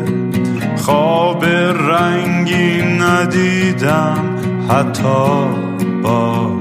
[0.77, 4.39] خواب رنگی ندیدم
[4.69, 5.47] حتی
[6.03, 6.61] با